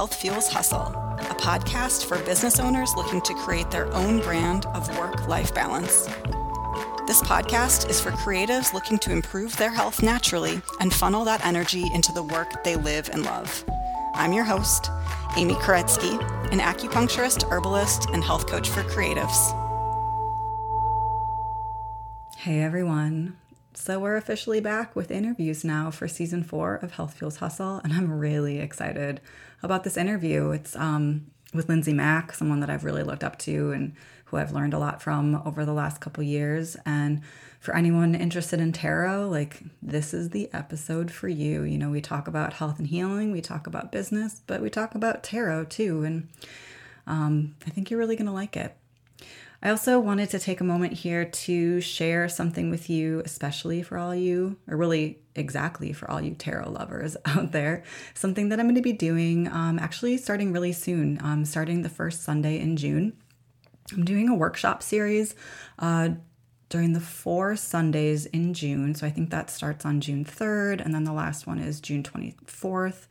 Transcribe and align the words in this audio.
Health 0.00 0.14
Fuels 0.14 0.48
Hustle, 0.48 0.86
a 1.18 1.34
podcast 1.34 2.06
for 2.06 2.18
business 2.24 2.58
owners 2.58 2.94
looking 2.96 3.20
to 3.20 3.34
create 3.34 3.70
their 3.70 3.92
own 3.92 4.20
brand 4.20 4.64
of 4.72 4.88
work 4.96 5.28
life 5.28 5.54
balance. 5.54 6.06
This 7.06 7.20
podcast 7.20 7.90
is 7.90 8.00
for 8.00 8.10
creatives 8.12 8.72
looking 8.72 8.98
to 9.00 9.12
improve 9.12 9.54
their 9.58 9.68
health 9.70 10.02
naturally 10.02 10.62
and 10.80 10.90
funnel 10.90 11.22
that 11.26 11.44
energy 11.44 11.84
into 11.92 12.12
the 12.12 12.22
work 12.22 12.64
they 12.64 12.76
live 12.76 13.10
and 13.12 13.26
love. 13.26 13.62
I'm 14.14 14.32
your 14.32 14.44
host, 14.44 14.90
Amy 15.36 15.52
Koretsky, 15.52 16.18
an 16.50 16.60
acupuncturist, 16.60 17.46
herbalist, 17.50 18.08
and 18.14 18.24
health 18.24 18.46
coach 18.46 18.70
for 18.70 18.82
creatives. 18.84 19.36
Hey 22.38 22.62
everyone. 22.62 23.36
So, 23.72 24.00
we're 24.00 24.16
officially 24.16 24.60
back 24.60 24.96
with 24.96 25.10
interviews 25.10 25.64
now 25.64 25.90
for 25.90 26.08
season 26.08 26.42
four 26.42 26.74
of 26.76 26.92
Health 26.92 27.14
Fuels 27.14 27.36
Hustle, 27.36 27.80
and 27.84 27.92
I'm 27.92 28.12
really 28.12 28.58
excited 28.58 29.20
about 29.62 29.84
this 29.84 29.96
interview. 29.96 30.50
It's 30.50 30.74
um, 30.74 31.30
with 31.54 31.68
Lindsay 31.68 31.92
Mack, 31.92 32.32
someone 32.32 32.60
that 32.60 32.70
I've 32.70 32.84
really 32.84 33.02
looked 33.02 33.24
up 33.24 33.38
to 33.40 33.72
and 33.72 33.94
who 34.26 34.36
I've 34.36 34.52
learned 34.52 34.74
a 34.74 34.78
lot 34.78 35.02
from 35.02 35.42
over 35.44 35.64
the 35.64 35.72
last 35.72 36.00
couple 36.00 36.22
years. 36.22 36.76
And 36.86 37.22
for 37.58 37.74
anyone 37.74 38.14
interested 38.14 38.60
in 38.60 38.72
tarot, 38.72 39.28
like 39.28 39.62
this 39.82 40.14
is 40.14 40.30
the 40.30 40.48
episode 40.52 41.10
for 41.10 41.28
you. 41.28 41.62
You 41.62 41.78
know, 41.78 41.90
we 41.90 42.00
talk 42.00 42.28
about 42.28 42.54
health 42.54 42.78
and 42.78 42.86
healing, 42.86 43.32
we 43.32 43.40
talk 43.40 43.66
about 43.66 43.92
business, 43.92 44.40
but 44.46 44.62
we 44.62 44.70
talk 44.70 44.94
about 44.94 45.22
tarot 45.24 45.64
too. 45.64 46.04
And 46.04 46.28
um, 47.06 47.56
I 47.66 47.70
think 47.70 47.90
you're 47.90 47.98
really 47.98 48.16
going 48.16 48.26
to 48.26 48.32
like 48.32 48.56
it. 48.56 48.76
I 49.62 49.68
also 49.68 50.00
wanted 50.00 50.30
to 50.30 50.38
take 50.38 50.62
a 50.62 50.64
moment 50.64 50.94
here 50.94 51.26
to 51.26 51.82
share 51.82 52.30
something 52.30 52.70
with 52.70 52.88
you, 52.88 53.20
especially 53.26 53.82
for 53.82 53.98
all 53.98 54.14
you, 54.14 54.56
or 54.66 54.76
really 54.76 55.18
exactly 55.34 55.92
for 55.92 56.10
all 56.10 56.20
you 56.20 56.34
tarot 56.34 56.70
lovers 56.70 57.16
out 57.26 57.52
there. 57.52 57.82
Something 58.14 58.48
that 58.48 58.58
I'm 58.58 58.66
going 58.66 58.74
to 58.76 58.80
be 58.80 58.94
doing 58.94 59.48
um, 59.48 59.78
actually 59.78 60.16
starting 60.16 60.52
really 60.52 60.72
soon, 60.72 61.18
um, 61.22 61.44
starting 61.44 61.82
the 61.82 61.90
first 61.90 62.22
Sunday 62.22 62.58
in 62.58 62.76
June. 62.78 63.12
I'm 63.92 64.04
doing 64.04 64.30
a 64.30 64.34
workshop 64.34 64.82
series 64.82 65.34
uh, 65.78 66.10
during 66.70 66.94
the 66.94 67.00
four 67.00 67.54
Sundays 67.54 68.24
in 68.26 68.54
June. 68.54 68.94
So 68.94 69.06
I 69.06 69.10
think 69.10 69.28
that 69.28 69.50
starts 69.50 69.84
on 69.84 70.00
June 70.00 70.24
3rd, 70.24 70.82
and 70.82 70.94
then 70.94 71.04
the 71.04 71.12
last 71.12 71.46
one 71.46 71.58
is 71.58 71.80
June 71.80 72.02
24th. 72.02 73.08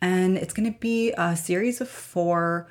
And 0.00 0.36
it's 0.36 0.54
going 0.54 0.72
to 0.72 0.78
be 0.78 1.12
a 1.18 1.34
series 1.36 1.80
of 1.80 1.88
four 1.88 2.68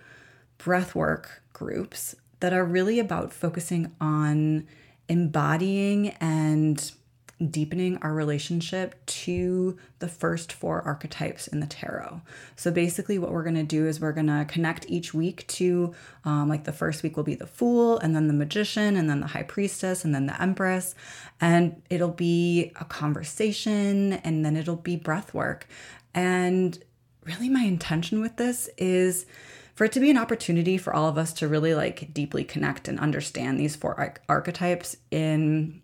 breathwork 0.57 1.25
groups 1.51 2.15
that 2.39 2.53
are 2.53 2.65
really 2.65 2.99
about 2.99 3.33
focusing 3.33 3.95
on 3.99 4.67
embodying 5.07 6.09
and 6.19 6.91
deepening 7.49 7.97
our 8.01 8.13
relationship 8.13 9.05
to 9.05 9.77
the 9.99 10.09
first 10.09 10.51
four 10.51 10.81
archetypes 10.81 11.47
in 11.47 11.61
the 11.61 11.67
tarot. 11.67 12.21
So 12.57 12.69
basically, 12.69 13.17
what 13.17 13.31
we're 13.31 13.43
going 13.43 13.55
to 13.55 13.63
do 13.63 13.87
is 13.87 14.01
we're 14.01 14.11
going 14.11 14.27
to 14.27 14.45
connect 14.45 14.89
each 14.89 15.13
week 15.13 15.47
to, 15.47 15.93
um, 16.25 16.49
like, 16.49 16.65
the 16.65 16.73
first 16.73 17.01
week 17.01 17.15
will 17.15 17.23
be 17.23 17.35
the 17.35 17.47
Fool, 17.47 17.97
and 17.99 18.13
then 18.13 18.27
the 18.27 18.33
Magician, 18.33 18.97
and 18.97 19.09
then 19.09 19.21
the 19.21 19.27
High 19.27 19.43
Priestess, 19.43 20.03
and 20.03 20.13
then 20.13 20.25
the 20.25 20.41
Empress. 20.41 20.95
And 21.39 21.81
it'll 21.89 22.09
be 22.09 22.73
a 22.77 22.83
conversation, 22.83 24.13
and 24.13 24.43
then 24.43 24.57
it'll 24.57 24.75
be 24.75 24.97
breath 24.97 25.33
work. 25.33 25.65
And 26.13 26.77
really, 27.23 27.47
my 27.47 27.63
intention 27.63 28.19
with 28.19 28.35
this 28.35 28.69
is 28.77 29.25
for 29.79 29.85
it 29.85 29.93
to 29.93 30.01
be 30.01 30.09
an 30.09 30.17
opportunity 30.17 30.77
for 30.77 30.93
all 30.93 31.07
of 31.07 31.17
us 31.17 31.31
to 31.31 31.47
really 31.47 31.73
like 31.73 32.13
deeply 32.13 32.43
connect 32.43 32.89
and 32.89 32.99
understand 32.99 33.57
these 33.57 33.77
four 33.77 33.97
arch- 33.97 34.17
archetypes 34.27 34.97
in 35.09 35.81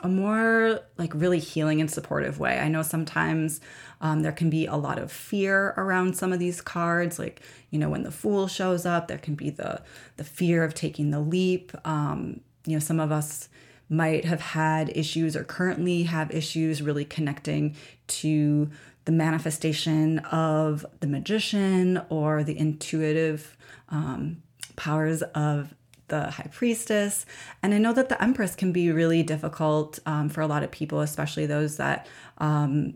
a 0.00 0.08
more 0.08 0.80
like 0.98 1.12
really 1.14 1.38
healing 1.38 1.80
and 1.80 1.88
supportive 1.88 2.40
way. 2.40 2.58
I 2.58 2.66
know 2.66 2.82
sometimes 2.82 3.60
um, 4.00 4.22
there 4.22 4.32
can 4.32 4.50
be 4.50 4.66
a 4.66 4.74
lot 4.74 4.98
of 4.98 5.12
fear 5.12 5.72
around 5.76 6.16
some 6.16 6.32
of 6.32 6.40
these 6.40 6.60
cards, 6.60 7.20
like 7.20 7.42
you 7.70 7.78
know 7.78 7.88
when 7.88 8.02
the 8.02 8.10
Fool 8.10 8.48
shows 8.48 8.84
up, 8.84 9.06
there 9.06 9.18
can 9.18 9.36
be 9.36 9.50
the 9.50 9.80
the 10.16 10.24
fear 10.24 10.64
of 10.64 10.74
taking 10.74 11.12
the 11.12 11.20
leap. 11.20 11.70
Um, 11.86 12.40
you 12.66 12.72
know, 12.72 12.80
some 12.80 12.98
of 12.98 13.12
us 13.12 13.48
might 13.88 14.24
have 14.24 14.40
had 14.40 14.90
issues 14.96 15.36
or 15.36 15.44
currently 15.44 16.02
have 16.02 16.32
issues 16.32 16.82
really 16.82 17.04
connecting 17.04 17.76
to 18.08 18.68
the 19.04 19.12
manifestation 19.12 20.18
of 20.20 20.86
the 21.00 21.06
magician 21.06 22.00
or 22.08 22.44
the 22.44 22.58
intuitive 22.58 23.56
um, 23.88 24.42
powers 24.76 25.22
of 25.22 25.74
the 26.08 26.30
high 26.30 26.48
priestess. 26.52 27.26
And 27.62 27.74
I 27.74 27.78
know 27.78 27.92
that 27.92 28.08
the 28.08 28.22
empress 28.22 28.54
can 28.54 28.72
be 28.72 28.92
really 28.92 29.22
difficult 29.22 29.98
um, 30.06 30.28
for 30.28 30.40
a 30.40 30.46
lot 30.46 30.62
of 30.62 30.70
people, 30.70 31.00
especially 31.00 31.46
those 31.46 31.78
that 31.78 32.06
um, 32.38 32.94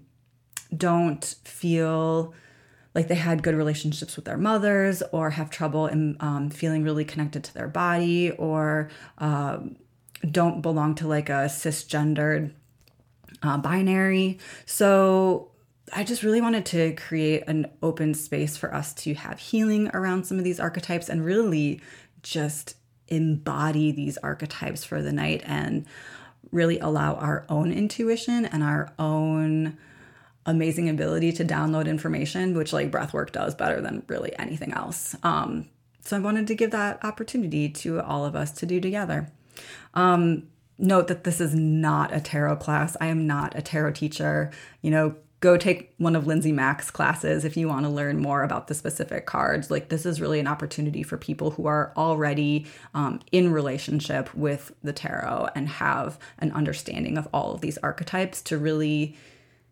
don't 0.76 1.24
feel 1.44 2.34
like 2.94 3.08
they 3.08 3.14
had 3.14 3.42
good 3.42 3.54
relationships 3.54 4.16
with 4.16 4.24
their 4.24 4.38
mothers 4.38 5.02
or 5.12 5.30
have 5.30 5.50
trouble 5.50 5.86
in 5.86 6.16
um, 6.20 6.50
feeling 6.50 6.82
really 6.82 7.04
connected 7.04 7.44
to 7.44 7.54
their 7.54 7.68
body 7.68 8.30
or 8.32 8.88
um, 9.18 9.76
don't 10.30 10.62
belong 10.62 10.94
to 10.94 11.06
like 11.06 11.28
a 11.28 11.44
cisgendered 11.46 12.52
uh, 13.42 13.58
binary. 13.58 14.38
So 14.64 15.50
I 15.92 16.04
just 16.04 16.22
really 16.22 16.40
wanted 16.40 16.66
to 16.66 16.94
create 16.94 17.44
an 17.46 17.70
open 17.82 18.14
space 18.14 18.56
for 18.56 18.74
us 18.74 18.92
to 18.94 19.14
have 19.14 19.38
healing 19.38 19.88
around 19.94 20.24
some 20.24 20.38
of 20.38 20.44
these 20.44 20.58
archetypes 20.58 21.08
and 21.08 21.24
really 21.24 21.80
just 22.22 22.74
embody 23.08 23.92
these 23.92 24.18
archetypes 24.18 24.84
for 24.84 25.00
the 25.00 25.12
night 25.12 25.42
and 25.46 25.86
really 26.50 26.78
allow 26.80 27.14
our 27.14 27.44
own 27.48 27.72
intuition 27.72 28.44
and 28.46 28.62
our 28.62 28.92
own 28.98 29.76
amazing 30.44 30.88
ability 30.88 31.32
to 31.32 31.44
download 31.44 31.86
information, 31.86 32.56
which 32.56 32.72
like 32.72 32.90
breathwork 32.90 33.32
does 33.32 33.54
better 33.54 33.80
than 33.80 34.02
really 34.08 34.36
anything 34.38 34.72
else. 34.72 35.14
Um, 35.22 35.68
so 36.00 36.16
I 36.16 36.20
wanted 36.20 36.46
to 36.48 36.54
give 36.54 36.70
that 36.70 37.04
opportunity 37.04 37.68
to 37.68 38.00
all 38.00 38.24
of 38.24 38.36
us 38.36 38.52
to 38.52 38.66
do 38.66 38.80
together. 38.80 39.28
Um, 39.94 40.44
note 40.78 41.08
that 41.08 41.24
this 41.24 41.40
is 41.40 41.54
not 41.54 42.14
a 42.14 42.20
tarot 42.20 42.56
class. 42.56 42.96
I 43.00 43.06
am 43.06 43.26
not 43.26 43.56
a 43.56 43.62
tarot 43.62 43.92
teacher. 43.92 44.52
You 44.82 44.90
know, 44.92 45.16
go 45.46 45.56
take 45.56 45.94
one 45.98 46.16
of 46.16 46.26
Lindsay 46.26 46.50
Mack's 46.50 46.90
classes 46.90 47.44
if 47.44 47.56
you 47.56 47.68
want 47.68 47.86
to 47.86 47.88
learn 47.88 48.18
more 48.18 48.42
about 48.42 48.66
the 48.66 48.74
specific 48.74 49.26
cards. 49.26 49.70
Like, 49.70 49.90
this 49.90 50.04
is 50.04 50.20
really 50.20 50.40
an 50.40 50.48
opportunity 50.48 51.04
for 51.04 51.16
people 51.16 51.52
who 51.52 51.66
are 51.66 51.92
already 51.96 52.66
um, 52.94 53.20
in 53.30 53.52
relationship 53.52 54.34
with 54.34 54.72
the 54.82 54.92
tarot 54.92 55.50
and 55.54 55.68
have 55.68 56.18
an 56.40 56.50
understanding 56.50 57.16
of 57.16 57.28
all 57.32 57.54
of 57.54 57.60
these 57.60 57.78
archetypes 57.78 58.42
to 58.42 58.58
really 58.58 59.16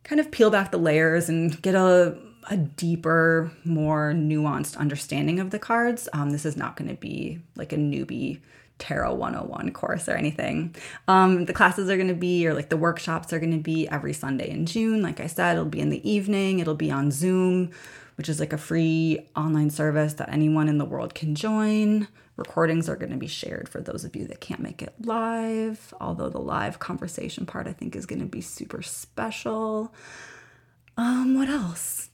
kind 0.05 0.21
of 0.21 0.31
peel 0.31 0.49
back 0.49 0.71
the 0.71 0.79
layers 0.79 1.29
and 1.29 1.61
get 1.61 1.75
a 1.75 2.17
a 2.51 2.59
deeper, 2.59 3.51
more 3.65 4.13
nuanced 4.15 4.77
understanding 4.77 5.41
of 5.41 5.49
the 5.49 5.59
cards. 5.59 6.11
Um, 6.13 6.29
this 6.29 6.45
is 6.45 6.59
not 6.59 6.77
going 6.77 6.91
to 6.91 6.95
be 6.95 7.41
like 7.57 7.73
a 7.73 7.77
newbie 7.77 8.41
Tarot 8.79 9.15
101 9.15 9.73
course 9.73 10.09
or 10.09 10.13
anything. 10.17 10.75
Um, 11.07 11.45
the 11.45 11.53
classes 11.53 11.89
are 11.89 11.97
going 11.97 12.09
to 12.09 12.15
be, 12.15 12.47
or 12.47 12.55
like 12.55 12.71
the 12.71 12.77
workshops 12.77 13.33
are 13.33 13.39
going 13.39 13.53
to 13.53 13.63
be 13.63 13.89
every 13.89 14.13
Sunday 14.13 14.51
in 14.51 14.67
June. 14.67 15.03
Like 15.03 15.21
I 15.21 15.27
said, 15.27 15.53
it'll 15.53 15.65
be 15.65 15.81
in 15.81 15.91
the 15.91 16.09
evening, 16.09 16.59
it'll 16.59 16.75
be 16.75 16.91
on 16.91 17.11
Zoom, 17.11 17.71
which 18.17 18.29
is 18.29 18.41
like 18.41 18.53
a 18.53 18.59
free 18.59 19.29
online 19.37 19.71
service 19.71 20.15
that 20.15 20.31
anyone 20.31 20.69
in 20.69 20.79
the 20.79 20.85
world 20.85 21.15
can 21.15 21.35
join. 21.35 22.09
Recordings 22.37 22.89
are 22.89 22.97
going 22.97 23.13
to 23.13 23.17
be 23.17 23.29
shared 23.29 23.69
for 23.69 23.81
those 23.81 24.05
of 24.05 24.17
you 24.17 24.27
that 24.27 24.41
can't 24.41 24.61
make 24.61 24.83
it 24.83 24.93
live, 25.01 25.95
although 26.01 26.29
the 26.29 26.41
live 26.41 26.81
conversation 26.81 27.47
part 27.47 27.69
I 27.69 27.73
think 27.73 27.95
is 27.95 28.07
going 28.07 28.21
to 28.21 28.27
be 28.27 28.41
super 28.41 28.83
special. 28.83 29.95
Um, 30.97 31.37
what 31.37 31.49
else? 31.49 32.11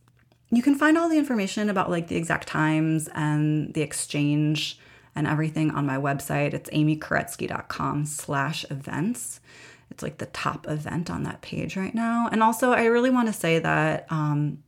You 0.50 0.62
can 0.62 0.75
find 0.75 0.99
all 0.99 1.09
the 1.09 1.16
information 1.16 1.70
about 1.70 1.91
like 1.91 2.09
the 2.09 2.16
exact 2.16 2.49
times 2.49 3.09
and 3.15 3.72
the 3.72 3.81
exchange 3.81 4.78
and 5.15 5.26
everything 5.26 5.71
on 5.71 5.87
my 5.87 5.97
website. 5.97 6.54
It's 6.54 6.71
amykoretsky.com 6.71 8.06
slash 8.06 8.64
events. 8.70 9.40
It's 9.90 10.02
like 10.02 10.19
the 10.19 10.26
top 10.26 10.69
event 10.69 11.11
on 11.11 11.25
that 11.25 11.43
page 11.43 11.76
right 11.76 11.94
now. 11.94 12.29
And 12.31 12.43
also, 12.43 12.73
I 12.73 12.84
really 12.84 13.11
want 13.11 13.29
to 13.29 13.32
say 13.32 13.58
that 13.58 14.06
um, 14.11 14.62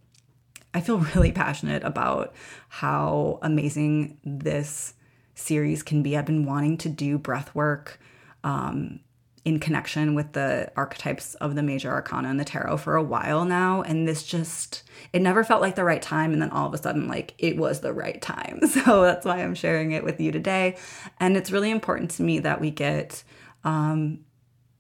I 0.75 0.81
feel 0.81 0.99
really 1.15 1.33
passionate 1.33 1.85
about 1.85 2.35
how 2.69 3.39
amazing 3.43 4.19
this 4.25 4.95
series 5.35 5.83
can 5.83 6.03
be. 6.03 6.17
I've 6.17 6.27
been 6.27 6.45
wanting 6.45 6.77
to 6.79 6.89
do 6.89 7.19
breath 7.19 7.55
work 7.55 8.01
um, 8.45 9.01
in 9.45 9.59
connection 9.59 10.15
with 10.15 10.33
the 10.33 10.71
archetypes 10.77 11.35
of 11.37 11.57
the 11.57 11.63
major 11.63 11.91
arcana 11.91 12.29
and 12.29 12.39
the 12.39 12.45
tarot 12.45 12.77
for 12.77 12.95
a 12.95 13.03
while 13.03 13.45
now 13.45 13.83
and 13.83 14.07
this 14.07 14.23
just 14.23 14.85
it 15.13 15.21
never 15.21 15.43
felt 15.43 15.61
like 15.61 15.75
the 15.75 15.83
right 15.83 16.01
time 16.03 16.33
and 16.33 16.41
then 16.41 16.51
all 16.51 16.67
of 16.67 16.75
a 16.75 16.79
sudden 16.79 17.09
like 17.09 17.35
it 17.39 17.57
was 17.57 17.81
the 17.81 17.93
right 17.93 18.21
time. 18.23 18.61
So 18.73 19.03
that's 19.03 19.27
why 19.27 19.43
i'm 19.43 19.55
sharing 19.55 19.93
it 19.93 20.03
with 20.03 20.21
you 20.21 20.33
today. 20.33 20.77
And 21.21 21.37
it's 21.37 21.51
really 21.51 21.71
important 21.71 22.11
to 22.13 22.23
me 22.23 22.39
that 22.41 22.61
we 22.61 22.71
get 22.71 23.23
um, 23.65 24.21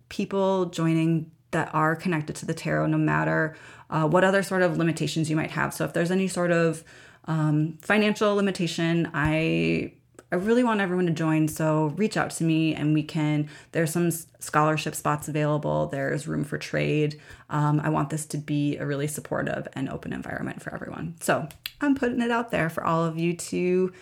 people 0.08 0.66
joining 0.66 1.30
that 1.50 1.74
are 1.74 1.94
connected 1.94 2.36
to 2.36 2.46
the 2.46 2.54
tarot 2.54 2.86
no 2.86 2.96
matter 2.96 3.54
uh, 3.90 4.08
what 4.08 4.24
other 4.24 4.42
sort 4.42 4.62
of 4.62 4.78
limitations 4.78 5.28
you 5.28 5.36
might 5.36 5.50
have. 5.50 5.74
So 5.74 5.84
if 5.84 5.92
there's 5.92 6.10
any 6.10 6.26
sort 6.26 6.50
of 6.50 6.82
um, 7.26 7.78
financial 7.82 8.34
limitation 8.34 9.08
i 9.14 9.92
I 10.32 10.36
really 10.36 10.64
want 10.64 10.80
everyone 10.80 11.04
to 11.06 11.12
join. 11.12 11.46
So 11.46 11.92
reach 11.96 12.16
out 12.16 12.30
to 12.30 12.44
me 12.44 12.74
and 12.74 12.94
we 12.94 13.02
can, 13.02 13.50
there's 13.72 13.92
some 13.92 14.10
scholarship 14.10 14.94
spots 14.94 15.28
available. 15.28 15.88
There's 15.88 16.26
room 16.26 16.42
for 16.42 16.56
trade. 16.56 17.20
Um, 17.50 17.80
I 17.80 17.90
want 17.90 18.08
this 18.08 18.24
to 18.26 18.38
be 18.38 18.78
a 18.78 18.86
really 18.86 19.06
supportive 19.06 19.68
and 19.74 19.90
open 19.90 20.14
environment 20.14 20.62
for 20.62 20.74
everyone. 20.74 21.16
So 21.20 21.46
I'm 21.82 21.94
putting 21.94 22.22
it 22.22 22.30
out 22.30 22.50
there 22.50 22.70
for 22.70 22.82
all 22.82 23.04
of 23.04 23.18
you 23.18 23.36
to 23.36 23.92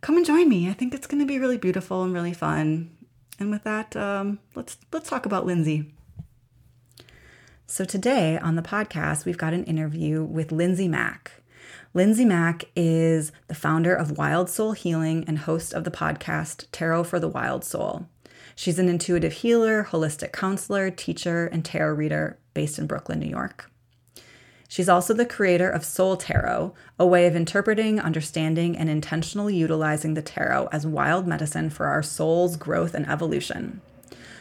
come 0.00 0.16
and 0.16 0.24
join 0.24 0.48
me. 0.48 0.70
I 0.70 0.72
think 0.72 0.94
it's 0.94 1.06
going 1.06 1.20
to 1.20 1.26
be 1.26 1.38
really 1.38 1.58
beautiful 1.58 2.02
and 2.02 2.14
really 2.14 2.32
fun. 2.32 2.96
And 3.38 3.50
with 3.50 3.64
that, 3.64 3.94
um, 3.94 4.38
let's 4.54 4.78
let's 4.90 5.08
talk 5.08 5.26
about 5.26 5.46
Lindsay. 5.46 5.92
So 7.66 7.84
today 7.84 8.38
on 8.38 8.56
the 8.56 8.62
podcast, 8.62 9.26
we've 9.26 9.38
got 9.38 9.52
an 9.52 9.64
interview 9.64 10.24
with 10.24 10.50
Lindsay 10.50 10.88
Mack. 10.88 11.37
Lindsay 11.98 12.24
Mack 12.24 12.66
is 12.76 13.32
the 13.48 13.56
founder 13.56 13.92
of 13.92 14.16
Wild 14.16 14.48
Soul 14.48 14.70
Healing 14.70 15.24
and 15.26 15.36
host 15.36 15.74
of 15.74 15.82
the 15.82 15.90
podcast 15.90 16.66
Tarot 16.70 17.02
for 17.02 17.18
the 17.18 17.26
Wild 17.26 17.64
Soul. 17.64 18.06
She's 18.54 18.78
an 18.78 18.88
intuitive 18.88 19.32
healer, 19.32 19.82
holistic 19.90 20.30
counselor, 20.30 20.92
teacher, 20.92 21.46
and 21.46 21.64
tarot 21.64 21.94
reader 21.94 22.38
based 22.54 22.78
in 22.78 22.86
Brooklyn, 22.86 23.18
New 23.18 23.28
York. 23.28 23.68
She's 24.68 24.88
also 24.88 25.12
the 25.12 25.26
creator 25.26 25.68
of 25.68 25.84
Soul 25.84 26.16
Tarot, 26.16 26.72
a 27.00 27.06
way 27.06 27.26
of 27.26 27.34
interpreting, 27.34 27.98
understanding, 27.98 28.78
and 28.78 28.88
intentionally 28.88 29.56
utilizing 29.56 30.14
the 30.14 30.22
tarot 30.22 30.68
as 30.70 30.86
wild 30.86 31.26
medicine 31.26 31.68
for 31.68 31.86
our 31.86 32.04
soul's 32.04 32.56
growth 32.56 32.94
and 32.94 33.08
evolution. 33.08 33.80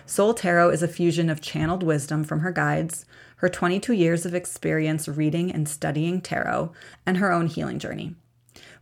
Soul 0.05 0.35
Tarot 0.35 0.69
is 0.69 0.83
a 0.83 0.87
fusion 0.87 1.27
of 1.27 1.41
channeled 1.41 1.81
wisdom 1.81 2.23
from 2.23 2.41
her 2.41 2.51
guides, 2.51 3.07
her 3.37 3.49
22 3.49 3.93
years 3.93 4.25
of 4.25 4.35
experience 4.35 5.07
reading 5.07 5.51
and 5.51 5.67
studying 5.67 6.21
tarot, 6.21 6.71
and 7.05 7.17
her 7.17 7.31
own 7.31 7.47
healing 7.47 7.79
journey. 7.79 8.15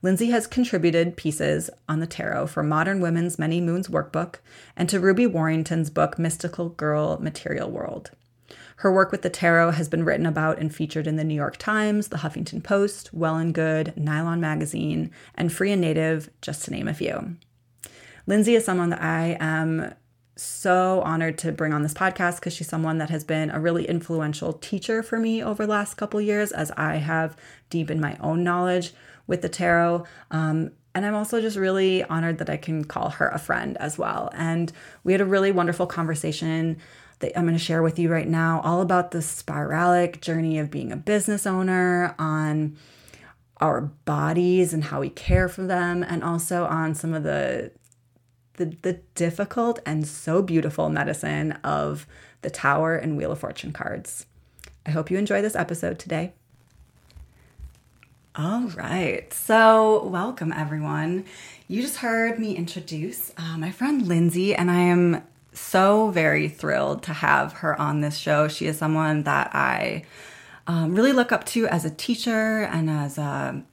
Lindsay 0.01 0.29
has 0.29 0.47
contributed 0.47 1.17
pieces 1.17 1.69
on 1.89 1.99
the 1.99 2.07
tarot 2.07 2.47
for 2.47 2.63
Modern 2.63 2.99
Women's 2.99 3.39
Many 3.39 3.59
Moons 3.59 3.87
workbook 3.87 4.35
and 4.75 4.87
to 4.89 4.99
Ruby 4.99 5.25
Warrington's 5.25 5.89
book 5.89 6.19
Mystical 6.19 6.69
Girl 6.69 7.17
Material 7.19 7.69
World. 7.69 8.11
Her 8.77 8.93
work 8.93 9.11
with 9.11 9.21
the 9.21 9.29
tarot 9.29 9.71
has 9.71 9.87
been 9.87 10.03
written 10.03 10.25
about 10.25 10.59
and 10.59 10.73
featured 10.73 11.07
in 11.07 11.15
the 11.15 11.23
New 11.23 11.33
York 11.33 11.57
Times, 11.57 12.09
the 12.09 12.17
Huffington 12.17 12.63
Post, 12.63 13.13
Well 13.13 13.37
and 13.37 13.53
Good, 13.53 13.93
Nylon 13.95 14.41
Magazine, 14.41 15.11
and 15.33 15.51
Free 15.51 15.71
and 15.71 15.81
Native, 15.81 16.29
just 16.41 16.65
to 16.65 16.71
name 16.71 16.87
a 16.87 16.93
few. 16.93 17.37
Lindsay 18.27 18.55
is 18.55 18.65
someone 18.65 18.89
that 18.89 19.01
I 19.01 19.37
am 19.39 19.93
so 20.35 21.01
honored 21.01 21.37
to 21.39 21.51
bring 21.51 21.73
on 21.73 21.81
this 21.81 21.93
podcast 21.93 22.35
because 22.35 22.53
she's 22.53 22.67
someone 22.67 22.97
that 22.97 23.09
has 23.09 23.23
been 23.23 23.49
a 23.49 23.59
really 23.59 23.87
influential 23.87 24.53
teacher 24.53 25.01
for 25.01 25.17
me 25.17 25.41
over 25.43 25.65
the 25.65 25.71
last 25.71 25.95
couple 25.95 26.19
years 26.19 26.51
as 26.51 26.71
I 26.71 26.95
have 26.95 27.37
deepened 27.69 28.01
my 28.01 28.17
own 28.19 28.43
knowledge 28.43 28.93
with 29.27 29.41
the 29.41 29.49
tarot. 29.49 30.05
Um, 30.31 30.71
and 30.93 31.05
I'm 31.05 31.15
also 31.15 31.41
just 31.41 31.57
really 31.57 32.03
honored 32.03 32.37
that 32.39 32.49
I 32.49 32.57
can 32.57 32.85
call 32.85 33.09
her 33.11 33.27
a 33.29 33.39
friend 33.39 33.77
as 33.77 33.97
well. 33.97 34.29
And 34.33 34.71
we 35.03 35.11
had 35.11 35.21
a 35.21 35.25
really 35.25 35.51
wonderful 35.51 35.87
conversation 35.87 36.77
that 37.19 37.37
I'm 37.37 37.45
going 37.45 37.57
to 37.57 37.63
share 37.63 37.81
with 37.81 37.97
you 37.97 38.09
right 38.09 38.27
now, 38.27 38.61
all 38.63 38.81
about 38.81 39.11
the 39.11 39.19
spiralic 39.19 40.21
journey 40.21 40.59
of 40.59 40.69
being 40.69 40.91
a 40.91 40.97
business 40.97 41.47
owner, 41.47 42.13
on 42.19 42.77
our 43.57 43.81
bodies 43.81 44.73
and 44.73 44.83
how 44.83 44.99
we 44.99 45.09
care 45.09 45.47
for 45.47 45.65
them, 45.65 46.03
and 46.03 46.23
also 46.23 46.65
on 46.65 46.93
some 46.93 47.13
of 47.13 47.23
the 47.23 47.71
the, 48.57 48.75
the 48.81 48.93
difficult 49.15 49.79
and 49.85 50.07
so 50.07 50.41
beautiful 50.41 50.89
medicine 50.89 51.53
of 51.63 52.07
the 52.41 52.49
Tower 52.49 52.95
and 52.95 53.17
Wheel 53.17 53.31
of 53.31 53.39
Fortune 53.39 53.73
cards. 53.73 54.25
I 54.85 54.91
hope 54.91 55.09
you 55.09 55.17
enjoy 55.17 55.41
this 55.41 55.55
episode 55.55 55.99
today. 55.99 56.33
All 58.35 58.67
right, 58.67 59.33
so 59.33 60.05
welcome 60.07 60.51
everyone. 60.51 61.25
You 61.67 61.81
just 61.81 61.97
heard 61.97 62.37
me 62.37 62.55
introduce 62.55 63.31
uh, 63.37 63.57
my 63.57 63.71
friend 63.71 64.05
Lindsay, 64.05 64.53
and 64.53 64.69
I 64.69 64.81
am 64.81 65.23
so 65.53 66.09
very 66.11 66.49
thrilled 66.49 67.01
to 67.03 67.13
have 67.13 67.53
her 67.53 67.79
on 67.79 68.01
this 68.01 68.17
show. 68.17 68.47
She 68.49 68.67
is 68.67 68.77
someone 68.77 69.23
that 69.23 69.55
I 69.55 70.03
um, 70.67 70.95
really 70.95 71.13
look 71.13 71.31
up 71.31 71.45
to 71.47 71.65
as 71.67 71.85
a 71.85 71.89
teacher 71.89 72.63
and 72.63 72.89
as 72.89 73.17
a 73.17 73.63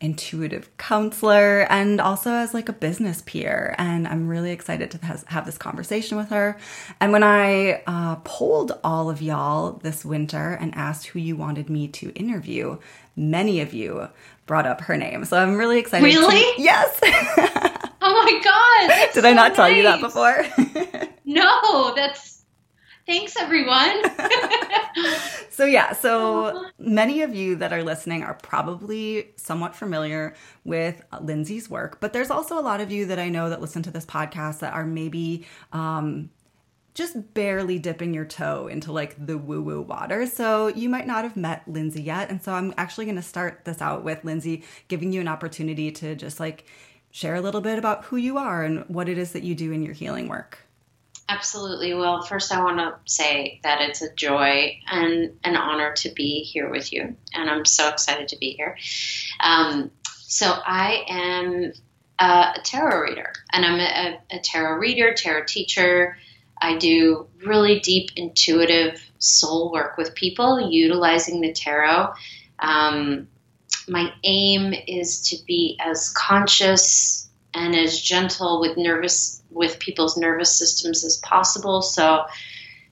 intuitive 0.00 0.74
counselor 0.76 1.66
and 1.70 2.00
also 2.00 2.30
as 2.30 2.54
like 2.54 2.68
a 2.68 2.72
business 2.72 3.22
peer. 3.26 3.74
And 3.78 4.06
i'm 4.06 4.28
really 4.28 4.52
excited 4.52 4.90
to 4.92 4.98
have 5.26 5.44
this 5.44 5.58
conversation 5.58 6.16
with 6.16 6.28
her. 6.30 6.56
And 7.00 7.12
when 7.12 7.22
i 7.24 7.82
uh, 7.86 8.16
polled 8.24 8.78
all 8.84 9.10
of 9.10 9.20
y'all 9.20 9.72
this 9.72 10.04
winter 10.04 10.52
and 10.60 10.74
asked 10.74 11.06
who 11.08 11.18
you 11.18 11.34
wanted 11.36 11.68
me 11.68 11.88
to 11.88 12.10
interview 12.12 12.78
many 13.16 13.60
of 13.60 13.74
you 13.74 14.08
brought 14.46 14.66
up 14.66 14.80
her 14.82 14.96
name. 14.96 15.24
So 15.24 15.36
i'm 15.38 15.56
really 15.56 15.78
excited 15.78 16.04
really? 16.04 16.36
To- 16.56 16.62
yes. 16.62 17.00
Oh 18.00 18.14
my 18.24 18.40
god 18.44 19.10
did 19.14 19.22
so 19.22 19.28
i 19.28 19.32
not 19.32 19.48
nice. 19.48 19.56
tell 19.56 19.70
you 19.70 19.82
that 19.82 20.00
before? 20.00 20.44
No 21.24 21.92
that's 21.94 22.37
Thanks, 23.08 23.36
everyone. 23.38 24.02
so, 25.50 25.64
yeah, 25.64 25.94
so 25.94 26.66
many 26.78 27.22
of 27.22 27.34
you 27.34 27.56
that 27.56 27.72
are 27.72 27.82
listening 27.82 28.22
are 28.22 28.34
probably 28.34 29.30
somewhat 29.36 29.74
familiar 29.74 30.34
with 30.66 31.00
Lindsay's 31.18 31.70
work, 31.70 32.00
but 32.00 32.12
there's 32.12 32.30
also 32.30 32.58
a 32.58 32.60
lot 32.60 32.82
of 32.82 32.92
you 32.92 33.06
that 33.06 33.18
I 33.18 33.30
know 33.30 33.48
that 33.48 33.62
listen 33.62 33.82
to 33.84 33.90
this 33.90 34.04
podcast 34.04 34.58
that 34.58 34.74
are 34.74 34.84
maybe 34.84 35.46
um, 35.72 36.28
just 36.92 37.32
barely 37.32 37.78
dipping 37.78 38.12
your 38.12 38.26
toe 38.26 38.66
into 38.66 38.92
like 38.92 39.16
the 39.26 39.38
woo 39.38 39.62
woo 39.62 39.80
water. 39.80 40.26
So 40.26 40.66
you 40.66 40.90
might 40.90 41.06
not 41.06 41.24
have 41.24 41.34
met 41.34 41.62
Lindsay 41.66 42.02
yet. 42.02 42.28
And 42.28 42.42
so 42.42 42.52
I'm 42.52 42.74
actually 42.76 43.06
going 43.06 43.16
to 43.16 43.22
start 43.22 43.64
this 43.64 43.80
out 43.80 44.04
with 44.04 44.22
Lindsay 44.22 44.64
giving 44.88 45.14
you 45.14 45.22
an 45.22 45.28
opportunity 45.28 45.90
to 45.92 46.14
just 46.14 46.40
like 46.40 46.66
share 47.10 47.36
a 47.36 47.40
little 47.40 47.62
bit 47.62 47.78
about 47.78 48.04
who 48.04 48.18
you 48.18 48.36
are 48.36 48.64
and 48.64 48.84
what 48.86 49.08
it 49.08 49.16
is 49.16 49.32
that 49.32 49.44
you 49.44 49.54
do 49.54 49.72
in 49.72 49.82
your 49.82 49.94
healing 49.94 50.28
work. 50.28 50.67
Absolutely. 51.30 51.92
Well, 51.92 52.22
first, 52.22 52.52
I 52.52 52.62
want 52.64 52.78
to 52.78 52.94
say 53.04 53.60
that 53.62 53.82
it's 53.82 54.00
a 54.00 54.14
joy 54.14 54.80
and 54.90 55.32
an 55.44 55.56
honor 55.56 55.92
to 55.96 56.08
be 56.10 56.40
here 56.40 56.70
with 56.70 56.90
you. 56.90 57.16
And 57.34 57.50
I'm 57.50 57.66
so 57.66 57.90
excited 57.90 58.28
to 58.28 58.38
be 58.38 58.52
here. 58.52 58.78
Um, 59.40 59.90
so, 60.04 60.46
I 60.46 61.04
am 61.06 61.72
a, 62.18 62.60
tarot 62.64 63.02
reader, 63.02 63.32
and 63.52 63.64
I'm 63.64 63.78
a, 63.78 64.18
a 64.30 64.38
tarot 64.40 64.78
reader, 64.78 65.12
tarot 65.12 65.44
teacher. 65.44 66.16
I 66.60 66.78
do 66.78 67.28
really 67.44 67.80
deep, 67.80 68.10
intuitive 68.16 69.00
soul 69.18 69.70
work 69.70 69.98
with 69.98 70.14
people 70.14 70.70
utilizing 70.70 71.42
the 71.42 71.52
tarot. 71.52 72.14
Um, 72.58 73.28
my 73.86 74.12
aim 74.24 74.74
is 74.86 75.28
to 75.28 75.36
be 75.46 75.78
as 75.78 76.08
conscious 76.10 77.27
and 77.58 77.74
as 77.74 78.00
gentle 78.00 78.60
with 78.60 78.76
nervous 78.76 79.42
with 79.50 79.78
people's 79.78 80.16
nervous 80.16 80.56
systems 80.56 81.04
as 81.04 81.16
possible. 81.16 81.82
So 81.82 82.24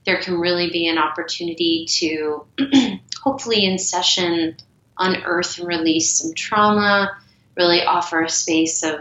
there 0.05 0.21
can 0.21 0.39
really 0.39 0.69
be 0.69 0.87
an 0.87 0.97
opportunity 0.97 1.85
to 1.99 2.45
hopefully 3.23 3.65
in 3.65 3.77
session 3.77 4.57
unearth 4.97 5.59
and 5.59 5.67
release 5.67 6.19
some 6.19 6.33
trauma, 6.33 7.17
really 7.55 7.83
offer 7.83 8.23
a 8.23 8.29
space 8.29 8.83
of 8.83 8.99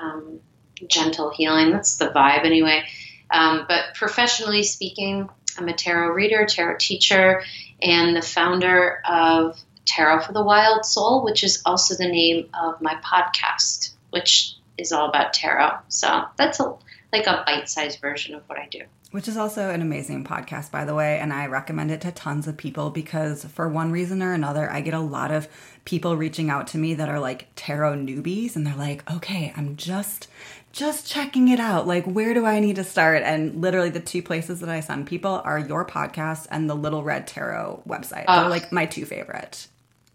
um, 0.00 0.40
gentle 0.86 1.30
healing. 1.30 1.70
That's 1.70 1.96
the 1.98 2.08
vibe 2.08 2.44
anyway. 2.44 2.84
Um, 3.30 3.66
but 3.68 3.94
professionally 3.94 4.62
speaking, 4.62 5.28
I'm 5.58 5.68
a 5.68 5.74
tarot 5.74 6.14
reader, 6.14 6.46
tarot 6.46 6.78
teacher, 6.78 7.42
and 7.82 8.16
the 8.16 8.22
founder 8.22 9.02
of 9.06 9.58
Tarot 9.84 10.22
for 10.22 10.32
the 10.32 10.42
Wild 10.42 10.84
Soul, 10.84 11.24
which 11.24 11.42
is 11.42 11.62
also 11.64 11.94
the 11.94 12.08
name 12.08 12.48
of 12.54 12.80
my 12.80 12.94
podcast, 12.96 13.92
which 14.10 14.54
is 14.78 14.92
all 14.92 15.08
about 15.08 15.32
tarot. 15.32 15.78
So 15.88 16.24
that's 16.36 16.60
a 16.60 16.74
like 17.12 17.26
a 17.26 17.42
bite-sized 17.46 18.00
version 18.00 18.34
of 18.34 18.42
what 18.48 18.58
I 18.58 18.66
do. 18.70 18.82
Which 19.12 19.28
is 19.28 19.38
also 19.38 19.70
an 19.70 19.80
amazing 19.80 20.24
podcast, 20.24 20.70
by 20.70 20.84
the 20.84 20.94
way, 20.94 21.18
and 21.18 21.32
I 21.32 21.46
recommend 21.46 21.90
it 21.90 22.02
to 22.02 22.12
tons 22.12 22.46
of 22.46 22.58
people 22.58 22.90
because 22.90 23.46
for 23.46 23.66
one 23.66 23.90
reason 23.90 24.22
or 24.22 24.34
another, 24.34 24.70
I 24.70 24.82
get 24.82 24.92
a 24.92 25.00
lot 25.00 25.30
of 25.30 25.48
people 25.86 26.14
reaching 26.18 26.50
out 26.50 26.66
to 26.68 26.78
me 26.78 26.92
that 26.94 27.08
are 27.08 27.18
like 27.18 27.48
tarot 27.56 27.94
newbies, 27.94 28.54
and 28.56 28.66
they're 28.66 28.76
like, 28.76 29.10
"Okay, 29.10 29.52
I'm 29.56 29.76
just." 29.76 30.28
just 30.70 31.08
checking 31.08 31.48
it 31.48 31.58
out. 31.58 31.86
Like, 31.86 32.04
where 32.04 32.34
do 32.34 32.44
I 32.44 32.60
need 32.60 32.76
to 32.76 32.84
start? 32.84 33.22
And 33.22 33.60
literally, 33.60 33.88
the 33.88 34.00
two 34.00 34.22
places 34.22 34.60
that 34.60 34.68
I 34.68 34.80
send 34.80 35.06
people 35.06 35.40
are 35.44 35.58
your 35.58 35.84
podcast 35.84 36.46
and 36.50 36.68
the 36.68 36.74
Little 36.74 37.02
Red 37.02 37.26
Tarot 37.26 37.82
website. 37.88 38.26
They're 38.26 38.50
like 38.50 38.70
my 38.70 38.84
two 38.84 39.06
favorite. 39.06 39.66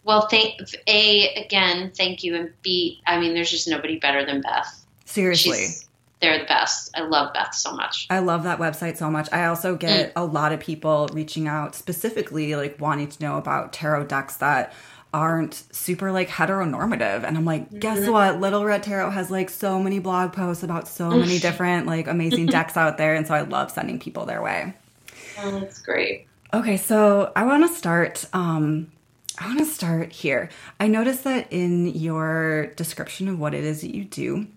Well, 0.05 0.27
thank 0.27 0.59
a 0.87 1.33
again, 1.35 1.91
thank 1.95 2.23
you, 2.23 2.35
and 2.35 2.51
b. 2.61 3.01
I 3.07 3.19
mean, 3.19 3.33
there's 3.33 3.49
just 3.49 3.67
nobody 3.67 3.97
better 3.99 4.25
than 4.25 4.41
Beth. 4.41 4.85
Seriously, 5.05 5.57
She's, 5.57 5.87
they're 6.21 6.39
the 6.39 6.45
best. 6.45 6.91
I 6.95 7.01
love 7.01 7.33
Beth 7.33 7.53
so 7.53 7.73
much. 7.73 8.07
I 8.09 8.19
love 8.19 8.43
that 8.43 8.59
website 8.59 8.97
so 8.97 9.09
much. 9.09 9.29
I 9.31 9.45
also 9.45 9.75
get 9.75 10.13
mm. 10.13 10.21
a 10.21 10.25
lot 10.25 10.51
of 10.51 10.59
people 10.59 11.09
reaching 11.13 11.47
out 11.47 11.75
specifically 11.75 12.55
like 12.55 12.79
wanting 12.79 13.07
to 13.07 13.23
know 13.23 13.37
about 13.37 13.73
tarot 13.73 14.05
decks 14.05 14.37
that 14.37 14.73
aren't 15.13 15.63
super 15.71 16.11
like 16.11 16.27
heteronormative 16.27 17.23
and 17.23 17.37
i'm 17.37 17.45
like 17.45 17.79
guess 17.79 17.99
mm-hmm. 17.99 18.11
what 18.11 18.39
little 18.39 18.65
red 18.65 18.81
tarot 18.81 19.11
has 19.11 19.29
like 19.29 19.47
so 19.47 19.79
many 19.79 19.99
blog 19.99 20.33
posts 20.33 20.63
about 20.63 20.87
so 20.87 21.11
many 21.11 21.37
different 21.37 21.85
like 21.85 22.07
amazing 22.07 22.45
decks 22.47 22.75
out 22.75 22.97
there 22.97 23.13
and 23.13 23.27
so 23.27 23.33
i 23.35 23.41
love 23.41 23.69
sending 23.69 23.99
people 23.99 24.25
their 24.25 24.41
way 24.41 24.73
oh, 25.37 25.59
that's 25.59 25.79
great 25.83 26.25
okay 26.51 26.77
so 26.77 27.31
i 27.35 27.43
want 27.43 27.63
to 27.67 27.71
start 27.75 28.25
um 28.33 28.91
i 29.39 29.47
want 29.47 29.59
to 29.59 29.65
start 29.65 30.11
here 30.11 30.49
i 30.79 30.87
noticed 30.87 31.23
that 31.23 31.51
in 31.51 31.87
your 31.87 32.67
description 32.75 33.27
of 33.27 33.39
what 33.39 33.53
it 33.53 33.63
is 33.63 33.81
that 33.81 33.95
you 33.95 34.03
do 34.03 34.47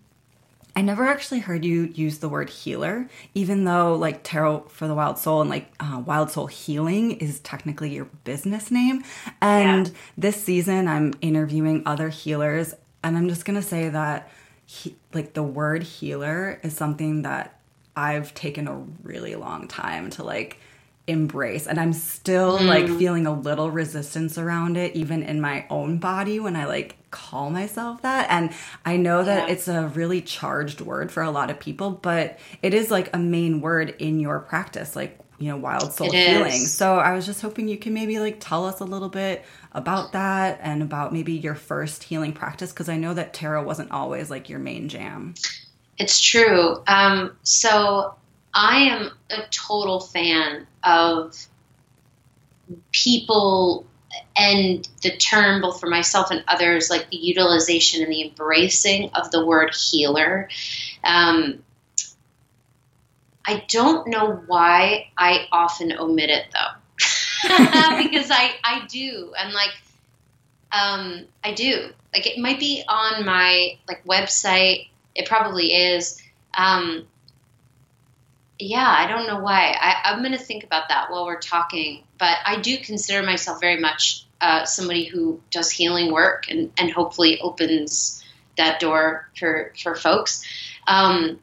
I 0.76 0.82
never 0.82 1.06
actually 1.06 1.40
heard 1.40 1.64
you 1.64 1.84
use 1.94 2.18
the 2.18 2.28
word 2.28 2.50
healer, 2.50 3.08
even 3.34 3.64
though 3.64 3.94
like 3.94 4.22
Tarot 4.22 4.66
for 4.68 4.86
the 4.86 4.94
Wild 4.94 5.16
Soul 5.16 5.40
and 5.40 5.48
like 5.48 5.72
uh, 5.80 6.02
Wild 6.04 6.30
Soul 6.30 6.48
Healing 6.48 7.12
is 7.12 7.40
technically 7.40 7.94
your 7.94 8.04
business 8.24 8.70
name. 8.70 9.02
And 9.40 9.88
yeah. 9.88 9.94
this 10.18 10.36
season, 10.36 10.86
I'm 10.86 11.14
interviewing 11.22 11.82
other 11.86 12.10
healers, 12.10 12.74
and 13.02 13.16
I'm 13.16 13.26
just 13.30 13.46
gonna 13.46 13.62
say 13.62 13.88
that 13.88 14.30
he, 14.66 14.94
like 15.14 15.32
the 15.32 15.42
word 15.42 15.82
healer 15.82 16.60
is 16.62 16.76
something 16.76 17.22
that 17.22 17.58
I've 17.96 18.34
taken 18.34 18.68
a 18.68 18.84
really 19.02 19.34
long 19.34 19.68
time 19.68 20.10
to 20.10 20.24
like 20.24 20.60
embrace 21.06 21.68
and 21.68 21.78
i'm 21.78 21.92
still 21.92 22.58
mm. 22.58 22.66
like 22.66 22.88
feeling 22.98 23.26
a 23.26 23.32
little 23.32 23.70
resistance 23.70 24.36
around 24.36 24.76
it 24.76 24.94
even 24.96 25.22
in 25.22 25.40
my 25.40 25.64
own 25.70 25.98
body 25.98 26.40
when 26.40 26.56
i 26.56 26.64
like 26.64 26.96
call 27.12 27.48
myself 27.48 28.02
that 28.02 28.26
and 28.28 28.52
i 28.84 28.96
know 28.96 29.22
that 29.22 29.46
yeah. 29.46 29.52
it's 29.52 29.68
a 29.68 29.86
really 29.88 30.20
charged 30.20 30.80
word 30.80 31.12
for 31.12 31.22
a 31.22 31.30
lot 31.30 31.48
of 31.48 31.60
people 31.60 31.90
but 31.90 32.38
it 32.60 32.74
is 32.74 32.90
like 32.90 33.08
a 33.14 33.18
main 33.18 33.60
word 33.60 33.94
in 34.00 34.18
your 34.18 34.40
practice 34.40 34.96
like 34.96 35.18
you 35.38 35.48
know 35.48 35.56
wild 35.56 35.92
soul 35.92 36.08
it 36.08 36.14
healing 36.14 36.46
is. 36.46 36.74
so 36.74 36.96
i 36.96 37.14
was 37.14 37.24
just 37.24 37.40
hoping 37.40 37.68
you 37.68 37.78
can 37.78 37.94
maybe 37.94 38.18
like 38.18 38.38
tell 38.40 38.64
us 38.64 38.80
a 38.80 38.84
little 38.84 39.08
bit 39.08 39.44
about 39.72 40.12
that 40.12 40.58
and 40.60 40.82
about 40.82 41.12
maybe 41.12 41.34
your 41.34 41.54
first 41.54 42.02
healing 42.02 42.32
practice 42.32 42.72
because 42.72 42.88
i 42.88 42.96
know 42.96 43.14
that 43.14 43.32
tarot 43.32 43.62
wasn't 43.62 43.90
always 43.92 44.28
like 44.28 44.48
your 44.48 44.58
main 44.58 44.88
jam 44.88 45.34
it's 45.98 46.20
true 46.20 46.82
um, 46.88 47.36
so 47.42 48.16
I 48.56 48.78
am 48.84 49.10
a 49.28 49.42
total 49.50 50.00
fan 50.00 50.66
of 50.86 51.36
people 52.92 53.86
and 54.36 54.88
the 55.02 55.16
term, 55.16 55.60
both 55.60 55.80
for 55.80 55.88
myself 55.88 56.30
and 56.30 56.44
others, 56.48 56.88
like 56.88 57.10
the 57.10 57.16
utilization 57.16 58.02
and 58.02 58.12
the 58.12 58.22
embracing 58.22 59.10
of 59.14 59.30
the 59.30 59.44
word 59.44 59.74
healer. 59.74 60.48
Um, 61.04 61.62
I 63.46 63.64
don't 63.68 64.08
know 64.08 64.42
why 64.46 65.10
I 65.16 65.46
often 65.52 65.92
omit 65.92 66.30
it 66.30 66.46
though, 66.52 67.48
because 68.02 68.30
I, 68.30 68.52
I 68.64 68.86
do. 68.88 69.32
And 69.38 69.52
like, 69.52 69.70
um, 70.72 71.26
I 71.44 71.52
do. 71.54 71.90
Like, 72.12 72.26
it 72.26 72.38
might 72.38 72.58
be 72.58 72.82
on 72.88 73.24
my 73.24 73.78
like 73.88 74.04
website. 74.04 74.88
It 75.14 75.26
probably 75.26 75.72
is. 75.72 76.20
Um, 76.56 77.06
yeah, 78.58 78.88
I 78.88 79.06
don't 79.06 79.26
know 79.26 79.40
why. 79.40 79.74
I, 79.78 80.12
am 80.12 80.20
going 80.20 80.32
to 80.32 80.38
think 80.38 80.64
about 80.64 80.88
that 80.88 81.10
while 81.10 81.26
we're 81.26 81.38
talking. 81.38 82.04
But 82.18 82.38
I 82.44 82.60
do 82.60 82.78
consider 82.78 83.24
myself 83.24 83.60
very 83.60 83.78
much 83.78 84.24
uh, 84.40 84.64
somebody 84.64 85.04
who 85.04 85.40
does 85.50 85.70
healing 85.70 86.12
work 86.12 86.48
and, 86.48 86.72
and 86.78 86.90
hopefully 86.90 87.40
opens 87.40 88.24
that 88.56 88.80
door 88.80 89.28
for 89.38 89.72
for 89.82 89.94
folks. 89.94 90.44
Um, 90.86 91.40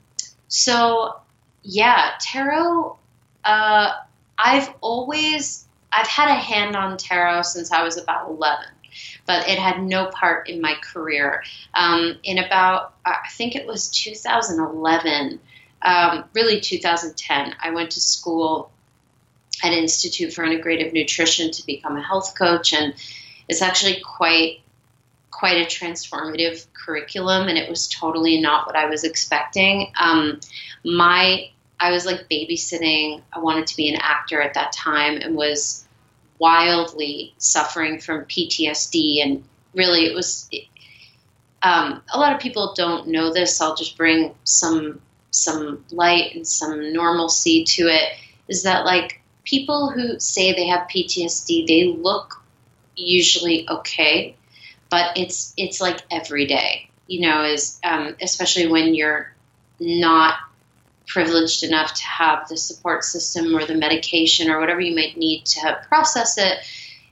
so 0.48 1.20
yeah, 1.62 2.12
tarot. 2.20 2.98
Uh, 3.44 3.92
I've 4.38 4.70
always 4.82 5.66
I've 5.92 6.08
had 6.08 6.30
a 6.30 6.36
hand 6.36 6.76
on 6.76 6.98
tarot 6.98 7.44
since 7.44 7.72
I 7.72 7.84
was 7.84 7.98
about 7.98 8.30
eleven, 8.30 8.70
but 9.28 9.48
it 9.48 9.60
had 9.60 9.84
no 9.84 10.08
part 10.08 10.50
in 10.50 10.62
my 10.62 10.76
career. 10.82 11.44
Um, 11.76 12.18
in 12.24 12.40
about 12.40 12.96
I 13.06 13.30
think 13.32 13.56
it 13.56 13.68
was 13.68 13.90
2011 13.90 15.40
um, 15.84 16.26
really 16.34 16.60
2010, 16.62 17.56
I 17.62 17.72
went 17.72 17.92
to 17.92 18.02
school 18.02 18.72
at 19.64 19.74
Institute 19.74 20.34
for 20.34 20.44
Integrative 20.44 20.94
Nutrition 20.94 21.52
to 21.52 21.66
become 21.66 21.98
a 21.98 22.02
health 22.02 22.36
coach, 22.38 22.74
and 22.74 22.94
it's 23.48 23.62
actually 23.62 24.02
quite 24.02 24.60
quite 25.32 25.58
a 25.58 25.66
transformative 25.66 26.66
curriculum, 26.74 27.48
and 27.48 27.58
it 27.58 27.70
was 27.70 27.88
totally 27.88 28.40
not 28.40 28.68
what 28.68 28.76
I 28.76 28.86
was 28.86 29.04
expecting. 29.04 29.92
Um, 30.00 30.40
my 30.86 31.50
I 31.80 31.92
was 31.92 32.06
like 32.06 32.30
babysitting. 32.30 33.22
I 33.34 33.40
wanted 33.40 33.68
to 33.68 33.76
be 33.76 33.90
an 33.90 34.00
actor 34.00 34.42
at 34.42 34.54
that 34.54 34.72
time, 34.72 35.18
and 35.18 35.36
was 35.36 35.86
wildly 36.40 37.34
suffering 37.38 38.00
from 38.00 38.26
PTSD, 38.26 39.22
and 39.22 39.44
really 39.74 40.06
it 40.06 40.16
was. 40.16 40.50
um, 41.62 42.02
a 42.14 42.20
lot 42.20 42.34
of 42.34 42.40
people 42.40 42.74
don't 42.76 43.08
know 43.08 43.34
this. 43.34 43.60
I'll 43.60 43.76
just 43.76 43.98
bring 43.98 44.34
some 44.44 45.02
some 45.34 45.84
light 45.90 46.36
and 46.36 46.48
some 46.48 46.94
normalcy 46.94 47.64
to 47.64 47.88
it 47.88 48.10
is 48.48 48.64
that 48.64 48.86
like 48.86 49.22
people 49.44 49.90
who 49.90 50.20
say 50.20 50.54
they 50.54 50.68
have 50.68 50.88
PTSD, 50.88 51.66
they 51.68 51.88
look 51.88 52.44
usually 52.96 53.68
okay, 53.68 54.36
but 54.92 55.18
it's 55.18 55.54
it's 55.58 55.82
like 55.82 56.00
every 56.12 56.46
day, 56.46 56.90
you 57.08 57.28
know, 57.28 57.44
is 57.44 57.80
um, 57.84 58.16
especially 58.22 58.68
when 58.68 58.94
you're 58.94 59.34
not 59.80 60.36
privileged 61.08 61.64
enough 61.64 61.96
to 61.96 62.06
have 62.06 62.48
the 62.48 62.56
support 62.56 63.04
system 63.04 63.56
or 63.56 63.66
the 63.66 63.76
medication 63.76 64.52
or 64.52 64.60
whatever 64.60 64.82
you 64.82 64.96
might 64.96 65.18
need 65.18 65.46
to 65.46 65.82
process 65.88 66.38
it. 66.38 66.60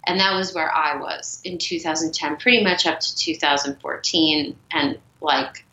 And 0.05 0.19
that 0.19 0.35
was 0.35 0.53
where 0.53 0.71
I 0.71 0.97
was 0.97 1.41
in 1.43 1.57
2010, 1.57 2.37
pretty 2.37 2.63
much 2.63 2.85
up 2.85 2.99
to 2.99 3.15
2014, 3.15 4.55
and 4.71 4.99
like 5.21 5.65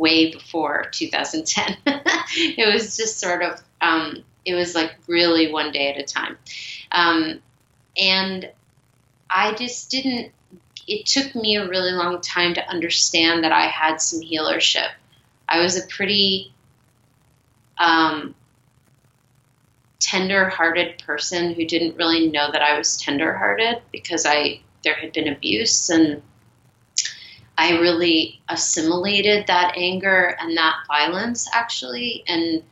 way 0.00 0.32
before 0.32 0.86
2010. 0.90 1.76
it 2.56 2.72
was 2.72 2.96
just 2.96 3.20
sort 3.20 3.42
of, 3.42 3.60
um, 3.82 4.24
it 4.44 4.54
was 4.54 4.74
like 4.74 4.92
really 5.06 5.52
one 5.52 5.70
day 5.70 5.92
at 5.92 6.00
a 6.00 6.02
time. 6.02 6.38
Um, 6.90 7.40
and 7.96 8.50
I 9.28 9.54
just 9.54 9.90
didn't, 9.90 10.32
it 10.88 11.06
took 11.06 11.34
me 11.34 11.56
a 11.56 11.68
really 11.68 11.92
long 11.92 12.20
time 12.22 12.54
to 12.54 12.66
understand 12.66 13.44
that 13.44 13.52
I 13.52 13.66
had 13.66 14.00
some 14.00 14.20
healership. 14.20 14.88
I 15.46 15.60
was 15.60 15.76
a 15.76 15.86
pretty 15.86 16.52
um, 17.76 18.34
tender 20.00 20.48
hearted 20.48 21.02
person 21.04 21.52
who 21.52 21.66
didn't 21.66 21.96
really 21.96 22.28
know 22.28 22.50
that 22.50 22.62
I 22.62 22.78
was 22.78 22.96
tender 22.96 23.34
hearted 23.34 23.82
because 23.92 24.24
I, 24.24 24.62
there 24.82 24.94
had 24.94 25.12
been 25.12 25.28
abuse 25.28 25.90
and 25.90 26.22
I 27.60 27.72
really 27.72 28.40
assimilated 28.48 29.48
that 29.48 29.74
anger 29.76 30.34
and 30.40 30.56
that 30.56 30.76
violence 30.88 31.46
actually, 31.52 32.24
and 32.26 32.62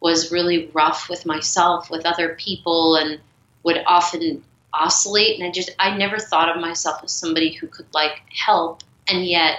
was 0.00 0.32
really 0.32 0.66
rough 0.74 1.08
with 1.08 1.24
myself, 1.24 1.88
with 1.88 2.04
other 2.04 2.30
people, 2.30 2.96
and 2.96 3.20
would 3.62 3.80
often 3.86 4.42
oscillate. 4.74 5.38
And 5.38 5.48
I 5.48 5.52
just, 5.52 5.70
I 5.78 5.96
never 5.96 6.18
thought 6.18 6.48
of 6.48 6.60
myself 6.60 7.04
as 7.04 7.12
somebody 7.12 7.52
who 7.52 7.68
could 7.68 7.86
like 7.94 8.20
help. 8.36 8.82
And 9.06 9.24
yet, 9.24 9.58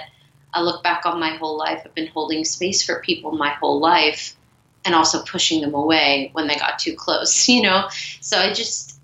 I 0.52 0.60
look 0.60 0.82
back 0.82 1.06
on 1.06 1.18
my 1.18 1.30
whole 1.36 1.56
life, 1.56 1.80
I've 1.86 1.94
been 1.94 2.08
holding 2.08 2.44
space 2.44 2.82
for 2.82 3.00
people 3.00 3.32
my 3.32 3.54
whole 3.54 3.80
life 3.80 4.36
and 4.84 4.94
also 4.94 5.22
pushing 5.22 5.62
them 5.62 5.72
away 5.72 6.28
when 6.34 6.46
they 6.46 6.56
got 6.56 6.78
too 6.78 6.94
close, 6.94 7.48
you 7.48 7.62
know? 7.62 7.88
So 8.20 8.36
I 8.36 8.52
just, 8.52 9.00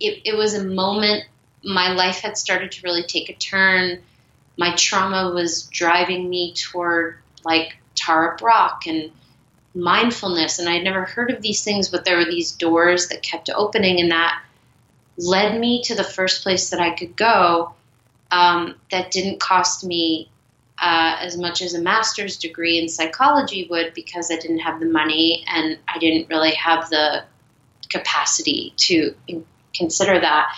it, 0.00 0.22
it 0.24 0.36
was 0.36 0.54
a 0.54 0.64
moment, 0.64 1.22
my 1.62 1.92
life 1.92 2.18
had 2.18 2.36
started 2.36 2.72
to 2.72 2.82
really 2.82 3.04
take 3.04 3.28
a 3.28 3.34
turn 3.34 4.02
my 4.60 4.74
trauma 4.74 5.30
was 5.30 5.62
driving 5.68 6.28
me 6.28 6.52
toward 6.52 7.16
like 7.44 7.78
Tara 7.94 8.36
Brach 8.36 8.86
and 8.86 9.10
mindfulness. 9.74 10.58
And 10.58 10.68
I'd 10.68 10.84
never 10.84 11.06
heard 11.06 11.30
of 11.30 11.40
these 11.40 11.64
things, 11.64 11.88
but 11.88 12.04
there 12.04 12.18
were 12.18 12.26
these 12.26 12.52
doors 12.52 13.08
that 13.08 13.22
kept 13.22 13.48
opening, 13.48 14.00
and 14.00 14.10
that 14.10 14.38
led 15.16 15.58
me 15.58 15.82
to 15.84 15.94
the 15.94 16.04
first 16.04 16.42
place 16.42 16.68
that 16.70 16.80
I 16.80 16.90
could 16.90 17.16
go 17.16 17.72
um, 18.30 18.74
that 18.90 19.10
didn't 19.10 19.40
cost 19.40 19.82
me 19.82 20.30
uh, 20.78 21.16
as 21.20 21.38
much 21.38 21.62
as 21.62 21.72
a 21.72 21.80
master's 21.80 22.36
degree 22.36 22.78
in 22.78 22.86
psychology 22.86 23.66
would 23.70 23.94
because 23.94 24.30
I 24.30 24.36
didn't 24.36 24.60
have 24.60 24.78
the 24.78 24.86
money 24.86 25.42
and 25.48 25.78
I 25.88 25.98
didn't 25.98 26.28
really 26.28 26.52
have 26.52 26.90
the 26.90 27.24
capacity 27.88 28.74
to 28.76 29.14
consider 29.74 30.20
that. 30.20 30.54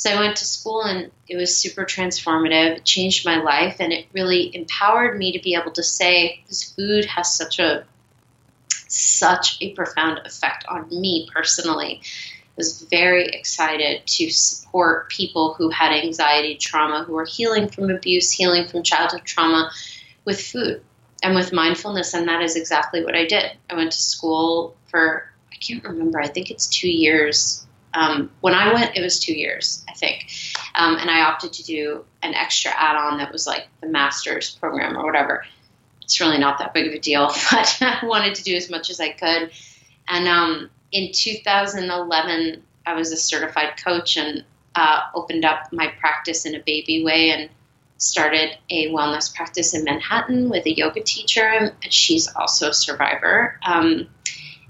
So 0.00 0.08
I 0.10 0.18
went 0.18 0.38
to 0.38 0.46
school 0.46 0.80
and 0.80 1.10
it 1.28 1.36
was 1.36 1.54
super 1.54 1.84
transformative. 1.84 2.78
It 2.78 2.86
changed 2.86 3.26
my 3.26 3.36
life 3.36 3.76
and 3.80 3.92
it 3.92 4.06
really 4.14 4.50
empowered 4.56 5.18
me 5.18 5.30
to 5.32 5.38
be 5.38 5.54
able 5.54 5.72
to 5.72 5.82
say 5.82 6.42
this 6.48 6.72
food 6.72 7.04
has 7.04 7.34
such 7.34 7.58
a 7.58 7.84
such 8.88 9.58
a 9.60 9.74
profound 9.74 10.20
effect 10.24 10.64
on 10.70 10.88
me 10.88 11.28
personally. 11.30 12.00
I 12.02 12.52
was 12.56 12.80
very 12.80 13.26
excited 13.26 14.06
to 14.06 14.30
support 14.30 15.10
people 15.10 15.52
who 15.52 15.68
had 15.68 15.92
anxiety, 15.92 16.54
trauma, 16.54 17.04
who 17.04 17.12
were 17.12 17.26
healing 17.26 17.68
from 17.68 17.90
abuse, 17.90 18.32
healing 18.32 18.68
from 18.68 18.82
childhood 18.82 19.26
trauma 19.26 19.70
with 20.24 20.40
food 20.40 20.82
and 21.22 21.34
with 21.34 21.52
mindfulness. 21.52 22.14
And 22.14 22.26
that 22.26 22.40
is 22.40 22.56
exactly 22.56 23.04
what 23.04 23.14
I 23.14 23.26
did. 23.26 23.52
I 23.68 23.74
went 23.74 23.92
to 23.92 24.00
school 24.00 24.78
for, 24.86 25.30
I 25.52 25.56
can't 25.56 25.84
remember, 25.84 26.18
I 26.22 26.28
think 26.28 26.50
it's 26.50 26.68
two 26.68 26.90
years 26.90 27.66
um, 27.94 28.30
when 28.40 28.54
I 28.54 28.72
went, 28.72 28.96
it 28.96 29.00
was 29.00 29.18
two 29.18 29.34
years, 29.34 29.84
I 29.88 29.94
think, 29.94 30.30
um, 30.74 30.96
and 30.96 31.10
I 31.10 31.22
opted 31.22 31.52
to 31.54 31.64
do 31.64 32.04
an 32.22 32.34
extra 32.34 32.70
add-on 32.70 33.18
that 33.18 33.32
was 33.32 33.46
like 33.46 33.68
the 33.80 33.88
master's 33.88 34.50
program 34.50 34.96
or 34.96 35.04
whatever. 35.04 35.44
It's 36.02 36.20
really 36.20 36.38
not 36.38 36.58
that 36.58 36.72
big 36.72 36.86
of 36.88 36.94
a 36.94 36.98
deal, 36.98 37.26
but 37.50 37.78
I 37.80 38.04
wanted 38.04 38.36
to 38.36 38.42
do 38.42 38.54
as 38.54 38.70
much 38.70 38.90
as 38.90 39.00
I 39.00 39.10
could. 39.10 39.50
And 40.08 40.28
um, 40.28 40.70
in 40.92 41.12
2011, 41.12 42.62
I 42.86 42.94
was 42.94 43.12
a 43.12 43.16
certified 43.16 43.82
coach 43.82 44.16
and 44.16 44.44
uh, 44.74 45.00
opened 45.14 45.44
up 45.44 45.72
my 45.72 45.88
practice 45.88 46.46
in 46.46 46.54
a 46.54 46.60
baby 46.60 47.04
way 47.04 47.30
and 47.30 47.50
started 47.98 48.56
a 48.70 48.88
wellness 48.88 49.34
practice 49.34 49.74
in 49.74 49.84
Manhattan 49.84 50.48
with 50.48 50.64
a 50.64 50.74
yoga 50.74 51.02
teacher, 51.02 51.44
and 51.44 51.74
she's 51.92 52.34
also 52.34 52.70
a 52.70 52.74
survivor. 52.74 53.58
Um, 53.64 54.08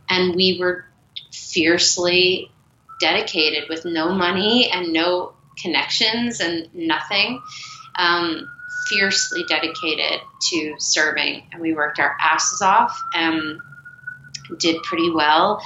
and 0.08 0.34
we 0.34 0.58
were 0.58 0.84
fiercely 1.30 2.50
dedicated 3.00 3.68
with 3.68 3.84
no 3.84 4.12
money 4.12 4.70
and 4.70 4.92
no 4.92 5.34
connections 5.60 6.40
and 6.40 6.68
nothing. 6.74 7.40
Um, 7.96 8.48
fiercely 8.88 9.44
dedicated 9.48 10.20
to 10.50 10.74
serving, 10.78 11.44
and 11.52 11.60
we 11.60 11.74
worked 11.74 11.98
our 11.98 12.16
asses 12.20 12.62
off 12.62 13.00
and 13.14 13.60
did 14.58 14.82
pretty 14.82 15.10
well. 15.10 15.62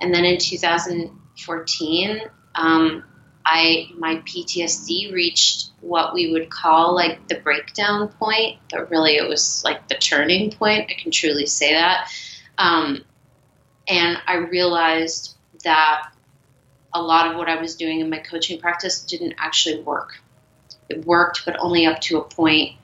And 0.00 0.14
then 0.14 0.24
in 0.24 0.38
2014, 0.38 2.20
um, 2.54 3.04
I 3.44 3.88
my 3.96 4.16
PTSD 4.16 5.12
reached 5.12 5.70
what 5.80 6.12
we 6.12 6.30
would 6.32 6.50
call 6.50 6.94
like 6.94 7.26
the 7.28 7.36
breakdown 7.36 8.08
point, 8.08 8.58
but 8.70 8.90
really 8.90 9.16
it 9.16 9.28
was 9.28 9.62
like 9.64 9.88
the 9.88 9.94
turning 9.94 10.50
point. 10.50 10.90
I 10.90 11.00
can 11.00 11.10
truly 11.10 11.46
say 11.46 11.72
that. 11.72 12.10
Um, 12.58 13.04
and 13.88 14.18
I 14.26 14.36
realized 14.36 15.36
that 15.64 16.10
a 16.92 17.02
lot 17.02 17.30
of 17.30 17.36
what 17.36 17.48
I 17.48 17.60
was 17.60 17.76
doing 17.76 18.00
in 18.00 18.10
my 18.10 18.18
coaching 18.18 18.60
practice 18.60 19.00
didn't 19.00 19.34
actually 19.38 19.82
work. 19.82 20.20
It 20.88 21.04
worked, 21.06 21.44
but 21.44 21.56
only 21.58 21.86
up 21.86 22.00
to 22.02 22.18
a 22.18 22.24
point, 22.24 22.76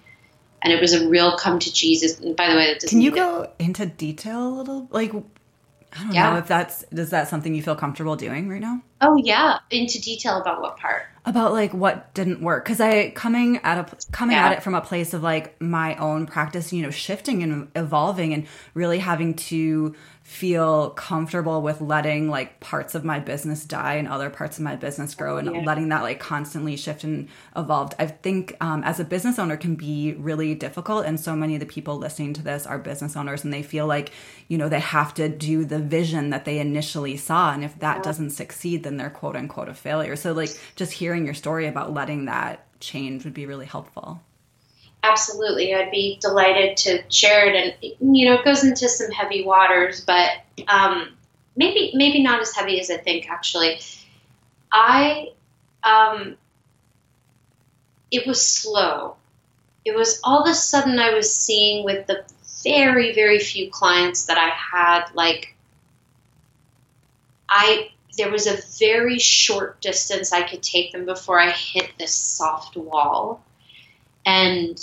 and 0.63 0.73
it 0.73 0.81
was 0.81 0.93
a 0.93 1.09
real 1.09 1.37
come 1.37 1.59
to 1.59 1.73
Jesus. 1.73 2.21
And 2.21 2.37
by 2.37 2.51
the 2.51 2.57
way, 2.57 2.79
can 2.87 3.01
you 3.01 3.11
go 3.11 3.51
into 3.59 3.87
detail 3.87 4.47
a 4.47 4.51
little? 4.51 4.89
Like, 4.91 5.13
I 5.93 6.05
don't 6.05 6.15
yeah. 6.15 6.31
know 6.31 6.39
if 6.39 6.47
that's 6.47 6.85
is 6.93 7.11
that 7.11 7.29
something 7.29 7.55
you 7.55 7.63
feel 7.63 7.77
comfortable 7.77 8.17
doing 8.17 8.49
right 8.49 8.61
now? 8.61 8.83
Oh 9.01 9.17
yeah, 9.17 9.59
into 9.71 10.01
detail 10.01 10.41
about 10.41 10.61
what 10.61 10.77
part? 10.77 11.05
About 11.25 11.53
like 11.53 11.73
what 11.73 12.15
didn't 12.15 12.41
work 12.41 12.65
because 12.65 12.81
I 12.81 13.11
coming 13.11 13.59
at 13.59 13.79
a 13.79 14.13
coming 14.13 14.37
yeah. 14.37 14.47
at 14.47 14.53
it 14.53 14.63
from 14.63 14.75
a 14.75 14.81
place 14.81 15.15
of 15.15 15.23
like 15.23 15.61
my 15.61 15.97
own 15.97 16.27
practice, 16.27 16.73
you 16.73 16.83
know, 16.83 16.91
shifting 16.91 17.43
and 17.43 17.69
evolving 17.75 18.33
and 18.33 18.47
really 18.75 18.99
having 18.99 19.35
to 19.35 19.95
feel 20.27 20.91
comfortable 20.91 21.63
with 21.63 21.81
letting 21.81 22.29
like 22.29 22.59
parts 22.59 22.97
of 22.97 23.05
my 23.05 23.21
business 23.21 23.65
die 23.65 23.95
and 23.95 24.09
other 24.09 24.29
parts 24.29 24.59
of 24.59 24.65
my 24.65 24.75
business 24.75 25.15
grow 25.15 25.37
and 25.37 25.55
yeah. 25.55 25.61
letting 25.61 25.89
that 25.89 26.03
like 26.03 26.19
constantly 26.19 26.77
shift 26.77 27.05
and 27.05 27.29
evolve. 27.55 27.93
I 27.97 28.09
think 28.09 28.57
um, 28.61 28.83
as 28.83 28.99
a 28.99 29.05
business 29.05 29.39
owner 29.39 29.57
can 29.57 29.77
be 29.77 30.15
really 30.15 30.57
difficult. 30.57 31.07
And 31.07 31.19
so 31.19 31.37
many 31.37 31.55
of 31.55 31.61
the 31.61 31.67
people 31.67 31.97
listening 31.97 32.35
to 32.35 32.43
this 32.43 32.67
are 32.67 32.77
business 32.77 33.17
owners 33.17 33.45
and 33.45 33.53
they 33.53 33.63
feel 33.63 33.87
like, 33.87 34.11
you 34.49 34.59
know, 34.59 34.69
they 34.69 34.81
have 34.81 35.15
to 35.15 35.29
do 35.29 35.65
the 35.65 35.79
vision 35.79 36.31
that 36.31 36.45
they 36.45 36.59
initially 36.59 37.17
saw. 37.17 37.53
And 37.53 37.63
if 37.63 37.79
that 37.79 37.99
yeah. 37.99 38.03
doesn't 38.03 38.31
succeed, 38.31 38.83
then 38.83 38.97
they're 38.97 39.11
quote 39.11 39.37
unquote 39.37 39.69
a 39.69 39.75
failure. 39.75 40.17
So 40.17 40.33
like 40.33 40.51
just 40.75 40.93
hearing 40.93 41.25
your 41.25 41.35
story 41.35 41.69
about 41.69 41.95
letting 41.95 42.25
that 42.25 42.67
change 42.81 43.25
would 43.25 43.33
be 43.33 43.47
really 43.47 43.67
helpful 43.67 44.21
absolutely, 45.11 45.75
I'd 45.75 45.91
be 45.91 46.19
delighted 46.21 46.77
to 46.79 47.03
share 47.11 47.49
it. 47.49 47.77
And 47.83 48.17
you 48.17 48.27
know, 48.27 48.35
it 48.35 48.45
goes 48.45 48.65
into 48.65 48.89
some 48.89 49.11
heavy 49.11 49.45
waters, 49.45 50.01
but 50.01 50.31
um, 50.69 51.17
maybe 51.57 51.93
maybe 51.95 52.23
not 52.23 52.41
as 52.41 52.55
heavy 52.55 52.81
as 52.81 52.91
I 52.91 52.99
think. 52.99 53.29
Actually, 53.29 53.81
I 54.73 55.33
um, 55.83 56.37
it 58.11 58.27
was 58.27 58.45
slow. 58.45 59.17
It 59.85 59.95
was 59.95 60.21
all 60.25 60.43
of 60.43 60.51
a 60.51 60.55
sudden 60.55 60.99
I 60.99 61.15
was 61.15 61.33
seeing 61.35 61.85
with 61.85 62.07
the 62.07 62.25
very 62.65 63.15
very 63.15 63.39
few 63.39 63.71
clients 63.71 64.27
that 64.27 64.39
I 64.39 64.49
had 64.49 65.07
like 65.15 65.55
I 67.49 67.91
there 68.17 68.31
was 68.31 68.47
a 68.47 68.59
very 68.79 69.19
short 69.19 69.81
distance 69.81 70.33
I 70.33 70.43
could 70.43 70.63
take 70.63 70.93
them 70.93 71.05
before 71.05 71.39
I 71.41 71.51
hit 71.51 71.91
this 71.99 72.15
soft 72.15 72.77
wall. 72.77 73.45
And 74.25 74.79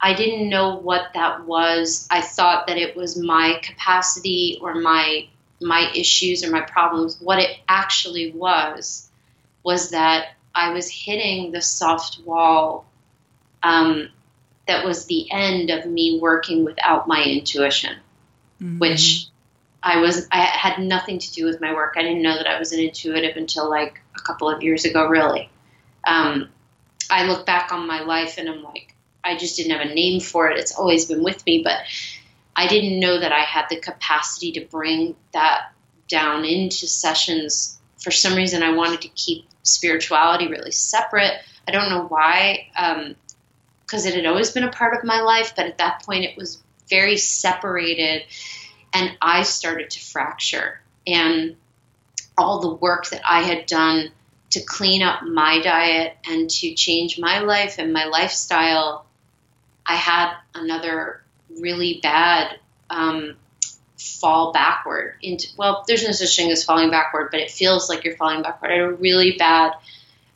I 0.00 0.14
didn't 0.14 0.48
know 0.48 0.76
what 0.76 1.12
that 1.14 1.46
was. 1.46 2.06
I 2.10 2.20
thought 2.20 2.66
that 2.66 2.76
it 2.76 2.96
was 2.96 3.20
my 3.20 3.58
capacity 3.62 4.58
or 4.60 4.74
my 4.74 5.28
my 5.60 5.90
issues 5.94 6.44
or 6.44 6.50
my 6.50 6.60
problems. 6.60 7.18
What 7.20 7.38
it 7.38 7.58
actually 7.68 8.30
was 8.32 9.08
was 9.62 9.90
that 9.90 10.28
I 10.54 10.72
was 10.72 10.88
hitting 10.88 11.52
the 11.52 11.62
soft 11.62 12.20
wall 12.24 12.86
um, 13.62 14.10
that 14.66 14.84
was 14.84 15.06
the 15.06 15.30
end 15.30 15.70
of 15.70 15.86
me 15.86 16.18
working 16.20 16.64
without 16.64 17.08
my 17.08 17.22
intuition, 17.22 17.96
mm-hmm. 18.60 18.78
which 18.78 19.26
I 19.82 19.98
was 19.98 20.26
I 20.32 20.42
had 20.42 20.78
nothing 20.78 21.18
to 21.18 21.32
do 21.32 21.44
with 21.44 21.60
my 21.60 21.72
work. 21.72 21.94
I 21.96 22.02
didn't 22.02 22.22
know 22.22 22.36
that 22.36 22.48
I 22.48 22.58
was 22.58 22.72
an 22.72 22.80
intuitive 22.80 23.36
until 23.36 23.70
like 23.70 24.00
a 24.16 24.20
couple 24.20 24.50
of 24.50 24.62
years 24.62 24.84
ago, 24.84 25.06
really. 25.06 25.48
Um, 26.04 26.50
I 27.10 27.26
look 27.26 27.46
back 27.46 27.72
on 27.72 27.86
my 27.86 28.00
life 28.00 28.38
and 28.38 28.48
I'm 28.48 28.62
like, 28.62 28.95
I 29.26 29.36
just 29.36 29.56
didn't 29.56 29.72
have 29.72 29.90
a 29.90 29.92
name 29.92 30.20
for 30.20 30.48
it. 30.50 30.58
It's 30.58 30.74
always 30.74 31.06
been 31.06 31.22
with 31.24 31.44
me, 31.44 31.62
but 31.62 31.78
I 32.54 32.68
didn't 32.68 33.00
know 33.00 33.18
that 33.18 33.32
I 33.32 33.40
had 33.40 33.66
the 33.68 33.80
capacity 33.80 34.52
to 34.52 34.64
bring 34.64 35.16
that 35.32 35.72
down 36.08 36.44
into 36.44 36.86
sessions. 36.86 37.78
For 37.98 38.10
some 38.10 38.36
reason, 38.36 38.62
I 38.62 38.72
wanted 38.72 39.02
to 39.02 39.08
keep 39.08 39.46
spirituality 39.62 40.46
really 40.48 40.70
separate. 40.70 41.32
I 41.66 41.72
don't 41.72 41.90
know 41.90 42.06
why, 42.06 42.68
because 43.84 44.06
um, 44.06 44.12
it 44.12 44.14
had 44.14 44.26
always 44.26 44.52
been 44.52 44.64
a 44.64 44.70
part 44.70 44.96
of 44.96 45.04
my 45.04 45.20
life, 45.20 45.54
but 45.56 45.66
at 45.66 45.78
that 45.78 46.04
point, 46.04 46.24
it 46.24 46.36
was 46.36 46.62
very 46.88 47.16
separated, 47.16 48.22
and 48.94 49.18
I 49.20 49.42
started 49.42 49.90
to 49.90 50.00
fracture. 50.00 50.80
And 51.06 51.56
all 52.38 52.60
the 52.60 52.74
work 52.74 53.08
that 53.10 53.22
I 53.28 53.42
had 53.42 53.66
done 53.66 54.10
to 54.50 54.60
clean 54.60 55.02
up 55.02 55.22
my 55.22 55.60
diet 55.60 56.16
and 56.26 56.48
to 56.48 56.74
change 56.74 57.18
my 57.18 57.40
life 57.40 57.76
and 57.78 57.92
my 57.92 58.04
lifestyle 58.04 59.05
I 59.88 59.96
had 59.96 60.34
another 60.54 61.22
really 61.60 62.00
bad 62.02 62.58
um, 62.90 63.36
fall 63.98 64.52
backward 64.52 65.14
into 65.22 65.48
well 65.56 65.84
there's 65.86 66.04
no 66.04 66.12
such 66.12 66.36
thing 66.36 66.50
as 66.50 66.64
falling 66.64 66.90
backward 66.90 67.28
but 67.30 67.40
it 67.40 67.50
feels 67.50 67.88
like 67.88 68.04
you're 68.04 68.16
falling 68.16 68.42
backward. 68.42 68.70
I 68.70 68.74
had 68.74 68.82
a 68.82 68.92
really 68.92 69.36
bad 69.38 69.72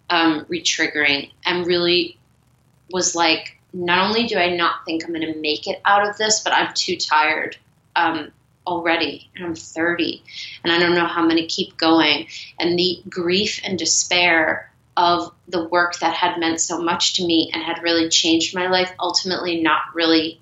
um, 0.09 0.45
retriggering 0.47 1.31
and 1.45 1.67
really 1.67 2.19
was 2.91 3.15
like 3.15 3.59
not 3.73 4.09
only 4.09 4.27
do 4.27 4.37
i 4.37 4.55
not 4.57 4.85
think 4.85 5.05
i'm 5.05 5.13
going 5.13 5.33
to 5.33 5.41
make 5.41 5.69
it 5.69 5.81
out 5.85 6.09
of 6.09 6.17
this 6.19 6.41
but 6.41 6.53
i'm 6.53 6.75
too 6.75 6.97
tired 6.97 7.57
um, 7.95 8.33
already 8.67 9.31
and 9.37 9.45
i'm 9.45 9.55
30 9.55 10.23
and 10.65 10.73
i 10.73 10.79
don't 10.79 10.95
know 10.95 11.07
how 11.07 11.21
i'm 11.23 11.29
going 11.29 11.41
to 11.41 11.47
keep 11.47 11.77
going. 11.77 12.27
And 12.59 12.79
the 12.79 13.03
grief 13.09 13.61
and 13.65 13.79
despair 13.79 14.70
of 14.97 15.33
the 15.49 15.65
work 15.69 15.99
that 16.01 16.15
had 16.15 16.39
meant 16.39 16.61
so 16.61 16.81
much 16.81 17.15
to 17.15 17.27
me 17.27 17.51
and 17.53 17.63
had 17.63 17.83
really 17.83 18.09
changed 18.09 18.55
my 18.55 18.69
life 18.69 18.93
ultimately 18.99 19.63
not 19.63 19.83
really 19.95 20.41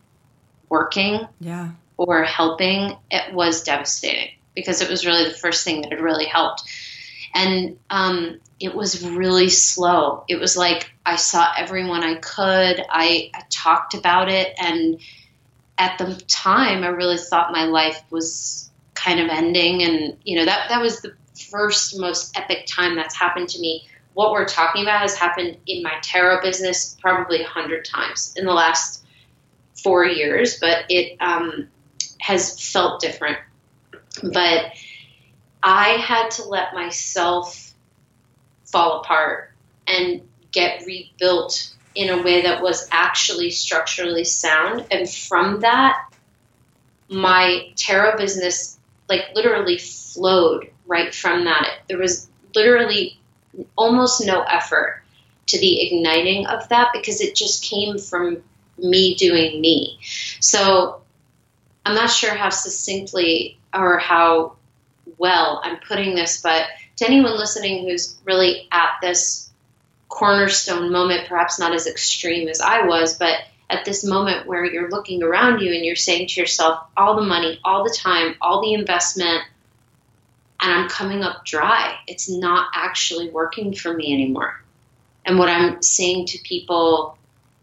working 0.68 1.26
yeah. 1.40 1.70
or 1.96 2.24
helping 2.24 2.96
it 3.10 3.32
was 3.34 3.62
devastating 3.62 4.30
because 4.54 4.80
it 4.80 4.90
was 4.90 5.06
really 5.06 5.24
the 5.24 5.34
first 5.34 5.64
thing 5.64 5.82
that 5.82 5.92
had 5.92 6.00
really 6.00 6.24
helped. 6.24 6.64
And 7.34 7.78
um, 7.90 8.40
it 8.58 8.74
was 8.74 9.06
really 9.06 9.48
slow. 9.50 10.24
It 10.28 10.40
was 10.40 10.56
like 10.56 10.90
i 11.06 11.16
saw 11.16 11.48
everyone 11.56 12.02
i 12.02 12.16
could. 12.16 12.84
I, 12.90 13.30
I 13.34 13.42
talked 13.50 13.94
about 13.94 14.28
it 14.28 14.54
and 14.58 15.00
at 15.78 15.96
the 15.98 16.14
time 16.26 16.84
i 16.84 16.88
really 16.88 17.16
thought 17.16 17.52
my 17.52 17.64
life 17.64 18.02
was 18.10 18.70
kind 18.94 19.20
of 19.20 19.28
ending 19.28 19.82
and 19.82 20.16
you 20.24 20.36
know 20.36 20.44
that 20.44 20.68
that 20.68 20.82
was 20.82 21.00
the 21.00 21.14
first 21.50 21.98
most 21.98 22.36
epic 22.36 22.66
time 22.66 22.96
that's 22.96 23.16
happened 23.16 23.48
to 23.48 23.60
me 23.60 23.86
what 24.18 24.32
we're 24.32 24.48
talking 24.48 24.82
about 24.82 25.02
has 25.02 25.14
happened 25.14 25.56
in 25.68 25.80
my 25.80 25.92
tarot 26.02 26.42
business 26.42 26.96
probably 27.00 27.40
a 27.40 27.46
hundred 27.46 27.84
times 27.84 28.34
in 28.36 28.46
the 28.46 28.52
last 28.52 29.04
four 29.80 30.04
years, 30.04 30.58
but 30.58 30.86
it 30.88 31.16
um, 31.20 31.68
has 32.20 32.72
felt 32.72 33.00
different. 33.00 33.38
But 34.20 34.72
I 35.62 35.90
had 35.90 36.32
to 36.32 36.48
let 36.48 36.74
myself 36.74 37.72
fall 38.64 39.02
apart 39.02 39.52
and 39.86 40.22
get 40.50 40.84
rebuilt 40.84 41.72
in 41.94 42.10
a 42.10 42.20
way 42.20 42.42
that 42.42 42.60
was 42.60 42.88
actually 42.90 43.50
structurally 43.50 44.24
sound. 44.24 44.84
And 44.90 45.08
from 45.08 45.60
that, 45.60 45.96
my 47.08 47.70
tarot 47.76 48.16
business, 48.16 48.80
like, 49.08 49.26
literally 49.36 49.78
flowed 49.78 50.72
right 50.88 51.14
from 51.14 51.44
that. 51.44 51.82
There 51.86 51.98
was 51.98 52.28
literally 52.52 53.17
almost 53.76 54.24
no 54.24 54.42
effort 54.42 55.02
to 55.46 55.58
the 55.58 55.80
igniting 55.80 56.46
of 56.46 56.68
that 56.68 56.90
because 56.92 57.20
it 57.20 57.34
just 57.34 57.64
came 57.64 57.98
from 57.98 58.42
me 58.78 59.14
doing 59.14 59.60
me. 59.60 59.98
So 60.40 61.00
I'm 61.84 61.94
not 61.94 62.10
sure 62.10 62.34
how 62.34 62.50
succinctly 62.50 63.58
or 63.74 63.98
how 63.98 64.56
well 65.16 65.60
I'm 65.64 65.78
putting 65.78 66.14
this, 66.14 66.42
but 66.42 66.66
to 66.96 67.06
anyone 67.06 67.36
listening 67.38 67.88
who's 67.88 68.18
really 68.24 68.68
at 68.70 68.90
this 69.00 69.50
cornerstone 70.08 70.92
moment, 70.92 71.28
perhaps 71.28 71.58
not 71.58 71.74
as 71.74 71.86
extreme 71.86 72.48
as 72.48 72.60
I 72.60 72.86
was, 72.86 73.16
but 73.18 73.38
at 73.70 73.84
this 73.84 74.04
moment 74.04 74.46
where 74.46 74.64
you're 74.64 74.90
looking 74.90 75.22
around 75.22 75.60
you 75.60 75.72
and 75.72 75.84
you're 75.84 75.96
saying 75.96 76.28
to 76.28 76.40
yourself, 76.40 76.82
all 76.96 77.16
the 77.16 77.22
money, 77.22 77.60
all 77.64 77.84
the 77.84 77.94
time, 77.96 78.34
all 78.40 78.62
the 78.62 78.74
investment, 78.74 79.42
and 80.60 80.72
I'm 80.72 80.88
coming 80.88 81.22
up 81.22 81.44
dry. 81.44 81.96
It's 82.06 82.28
not 82.28 82.68
actually 82.74 83.30
working 83.30 83.74
for 83.74 83.92
me 83.92 84.12
anymore. 84.12 84.62
And 85.24 85.38
what 85.38 85.48
I'm 85.48 85.82
saying 85.82 86.26
to 86.28 86.38
people 86.38 87.18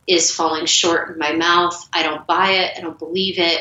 is 0.08 0.31
falling 0.31 0.65
short 0.65 1.10
in 1.10 1.17
my 1.17 1.34
mouth. 1.34 1.88
I 1.91 2.03
don't 2.03 2.27
buy 2.27 2.51
it. 2.51 2.77
I 2.77 2.81
don't 2.81 2.99
believe 2.99 3.39
it. 3.39 3.60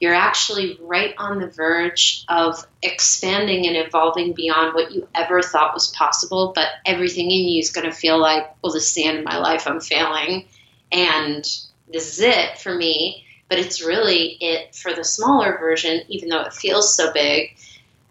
You're 0.00 0.14
actually 0.14 0.78
right 0.80 1.14
on 1.16 1.38
the 1.38 1.46
verge 1.46 2.24
of 2.28 2.66
expanding 2.82 3.66
and 3.68 3.76
evolving 3.76 4.32
beyond 4.32 4.74
what 4.74 4.90
you 4.90 5.06
ever 5.14 5.42
thought 5.42 5.74
was 5.74 5.88
possible. 5.88 6.52
But 6.54 6.68
everything 6.84 7.30
in 7.30 7.46
you 7.48 7.60
is 7.60 7.70
going 7.70 7.88
to 7.88 7.94
feel 7.94 8.18
like, 8.18 8.50
well, 8.62 8.72
this 8.72 8.88
is 8.88 8.94
the 8.94 9.04
end 9.04 9.18
of 9.18 9.24
my 9.24 9.38
life. 9.38 9.66
I'm 9.66 9.80
failing. 9.80 10.46
And 10.90 11.44
this 11.92 12.18
is 12.18 12.20
it 12.20 12.58
for 12.58 12.74
me. 12.74 13.26
But 13.48 13.58
it's 13.58 13.84
really 13.84 14.38
it 14.40 14.74
for 14.74 14.92
the 14.92 15.04
smaller 15.04 15.58
version, 15.58 16.00
even 16.08 16.30
though 16.30 16.40
it 16.40 16.54
feels 16.54 16.96
so 16.96 17.12
big. 17.12 17.54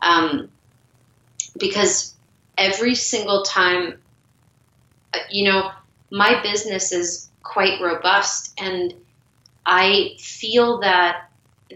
Um, 0.02 0.50
because 1.58 2.16
every 2.58 2.96
single 2.96 3.44
time, 3.44 4.00
uh, 5.14 5.20
you 5.30 5.46
know, 5.46 5.72
my 6.10 6.42
business 6.42 6.92
is 6.92 7.30
quite 7.44 7.82
robust 7.82 8.54
and 8.60 8.94
I 9.66 10.16
feel 10.20 10.80
that 10.80 11.30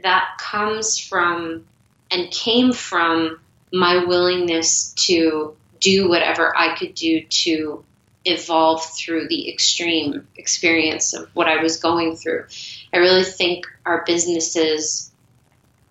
that 0.04 0.38
comes 0.40 0.98
from 1.00 1.66
and 2.12 2.32
came 2.32 2.74
from 2.74 3.40
my 3.72 4.06
willingness 4.06 4.94
to 4.94 5.56
do 5.80 6.10
whatever 6.10 6.56
I 6.56 6.76
could 6.76 6.96
do 6.96 7.22
to 7.22 7.84
evolve 8.26 8.84
through 8.84 9.28
the 9.28 9.50
extreme 9.50 10.28
experience 10.36 11.14
of 11.14 11.30
what 11.34 11.48
I 11.48 11.62
was 11.62 11.78
going 11.78 12.16
through. 12.16 12.46
I 12.94 12.98
really 12.98 13.24
think 13.24 13.66
our 13.86 14.04
businesses 14.06 15.12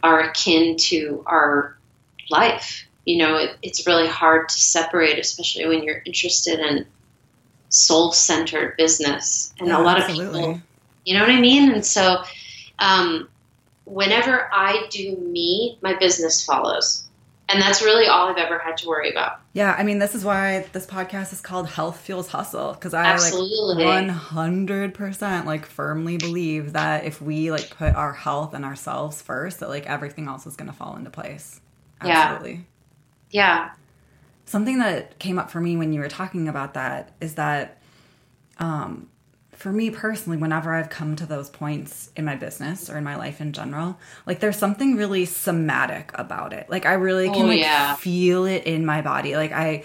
are 0.03 0.21
akin 0.21 0.77
to 0.77 1.23
our 1.27 1.77
life. 2.31 2.87
You 3.05 3.19
know, 3.19 3.37
it, 3.37 3.57
it's 3.63 3.87
really 3.87 4.09
hard 4.09 4.49
to 4.49 4.59
separate, 4.59 5.19
especially 5.19 5.67
when 5.67 5.83
you're 5.83 6.03
interested 6.07 6.59
in 6.59 6.87
soul 7.69 8.13
centered 8.13 8.77
business. 8.77 9.53
And 9.59 9.69
yeah, 9.69 9.81
a 9.81 9.83
lot 9.83 10.01
absolutely. 10.01 10.41
of 10.41 10.47
people, 10.47 10.63
you 11.05 11.15
know 11.15 11.21
what 11.21 11.31
I 11.31 11.41
mean? 11.41 11.73
And 11.73 11.85
so, 11.85 12.23
um, 12.79 13.29
whenever 13.85 14.49
I 14.53 14.87
do 14.91 15.17
me, 15.17 15.79
my 15.83 15.95
business 15.95 16.45
follows. 16.45 17.05
And 17.49 17.61
that's 17.61 17.83
really 17.83 18.07
all 18.07 18.29
I've 18.29 18.39
ever 18.39 18.59
had 18.59 18.79
to 18.79 18.89
worry 18.89 19.11
about. 19.11 19.41
Yeah, 19.53 19.75
I 19.77 19.83
mean, 19.83 19.99
this 19.99 20.15
is 20.15 20.25
why 20.25 20.67
this 20.73 20.87
podcast 20.87 21.33
is 21.33 21.43
called 21.43 21.69
Health 21.69 22.01
Fuels 22.01 22.29
Hustle 22.29 22.73
because 22.73 22.95
I 22.95 23.05
Absolutely. 23.05 23.85
like 23.85 24.07
100% 24.09 25.45
like 25.45 25.67
firmly 25.67 26.17
believe 26.17 26.73
that 26.73 27.05
if 27.05 27.21
we 27.21 27.51
like 27.51 27.69
put 27.77 27.95
our 27.95 28.15
health 28.15 28.55
and 28.55 28.65
ourselves 28.65 29.21
first, 29.21 29.61
that 29.61 29.69
like 29.69 29.85
everything 29.85 30.27
else 30.27 30.47
is 30.47 30.57
going 30.57 30.71
to 30.71 30.77
fall 30.77 30.97
into 30.97 31.11
place. 31.11 31.61
Absolutely. 32.01 32.53
Yeah. 32.53 32.61
Yeah. 33.35 33.73
Something 34.47 34.79
that 34.79 35.19
came 35.19 35.39
up 35.39 35.51
for 35.51 35.61
me 35.61 35.77
when 35.77 35.93
you 35.93 36.01
were 36.01 36.09
talking 36.09 36.49
about 36.49 36.75
that 36.75 37.13
is 37.21 37.35
that 37.35 37.83
um 38.59 39.09
for 39.53 39.73
me 39.73 39.91
personally, 39.91 40.37
whenever 40.37 40.75
I've 40.75 40.91
come 40.91 41.17
to 41.17 41.27
those 41.27 41.49
points 41.49 42.11
in 42.17 42.25
my 42.25 42.37
business 42.37 42.91
or 42.91 42.99
in 42.99 43.05
my 43.05 43.17
life 43.17 43.41
in 43.41 43.53
general, 43.53 43.99
like 44.27 44.41
there's 44.41 44.59
something 44.59 44.97
really 44.97 45.25
somatic 45.25 46.11
about 46.15 46.53
it. 46.53 46.69
Like 46.69 46.87
I 46.87 46.95
really 46.95 47.29
can 47.29 47.47
oh, 47.47 47.49
like 47.49 47.61
yeah. 47.61 47.95
feel 47.95 48.45
it 48.47 48.65
in 48.65 48.85
my 48.85 49.01
body. 49.01 49.37
Like 49.37 49.53
I 49.53 49.85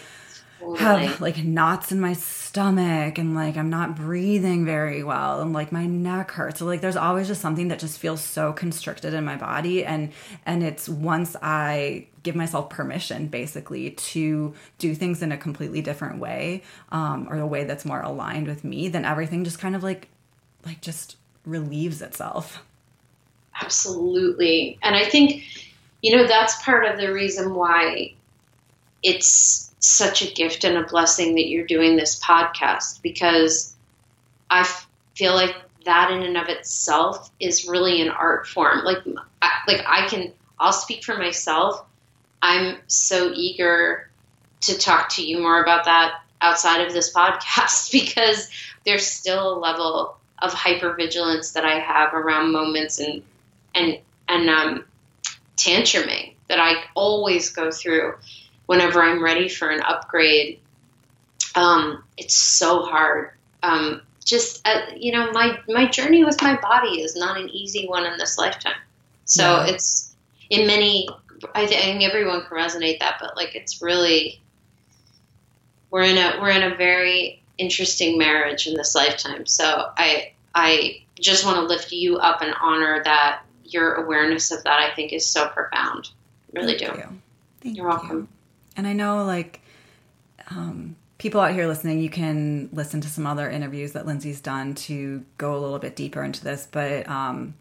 totally. 0.59 0.77
have 0.79 1.21
like 1.21 1.43
knots 1.43 1.91
in 1.91 1.99
my 1.99 2.13
stomach 2.13 3.17
and 3.17 3.35
like 3.35 3.57
I'm 3.57 3.69
not 3.69 3.95
breathing 3.95 4.65
very 4.65 5.03
well 5.03 5.41
and 5.41 5.53
like 5.53 5.71
my 5.71 5.85
neck 5.85 6.31
hurts. 6.31 6.59
So 6.59 6.65
like 6.65 6.81
there's 6.81 6.95
always 6.95 7.27
just 7.27 7.41
something 7.41 7.69
that 7.69 7.79
just 7.79 7.99
feels 7.99 8.21
so 8.21 8.53
constricted 8.53 9.13
in 9.13 9.23
my 9.23 9.35
body 9.35 9.85
and 9.85 10.11
and 10.45 10.63
it's 10.63 10.89
once 10.89 11.35
I 11.41 12.07
give 12.23 12.35
myself 12.35 12.69
permission 12.69 13.27
basically 13.27 13.91
to 13.91 14.53
do 14.77 14.93
things 14.93 15.21
in 15.21 15.31
a 15.31 15.37
completely 15.37 15.81
different 15.81 16.19
way 16.19 16.63
um, 16.91 17.27
or 17.29 17.37
the 17.37 17.45
way 17.45 17.63
that's 17.63 17.85
more 17.85 18.01
aligned 18.01 18.47
with 18.47 18.63
me 18.63 18.87
then 18.87 19.05
everything 19.05 19.43
just 19.43 19.59
kind 19.59 19.75
of 19.75 19.83
like 19.83 20.09
like 20.65 20.81
just 20.81 21.15
relieves 21.45 22.01
itself 22.01 22.63
absolutely 23.61 24.77
and 24.83 24.95
i 24.95 25.05
think 25.05 25.43
you 26.01 26.15
know 26.15 26.27
that's 26.27 26.61
part 26.63 26.85
of 26.85 26.99
the 26.99 27.11
reason 27.13 27.53
why 27.53 28.13
it's 29.01 29.68
such 29.79 30.21
a 30.21 30.33
gift 30.33 30.63
and 30.63 30.77
a 30.77 30.83
blessing 30.83 31.35
that 31.35 31.47
you're 31.47 31.65
doing 31.65 31.95
this 31.95 32.19
podcast 32.19 33.01
because 33.01 33.73
I 34.49 34.69
feel 35.15 35.33
like 35.33 35.55
that 35.85 36.11
in 36.11 36.23
and 36.23 36.37
of 36.37 36.49
itself 36.49 37.31
is 37.39 37.67
really 37.67 38.01
an 38.01 38.09
art 38.09 38.47
form. 38.47 38.83
Like, 38.83 38.99
I, 39.41 39.51
like 39.67 39.83
I 39.87 40.07
can, 40.07 40.33
I'll 40.59 40.73
speak 40.73 41.03
for 41.03 41.17
myself. 41.17 41.85
I'm 42.41 42.77
so 42.87 43.31
eager 43.33 44.09
to 44.61 44.77
talk 44.77 45.09
to 45.15 45.25
you 45.25 45.39
more 45.39 45.61
about 45.61 45.85
that 45.85 46.21
outside 46.41 46.85
of 46.85 46.93
this 46.93 47.13
podcast 47.13 47.91
because 47.91 48.49
there's 48.85 49.07
still 49.07 49.53
a 49.53 49.59
level 49.59 50.17
of 50.41 50.53
hypervigilance 50.53 51.53
that 51.53 51.65
I 51.65 51.79
have 51.79 52.13
around 52.13 52.51
moments 52.51 52.99
and 52.99 53.23
and 53.75 53.99
and 54.27 54.49
um, 54.49 54.85
tantruming 55.57 56.33
that 56.47 56.59
I 56.59 56.83
always 56.95 57.49
go 57.49 57.71
through 57.71 58.15
whenever 58.69 59.01
I'm 59.01 59.23
ready 59.23 59.49
for 59.49 59.67
an 59.71 59.81
upgrade. 59.81 60.59
Um, 61.55 62.03
it's 62.17 62.35
so 62.35 62.83
hard. 62.83 63.31
Um, 63.63 64.03
just 64.23 64.61
uh, 64.67 64.81
you 64.95 65.11
know, 65.11 65.31
my 65.31 65.57
my 65.67 65.87
journey 65.87 66.23
with 66.23 66.39
my 66.43 66.55
body 66.55 67.01
is 67.01 67.15
not 67.15 67.41
an 67.41 67.49
easy 67.49 67.87
one 67.87 68.05
in 68.05 68.19
this 68.19 68.37
lifetime. 68.37 68.79
So 69.25 69.43
yeah. 69.43 69.73
it's 69.73 70.15
in 70.51 70.67
many. 70.67 71.09
I 71.55 71.65
think 71.65 72.03
everyone 72.03 72.45
can 72.45 72.55
resonate 72.55 72.99
that, 72.99 73.17
but 73.19 73.35
like 73.35 73.55
it's 73.55 73.81
really 73.81 74.39
we're 75.89 76.03
in 76.03 76.19
a 76.19 76.39
we're 76.39 76.51
in 76.51 76.61
a 76.61 76.75
very 76.75 77.41
interesting 77.57 78.19
marriage 78.19 78.67
in 78.67 78.75
this 78.75 78.93
lifetime. 78.93 79.47
So 79.47 79.91
I 79.97 80.33
I 80.53 81.01
just 81.19 81.43
want 81.43 81.57
to 81.57 81.63
lift 81.63 81.91
you 81.91 82.17
up 82.17 82.43
and 82.43 82.53
honor 82.61 83.03
that 83.03 83.41
your 83.63 83.95
awareness 83.95 84.51
of 84.51 84.63
that. 84.65 84.79
I 84.79 84.93
think 84.93 85.11
is 85.11 85.25
so 85.25 85.47
profound. 85.47 86.11
Really 86.53 86.77
Thank 86.77 86.93
do. 86.93 86.99
You. 86.99 87.21
Thank 87.61 87.77
You're 87.77 87.87
welcome. 87.87 88.19
You. 88.19 88.38
And 88.75 88.87
I 88.87 88.93
know 88.93 89.23
like 89.23 89.61
um, 90.51 90.95
people 91.17 91.41
out 91.41 91.53
here 91.53 91.67
listening, 91.67 91.99
you 91.99 92.09
can 92.09 92.69
listen 92.73 93.01
to 93.01 93.07
some 93.07 93.27
other 93.27 93.49
interviews 93.49 93.91
that 93.91 94.05
Lindsay's 94.05 94.41
done 94.41 94.73
to 94.75 95.23
go 95.37 95.55
a 95.55 95.59
little 95.59 95.79
bit 95.79 95.95
deeper 95.95 96.23
into 96.23 96.43
this, 96.43 96.67
but 96.71 97.07
um, 97.07 97.53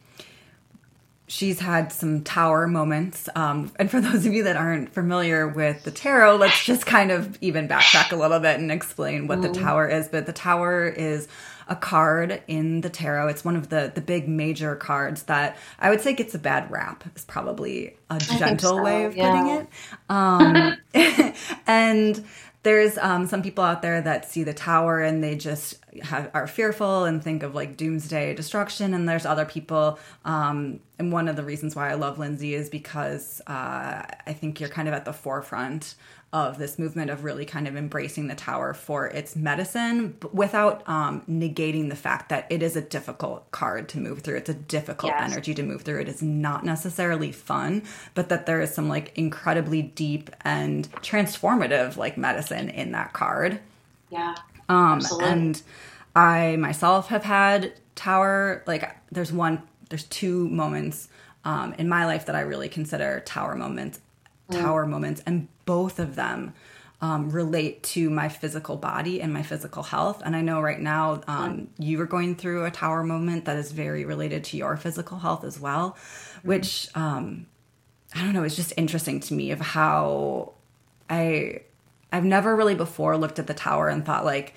she's 1.26 1.60
had 1.60 1.92
some 1.92 2.22
tower 2.22 2.66
moments. 2.66 3.28
Um, 3.34 3.70
and 3.76 3.90
for 3.90 4.00
those 4.02 4.26
of 4.26 4.32
you 4.32 4.44
that 4.44 4.56
aren't 4.56 4.92
familiar 4.92 5.46
with 5.46 5.84
the 5.84 5.90
tarot, 5.90 6.36
let's 6.36 6.64
just 6.64 6.86
kind 6.86 7.10
of 7.10 7.36
even 7.40 7.68
backtrack 7.68 8.12
a 8.12 8.16
little 8.16 8.40
bit 8.40 8.58
and 8.58 8.72
explain 8.72 9.26
what 9.26 9.42
the 9.42 9.50
tower 9.52 9.86
is. 9.86 10.08
But 10.08 10.26
the 10.26 10.32
tower 10.32 10.88
is 10.88 11.28
a 11.68 11.76
card 11.76 12.42
in 12.48 12.81
the 12.81 12.90
tarot. 12.90 13.28
It's 13.28 13.44
one 13.44 13.57
of 13.57 13.68
the 13.68 13.92
the 13.94 14.00
big 14.00 14.28
major 14.28 14.74
cards 14.76 15.24
that 15.24 15.57
I 15.78 15.90
would 15.90 16.00
say 16.00 16.14
gets 16.14 16.35
a 16.35 16.38
bad 16.38 16.70
rap. 16.70 17.04
Is 17.14 17.24
probably 17.24 17.96
a 18.11 18.18
gentle 18.18 18.76
so, 18.76 18.83
way 18.83 19.04
of 19.04 19.16
yeah. 19.16 19.31
putting 19.31 19.57
it. 19.57 19.68
Um, 20.09 21.35
and 21.66 22.24
there's 22.64 22.98
um, 22.98 23.26
some 23.26 23.42
people 23.42 23.62
out 23.62 23.83
there 23.83 24.00
that 24.00 24.31
see 24.31 24.42
the 24.42 24.52
tower 24.52 25.00
and 25.00 25.22
they 25.22 25.37
just 25.37 25.76
have, 26.02 26.31
are 26.35 26.46
fearful 26.46 27.04
and 27.04 27.22
think 27.22 27.42
of 27.42 27.54
like 27.54 27.76
doomsday 27.76 28.35
destruction. 28.35 28.94
And 28.94 29.09
there's 29.09 29.24
other 29.24 29.44
people. 29.44 29.98
Um, 30.24 30.81
and 30.98 31.12
one 31.12 31.28
of 31.28 31.37
the 31.37 31.44
reasons 31.44 31.76
why 31.76 31.90
I 31.90 31.94
love 31.94 32.18
Lindsay 32.18 32.54
is 32.54 32.68
because 32.68 33.40
uh, 33.46 34.02
I 34.26 34.33
think 34.33 34.61
you're 34.61 34.68
kind 34.68 34.88
of 34.88 34.94
at 34.94 35.04
the 35.04 35.12
forefront 35.12 35.94
of 36.32 36.58
this 36.58 36.78
movement 36.78 37.10
of 37.10 37.24
really 37.24 37.46
kind 37.46 37.66
of 37.66 37.74
embracing 37.74 38.28
the 38.28 38.34
tower 38.34 38.74
for 38.74 39.06
its 39.06 39.34
medicine 39.34 40.14
without 40.32 40.86
um, 40.86 41.22
negating 41.28 41.88
the 41.88 41.96
fact 41.96 42.28
that 42.28 42.46
it 42.50 42.62
is 42.62 42.76
a 42.76 42.82
difficult 42.82 43.50
card 43.50 43.88
to 43.88 43.98
move 43.98 44.20
through. 44.20 44.36
It's 44.36 44.50
a 44.50 44.54
difficult 44.54 45.12
yes. 45.16 45.32
energy 45.32 45.54
to 45.54 45.62
move 45.62 45.82
through. 45.82 46.00
It 46.00 46.08
is 46.08 46.22
not 46.22 46.64
necessarily 46.64 47.32
fun, 47.32 47.82
but 48.14 48.28
that 48.28 48.44
there 48.44 48.60
is 48.60 48.74
some 48.74 48.90
like 48.90 49.16
incredibly 49.16 49.80
deep 49.80 50.28
and 50.42 50.90
transformative 51.00 51.96
like 51.96 52.18
medicine 52.18 52.68
in 52.68 52.92
that 52.92 53.14
card. 53.14 53.60
Yeah. 54.10 54.34
Um, 54.68 54.96
absolutely. 54.96 55.30
and 55.30 55.62
I 56.14 56.56
myself 56.56 57.08
have 57.08 57.24
had 57.24 57.72
tower 57.94 58.62
like 58.66 58.96
there's 59.10 59.32
one 59.32 59.62
there's 59.88 60.04
two 60.04 60.48
moments 60.50 61.08
um, 61.44 61.72
in 61.78 61.88
my 61.88 62.04
life 62.04 62.26
that 62.26 62.36
I 62.36 62.40
really 62.40 62.68
consider 62.68 63.20
tower 63.20 63.54
moments 63.54 64.00
mm. 64.50 64.60
tower 64.60 64.86
moments 64.86 65.22
and 65.26 65.48
both 65.68 65.98
of 65.98 66.16
them 66.16 66.54
um, 67.02 67.28
relate 67.28 67.83
to 67.83 68.09
my 68.09 68.31
physical 68.31 68.76
body 68.76 69.20
and 69.20 69.35
my 69.35 69.42
physical 69.42 69.83
health. 69.83 70.22
And 70.24 70.35
I 70.35 70.40
know 70.40 70.62
right 70.62 70.81
now 70.81 71.20
um, 71.28 71.68
you 71.78 72.00
are 72.00 72.07
going 72.07 72.37
through 72.37 72.64
a 72.64 72.70
tower 72.70 73.04
moment 73.04 73.44
that 73.44 73.59
is 73.59 73.70
very 73.70 74.07
related 74.07 74.44
to 74.44 74.57
your 74.57 74.78
physical 74.78 75.18
health 75.18 75.44
as 75.44 75.61
well, 75.61 75.90
mm-hmm. 75.90 76.48
which 76.48 76.88
um, 76.94 77.46
I 78.14 78.22
don't 78.22 78.33
know, 78.33 78.44
it's 78.44 78.57
just 78.57 78.72
interesting 78.78 79.20
to 79.20 79.35
me 79.35 79.50
of 79.50 79.61
how 79.61 80.54
I 81.11 81.61
I've 82.11 82.24
never 82.24 82.57
really 82.57 82.74
before 82.74 83.18
looked 83.18 83.38
at 83.38 83.46
the 83.46 83.52
tower 83.52 83.88
and 83.90 84.07
thought 84.07 84.24
like 84.24 84.54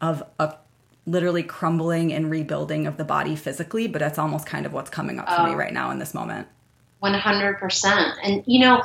of 0.00 0.22
a 0.38 0.54
literally 1.04 1.42
crumbling 1.42 2.10
and 2.10 2.30
rebuilding 2.30 2.86
of 2.86 2.96
the 2.96 3.04
body 3.04 3.36
physically, 3.36 3.86
but 3.86 3.98
that's 3.98 4.18
almost 4.18 4.46
kind 4.46 4.64
of 4.64 4.72
what's 4.72 4.88
coming 4.88 5.18
up 5.18 5.28
for 5.28 5.44
me 5.44 5.50
oh. 5.50 5.56
right 5.56 5.74
now 5.74 5.90
in 5.90 5.98
this 5.98 6.14
moment. 6.14 6.48
100%. 7.02 8.14
And 8.22 8.42
you 8.46 8.60
know, 8.60 8.82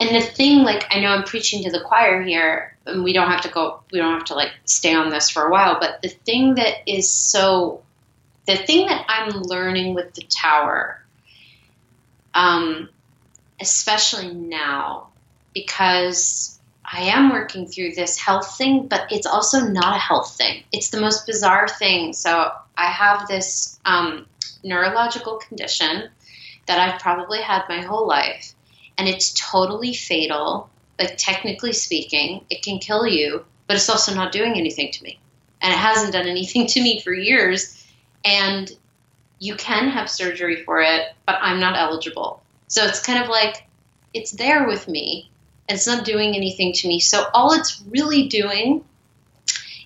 and 0.00 0.14
the 0.14 0.20
thing, 0.20 0.62
like, 0.62 0.86
I 0.90 1.00
know 1.00 1.08
I'm 1.08 1.24
preaching 1.24 1.64
to 1.64 1.70
the 1.70 1.80
choir 1.80 2.22
here, 2.22 2.78
and 2.88 3.04
we 3.04 3.12
don't 3.12 3.30
have 3.30 3.42
to 3.42 3.48
go 3.48 3.80
we 3.92 3.98
don't 3.98 4.14
have 4.14 4.24
to 4.24 4.34
like 4.34 4.52
stay 4.64 4.94
on 4.94 5.10
this 5.10 5.30
for 5.30 5.46
a 5.46 5.50
while 5.50 5.78
but 5.80 6.00
the 6.02 6.08
thing 6.08 6.54
that 6.54 6.76
is 6.86 7.08
so 7.10 7.82
the 8.46 8.56
thing 8.56 8.86
that 8.86 9.04
i'm 9.08 9.30
learning 9.42 9.94
with 9.94 10.12
the 10.14 10.22
tower 10.22 11.02
um, 12.34 12.88
especially 13.60 14.32
now 14.32 15.08
because 15.54 16.58
i 16.84 17.02
am 17.02 17.30
working 17.30 17.66
through 17.66 17.92
this 17.92 18.18
health 18.18 18.56
thing 18.56 18.86
but 18.86 19.06
it's 19.10 19.26
also 19.26 19.60
not 19.60 19.96
a 19.96 20.00
health 20.00 20.36
thing. 20.36 20.62
It's 20.72 20.90
the 20.90 21.00
most 21.00 21.26
bizarre 21.26 21.68
thing. 21.68 22.12
So 22.12 22.50
i 22.76 22.86
have 22.86 23.28
this 23.28 23.78
um, 23.84 24.26
neurological 24.62 25.36
condition 25.36 26.08
that 26.66 26.78
i've 26.78 27.00
probably 27.00 27.40
had 27.40 27.62
my 27.68 27.80
whole 27.80 28.06
life 28.06 28.54
and 28.98 29.08
it's 29.08 29.32
totally 29.32 29.94
fatal 29.94 30.68
like 30.98 31.16
technically 31.16 31.72
speaking, 31.72 32.44
it 32.50 32.62
can 32.62 32.78
kill 32.78 33.06
you, 33.06 33.44
but 33.66 33.76
it's 33.76 33.88
also 33.88 34.14
not 34.14 34.32
doing 34.32 34.56
anything 34.56 34.90
to 34.92 35.02
me. 35.02 35.20
And 35.60 35.72
it 35.72 35.78
hasn't 35.78 36.12
done 36.12 36.26
anything 36.26 36.66
to 36.68 36.82
me 36.82 37.00
for 37.00 37.12
years. 37.12 37.86
And 38.24 38.70
you 39.38 39.54
can 39.54 39.88
have 39.88 40.10
surgery 40.10 40.64
for 40.64 40.80
it, 40.80 41.12
but 41.26 41.38
I'm 41.40 41.60
not 41.60 41.76
eligible. 41.76 42.42
So 42.66 42.84
it's 42.84 43.00
kind 43.00 43.22
of 43.22 43.28
like 43.28 43.66
it's 44.12 44.32
there 44.32 44.66
with 44.66 44.88
me. 44.88 45.30
And 45.68 45.76
it's 45.76 45.86
not 45.86 46.04
doing 46.04 46.34
anything 46.34 46.72
to 46.74 46.88
me. 46.88 46.98
So 46.98 47.26
all 47.34 47.52
it's 47.52 47.82
really 47.88 48.26
doing 48.28 48.84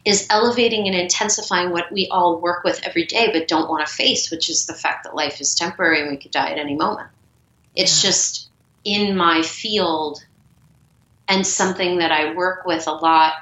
is 0.05 0.27
elevating 0.31 0.87
and 0.87 0.97
intensifying 0.97 1.71
what 1.71 1.93
we 1.93 2.09
all 2.11 2.41
work 2.41 2.65
with 2.65 2.81
every 2.85 3.05
day 3.05 3.31
but 3.33 3.49
don't 3.49 3.69
want 3.69 3.87
to 3.87 3.93
face, 3.93 4.31
which 4.31 4.49
is 4.49 4.67
the 4.67 4.75
fact 4.75 5.05
that 5.05 5.15
life 5.15 5.41
is 5.41 5.55
temporary 5.55 6.01
and 6.01 6.11
we 6.11 6.17
could 6.17 6.31
die 6.31 6.51
at 6.51 6.59
any 6.59 6.75
moment. 6.75 7.09
It's 7.75 8.03
yeah. 8.03 8.11
just 8.11 8.49
in 8.85 9.17
my 9.17 9.43
field 9.43 10.25
and 11.29 11.47
something 11.47 11.99
that 11.99 12.13
I 12.13 12.35
work 12.35 12.67
with 12.67 12.87
a 12.87 12.93
lot 12.93 13.35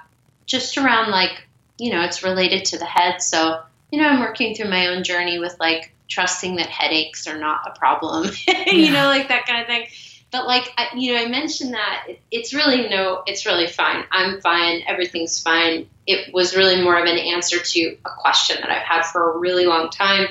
just 0.47 0.77
around 0.77 1.11
like, 1.11 1.47
you 1.79 1.93
know, 1.93 2.03
it's 2.03 2.23
related 2.23 2.67
to 2.67 2.79
the 2.79 2.85
head. 2.85 3.23
So, 3.23 3.63
you 3.91 4.01
know, 4.01 4.09
I'm 4.09 4.21
working 4.21 4.55
through 4.55 4.69
my 4.69 4.89
own 4.89 5.05
journey 5.05 5.39
with 5.39 5.57
like 5.59 5.93
trusting 6.09 6.57
that 6.57 6.67
headaches 6.67 7.27
are 7.27 7.39
not 7.39 7.61
a 7.67 7.79
problem, 7.79 8.31
you 8.67 8.93
know, 8.93 9.07
like 9.07 9.29
that 9.29 9.47
kind 9.47 9.63
of 9.63 9.67
thing. 9.67 9.87
But 10.31 10.47
like, 10.47 10.73
I, 10.77 10.89
you 10.95 11.15
know, 11.15 11.21
I 11.21 11.29
mentioned 11.29 11.75
that 11.75 12.07
it's 12.31 12.55
really 12.55 12.89
no, 12.89 13.23
it's 13.27 13.47
really 13.47 13.67
fine. 13.67 14.05
I'm 14.13 14.41
fine. 14.41 14.83
Everything's 14.87 15.43
fine. 15.43 15.89
It 16.07 16.33
was 16.33 16.57
really 16.57 16.83
more 16.83 16.97
of 16.97 17.07
an 17.07 17.19
answer 17.19 17.59
to 17.59 17.97
a 18.05 18.11
question 18.19 18.59
that 18.61 18.71
I've 18.71 18.87
had 18.87 19.03
for 19.07 19.33
a 19.33 19.39
really 19.39 19.67
long 19.67 19.91
time. 19.91 20.29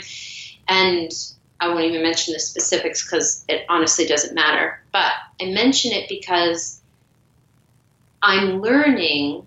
And 0.68 1.12
I 1.60 1.68
won't 1.68 1.86
even 1.86 2.02
mention 2.02 2.34
the 2.34 2.40
specifics 2.40 3.04
because 3.04 3.44
it 3.50 3.66
honestly 3.68 4.06
doesn't 4.06 4.34
matter. 4.34 4.82
But 4.92 5.12
I 5.42 5.46
mention 5.46 5.92
it 5.92 6.08
because 6.08 6.80
I'm 8.22 8.62
learning 8.62 9.46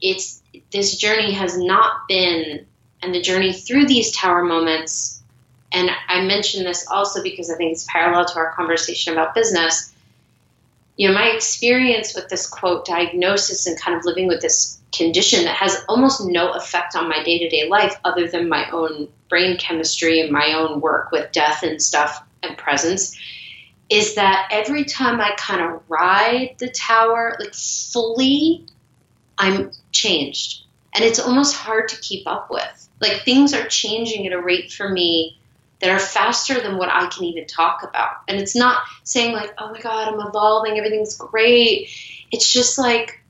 it's 0.00 0.42
this 0.72 0.96
journey 0.96 1.32
has 1.32 1.56
not 1.58 2.08
been 2.08 2.66
and 3.02 3.14
the 3.14 3.20
journey 3.20 3.52
through 3.52 3.86
these 3.86 4.14
tower 4.14 4.44
moments 4.44 5.22
and 5.72 5.90
I 6.08 6.22
mention 6.22 6.64
this 6.64 6.86
also 6.90 7.22
because 7.22 7.50
I 7.50 7.56
think 7.56 7.72
it's 7.72 7.86
parallel 7.88 8.24
to 8.24 8.36
our 8.36 8.52
conversation 8.52 9.12
about 9.12 9.34
business. 9.34 9.92
You 10.96 11.08
know, 11.08 11.14
my 11.14 11.28
experience 11.28 12.14
with 12.14 12.28
this 12.28 12.48
quote 12.48 12.86
diagnosis 12.86 13.66
and 13.66 13.78
kind 13.78 13.96
of 13.96 14.04
living 14.04 14.26
with 14.26 14.40
this 14.40 14.80
condition 14.92 15.44
that 15.44 15.56
has 15.56 15.84
almost 15.88 16.24
no 16.24 16.52
effect 16.52 16.96
on 16.96 17.08
my 17.08 17.22
day 17.22 17.38
to 17.40 17.48
day 17.48 17.68
life 17.68 17.96
other 18.04 18.28
than 18.28 18.48
my 18.48 18.70
own 18.70 19.08
brain 19.28 19.56
chemistry 19.56 20.20
and 20.20 20.30
my 20.30 20.54
own 20.54 20.80
work 20.80 21.10
with 21.10 21.32
death 21.32 21.62
and 21.62 21.80
stuff 21.80 22.22
and 22.42 22.56
presence 22.56 23.16
is 23.88 24.16
that 24.16 24.48
every 24.50 24.84
time 24.84 25.20
I 25.20 25.34
kind 25.36 25.60
of 25.60 25.82
ride 25.88 26.56
the 26.58 26.68
tower, 26.68 27.36
like 27.38 27.54
fully, 27.54 28.66
I'm 29.38 29.70
changed. 29.92 30.64
And 30.94 31.04
it's 31.04 31.20
almost 31.20 31.54
hard 31.54 31.88
to 31.90 32.00
keep 32.00 32.26
up 32.26 32.50
with. 32.50 32.88
Like 33.00 33.22
things 33.22 33.54
are 33.54 33.66
changing 33.66 34.26
at 34.26 34.32
a 34.32 34.40
rate 34.40 34.72
for 34.72 34.88
me 34.88 35.38
that 35.80 35.90
are 35.90 35.98
faster 35.98 36.60
than 36.60 36.78
what 36.78 36.88
I 36.88 37.06
can 37.08 37.24
even 37.24 37.46
talk 37.46 37.82
about. 37.82 38.16
And 38.28 38.40
it's 38.40 38.56
not 38.56 38.82
saying 39.04 39.32
like, 39.32 39.52
oh 39.58 39.70
my 39.70 39.80
God, 39.80 40.08
I'm 40.08 40.26
evolving, 40.26 40.78
everything's 40.78 41.16
great. 41.16 41.90
It's 42.32 42.50
just 42.50 42.78
like 42.78 43.22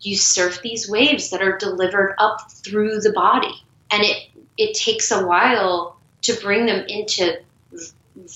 you 0.00 0.16
surf 0.16 0.60
these 0.62 0.90
waves 0.90 1.30
that 1.30 1.42
are 1.42 1.56
delivered 1.56 2.16
up 2.18 2.50
through 2.50 3.00
the 3.00 3.12
body. 3.12 3.54
And 3.90 4.02
it 4.02 4.16
it 4.56 4.74
takes 4.74 5.10
a 5.10 5.26
while 5.26 5.96
to 6.22 6.34
bring 6.40 6.66
them 6.66 6.84
into 6.88 7.40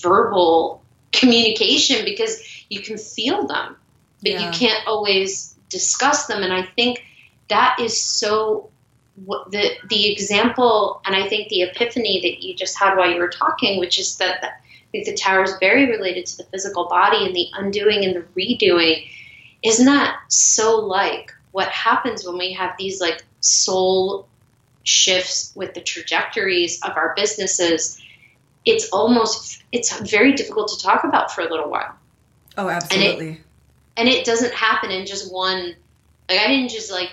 verbal 0.01 0.83
communication 1.11 2.05
because 2.05 2.41
you 2.69 2.81
can 2.81 2.97
feel 2.97 3.47
them, 3.47 3.75
but 4.21 4.31
yeah. 4.31 4.45
you 4.45 4.51
can't 4.51 4.87
always 4.87 5.55
discuss 5.69 6.27
them. 6.27 6.43
And 6.43 6.53
I 6.53 6.63
think 6.63 7.03
that 7.49 7.79
is 7.79 7.99
so 7.99 8.69
the 9.17 9.71
the 9.89 10.11
example, 10.11 11.01
and 11.05 11.15
I 11.15 11.27
think 11.27 11.49
the 11.49 11.63
epiphany 11.63 12.21
that 12.21 12.43
you 12.43 12.55
just 12.55 12.77
had 12.77 12.95
while 12.95 13.11
you 13.11 13.19
were 13.19 13.29
talking, 13.29 13.79
which 13.79 13.99
is 13.99 14.17
that 14.17 14.41
the, 14.41 14.47
I 14.47 14.91
think 14.91 15.05
the 15.05 15.15
tower 15.15 15.43
is 15.43 15.53
very 15.59 15.85
related 15.89 16.25
to 16.27 16.37
the 16.37 16.43
physical 16.45 16.87
body 16.87 17.25
and 17.25 17.35
the 17.35 17.47
undoing 17.53 18.05
and 18.05 18.15
the 18.15 18.25
redoing. 18.39 19.07
Isn't 19.63 19.85
that 19.85 20.17
so 20.29 20.79
like 20.79 21.31
what 21.51 21.67
happens 21.69 22.25
when 22.25 22.37
we 22.37 22.53
have 22.53 22.75
these 22.77 23.01
like 23.01 23.23
soul 23.41 24.27
shifts 24.83 25.51
with 25.55 25.73
the 25.73 25.81
trajectories 25.81 26.81
of 26.81 26.91
our 26.95 27.13
businesses? 27.15 28.01
It's 28.65 28.89
almost 28.89 29.63
it's 29.71 29.99
very 30.01 30.33
difficult 30.33 30.69
to 30.69 30.83
talk 30.83 31.03
about 31.03 31.31
for 31.31 31.41
a 31.41 31.49
little 31.49 31.69
while. 31.69 31.95
Oh, 32.57 32.69
absolutely. 32.69 33.27
And 33.27 33.37
it, 33.37 33.43
and 33.97 34.09
it 34.09 34.25
doesn't 34.25 34.53
happen 34.53 34.91
in 34.91 35.05
just 35.05 35.31
one. 35.31 35.75
Like 36.29 36.39
I 36.39 36.47
didn't 36.47 36.69
just 36.69 36.91
like, 36.91 37.09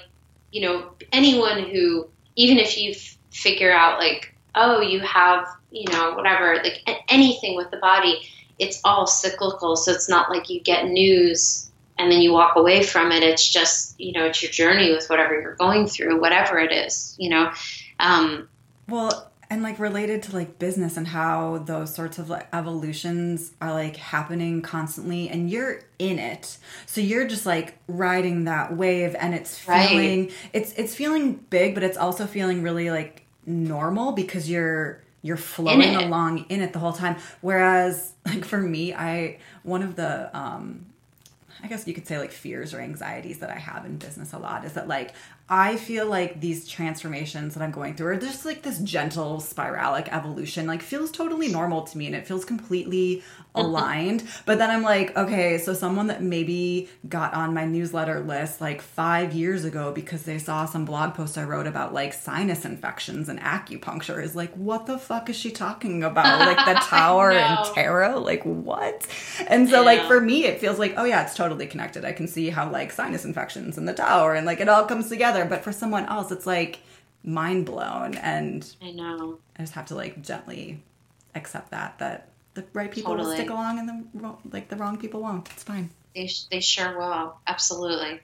you 0.52 0.62
know, 0.62 0.90
anyone 1.12 1.64
who 1.64 2.08
even 2.36 2.58
if 2.58 2.78
you 2.78 2.92
f- 2.92 3.16
figure 3.30 3.72
out 3.72 3.98
like, 3.98 4.34
oh, 4.54 4.80
you 4.80 5.00
have, 5.00 5.46
you 5.70 5.90
know, 5.92 6.14
whatever, 6.14 6.56
like 6.62 6.82
anything 7.08 7.56
with 7.56 7.70
the 7.70 7.78
body, 7.78 8.28
it's 8.58 8.80
all 8.84 9.06
cyclical. 9.06 9.76
So 9.76 9.92
it's 9.92 10.08
not 10.08 10.30
like 10.30 10.50
you 10.50 10.60
get 10.60 10.86
news 10.86 11.67
and 11.98 12.10
then 12.10 12.20
you 12.20 12.32
walk 12.32 12.56
away 12.56 12.82
from 12.82 13.12
it. 13.12 13.22
It's 13.22 13.48
just, 13.48 13.98
you 14.00 14.12
know, 14.12 14.26
it's 14.26 14.42
your 14.42 14.52
journey 14.52 14.92
with 14.92 15.08
whatever 15.08 15.40
you're 15.40 15.56
going 15.56 15.86
through, 15.86 16.20
whatever 16.20 16.58
it 16.58 16.72
is, 16.72 17.16
you 17.18 17.30
know. 17.30 17.52
Um, 17.98 18.48
well, 18.88 19.30
and 19.50 19.62
like 19.62 19.78
related 19.78 20.22
to 20.24 20.34
like 20.34 20.58
business 20.58 20.96
and 20.96 21.08
how 21.08 21.58
those 21.58 21.94
sorts 21.94 22.18
of 22.18 22.28
like 22.28 22.48
evolutions 22.52 23.52
are 23.60 23.72
like 23.72 23.96
happening 23.96 24.62
constantly 24.62 25.28
and 25.28 25.50
you're 25.50 25.80
in 25.98 26.18
it 26.18 26.58
so 26.86 27.00
you're 27.00 27.26
just 27.26 27.46
like 27.46 27.78
riding 27.86 28.44
that 28.44 28.76
wave 28.76 29.16
and 29.18 29.34
it's 29.34 29.58
feeling 29.58 30.26
right. 30.26 30.32
it's 30.52 30.72
it's 30.74 30.94
feeling 30.94 31.34
big 31.50 31.74
but 31.74 31.82
it's 31.82 31.96
also 31.96 32.26
feeling 32.26 32.62
really 32.62 32.90
like 32.90 33.22
normal 33.46 34.12
because 34.12 34.50
you're 34.50 35.02
you're 35.22 35.36
flowing 35.36 35.82
in 35.82 35.94
along 35.96 36.44
in 36.48 36.60
it 36.60 36.72
the 36.72 36.78
whole 36.78 36.92
time 36.92 37.16
whereas 37.40 38.12
like 38.26 38.44
for 38.44 38.58
me 38.58 38.92
i 38.92 39.38
one 39.62 39.82
of 39.82 39.96
the 39.96 40.36
um 40.38 40.84
I 41.62 41.66
guess 41.66 41.86
you 41.86 41.94
could 41.94 42.06
say 42.06 42.18
like 42.18 42.32
fears 42.32 42.72
or 42.72 42.80
anxieties 42.80 43.38
that 43.40 43.50
I 43.50 43.58
have 43.58 43.84
in 43.84 43.96
business 43.96 44.32
a 44.32 44.38
lot 44.38 44.64
is 44.64 44.74
that 44.74 44.88
like 44.88 45.14
I 45.48 45.76
feel 45.76 46.06
like 46.06 46.40
these 46.40 46.68
transformations 46.68 47.54
that 47.54 47.62
I'm 47.62 47.70
going 47.70 47.94
through 47.94 48.08
are 48.08 48.16
just 48.16 48.44
like 48.44 48.62
this 48.62 48.78
gentle 48.78 49.38
spiralic 49.38 50.08
evolution, 50.08 50.66
like 50.66 50.82
feels 50.82 51.10
totally 51.10 51.48
normal 51.48 51.82
to 51.82 51.98
me 51.98 52.06
and 52.06 52.14
it 52.14 52.26
feels 52.26 52.44
completely 52.44 53.22
aligned. 53.58 54.24
but 54.46 54.58
then 54.58 54.70
I'm 54.70 54.82
like, 54.82 55.16
okay, 55.16 55.58
so 55.58 55.74
someone 55.74 56.08
that 56.08 56.22
maybe 56.22 56.88
got 57.08 57.34
on 57.34 57.54
my 57.54 57.64
newsletter 57.64 58.20
list 58.20 58.60
like 58.60 58.82
five 58.82 59.32
years 59.32 59.64
ago 59.64 59.92
because 59.92 60.22
they 60.22 60.38
saw 60.38 60.64
some 60.66 60.84
blog 60.84 61.14
post 61.14 61.38
I 61.38 61.44
wrote 61.44 61.66
about 61.66 61.94
like 61.94 62.12
sinus 62.12 62.64
infections 62.64 63.28
and 63.28 63.38
acupuncture 63.40 64.22
is 64.22 64.34
like, 64.34 64.52
what 64.54 64.86
the 64.86 64.98
fuck 64.98 65.28
is 65.28 65.36
she 65.36 65.50
talking 65.50 66.02
about? 66.02 66.38
Like 66.48 66.64
the 66.64 66.80
tower 66.80 67.32
and 67.32 67.58
tarot? 67.74 68.20
Like 68.20 68.42
what? 68.42 69.06
And 69.48 69.68
so, 69.68 69.82
like, 69.82 70.06
for 70.06 70.18
me, 70.20 70.44
it 70.44 70.60
feels 70.60 70.78
like, 70.78 70.94
oh 70.96 71.04
yeah, 71.04 71.22
it's 71.24 71.34
totally 71.34 71.66
connected. 71.66 72.04
I 72.04 72.12
can 72.12 72.26
see 72.26 72.48
how 72.48 72.70
like 72.70 72.90
sinus 72.90 73.24
infections 73.26 73.76
and 73.76 73.86
the 73.86 73.92
tower 73.92 74.34
and 74.34 74.46
like 74.46 74.60
it 74.60 74.68
all 74.68 74.86
comes 74.86 75.08
together 75.08 75.18
together. 75.18 75.48
But 75.48 75.64
for 75.64 75.72
someone 75.72 76.06
else, 76.06 76.30
it's 76.30 76.46
like 76.46 76.80
mind 77.24 77.66
blown. 77.66 78.14
And 78.16 78.70
I 78.80 78.92
know. 78.92 79.38
I 79.56 79.62
just 79.62 79.74
have 79.74 79.86
to 79.86 79.94
like 79.94 80.22
gently 80.22 80.82
accept 81.34 81.70
that, 81.70 81.98
that 81.98 82.28
the 82.58 82.64
right 82.72 82.90
people 82.90 83.12
totally. 83.12 83.28
will 83.28 83.36
stick 83.36 83.50
along 83.50 83.78
and 83.78 83.88
the 83.88 84.34
like 84.50 84.68
the 84.68 84.76
wrong 84.76 84.98
people 84.98 85.20
won't. 85.22 85.48
It's 85.52 85.62
fine. 85.62 85.90
They, 86.14 86.30
they 86.50 86.60
sure 86.60 86.98
will. 86.98 87.36
Absolutely. 87.46 88.20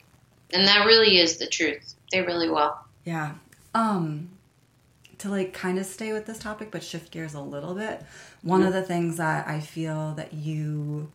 And 0.53 0.67
that 0.67 0.85
really 0.85 1.17
is 1.17 1.37
the 1.37 1.47
truth. 1.47 1.95
They 2.11 2.21
really 2.21 2.49
will. 2.49 2.75
Yeah. 3.05 3.35
Um, 3.73 4.29
to 5.19 5.29
like 5.29 5.53
kind 5.53 5.79
of 5.79 5.85
stay 5.85 6.13
with 6.13 6.25
this 6.25 6.39
topic 6.39 6.71
but 6.71 6.83
shift 6.83 7.11
gears 7.11 7.33
a 7.33 7.41
little 7.41 7.73
bit 7.73 8.03
one 8.41 8.59
mm-hmm. 8.59 8.67
of 8.67 8.73
the 8.73 8.81
things 8.81 9.17
that 9.17 9.47
i 9.47 9.59
feel 9.59 10.13
that 10.15 10.33
you 10.33 11.09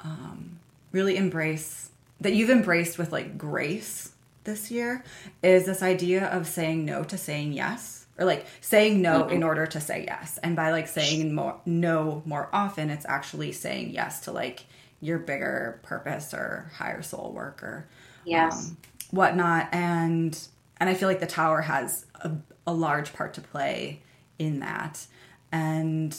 um, 0.00 0.58
really 0.92 1.16
embrace 1.16 1.90
that 2.20 2.32
you've 2.34 2.50
embraced 2.50 2.98
with 2.98 3.10
like 3.10 3.36
grace 3.36 4.12
this 4.44 4.70
year 4.70 5.04
is 5.42 5.66
this 5.66 5.82
idea 5.82 6.26
of 6.26 6.46
saying 6.46 6.84
no 6.84 7.02
to 7.02 7.18
saying 7.18 7.52
yes 7.52 8.01
or 8.22 8.24
like 8.24 8.46
saying 8.60 9.02
no 9.02 9.22
mm-hmm. 9.22 9.34
in 9.34 9.42
order 9.42 9.66
to 9.66 9.80
say 9.80 10.04
yes 10.06 10.38
and 10.42 10.56
by 10.56 10.70
like 10.70 10.88
saying 10.88 11.34
more 11.34 11.60
no 11.66 12.22
more 12.24 12.48
often 12.52 12.88
it's 12.88 13.06
actually 13.06 13.52
saying 13.52 13.90
yes 13.90 14.20
to 14.20 14.32
like 14.32 14.64
your 15.00 15.18
bigger 15.18 15.80
purpose 15.82 16.32
or 16.32 16.70
higher 16.76 17.02
soul 17.02 17.32
work 17.34 17.62
or 17.62 17.88
yes 18.24 18.70
um, 18.70 18.76
whatnot, 19.12 19.68
and 19.72 20.36
and 20.78 20.90
I 20.90 20.94
feel 20.94 21.08
like 21.08 21.20
the 21.20 21.26
tower 21.26 21.60
has 21.60 22.06
a, 22.16 22.32
a 22.66 22.72
large 22.72 23.12
part 23.12 23.34
to 23.34 23.40
play 23.40 24.02
in 24.38 24.58
that, 24.60 25.06
and 25.52 26.18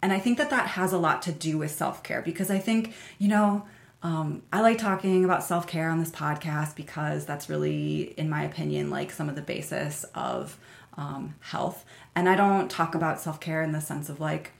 and 0.00 0.12
I 0.12 0.20
think 0.20 0.38
that 0.38 0.50
that 0.50 0.68
has 0.68 0.92
a 0.92 0.98
lot 0.98 1.22
to 1.22 1.32
do 1.32 1.58
with 1.58 1.72
self 1.72 2.04
care 2.04 2.22
because 2.22 2.50
I 2.50 2.58
think 2.58 2.94
you 3.18 3.28
know. 3.28 3.66
Um, 4.02 4.44
I 4.50 4.62
like 4.62 4.78
talking 4.78 5.26
about 5.26 5.44
self 5.44 5.66
care 5.66 5.90
on 5.90 5.98
this 5.98 6.10
podcast 6.10 6.74
because 6.74 7.26
that's 7.26 7.50
really, 7.50 8.14
in 8.16 8.30
my 8.30 8.44
opinion, 8.44 8.88
like 8.88 9.10
some 9.10 9.28
of 9.28 9.36
the 9.36 9.42
basis 9.42 10.04
of 10.14 10.56
um, 10.96 11.34
health. 11.40 11.84
And 12.14 12.28
I 12.28 12.36
don't 12.36 12.70
talk 12.70 12.94
about 12.94 13.20
self 13.20 13.40
care 13.40 13.62
in 13.62 13.72
the 13.72 13.80
sense 13.80 14.08
of 14.08 14.20
like, 14.20 14.52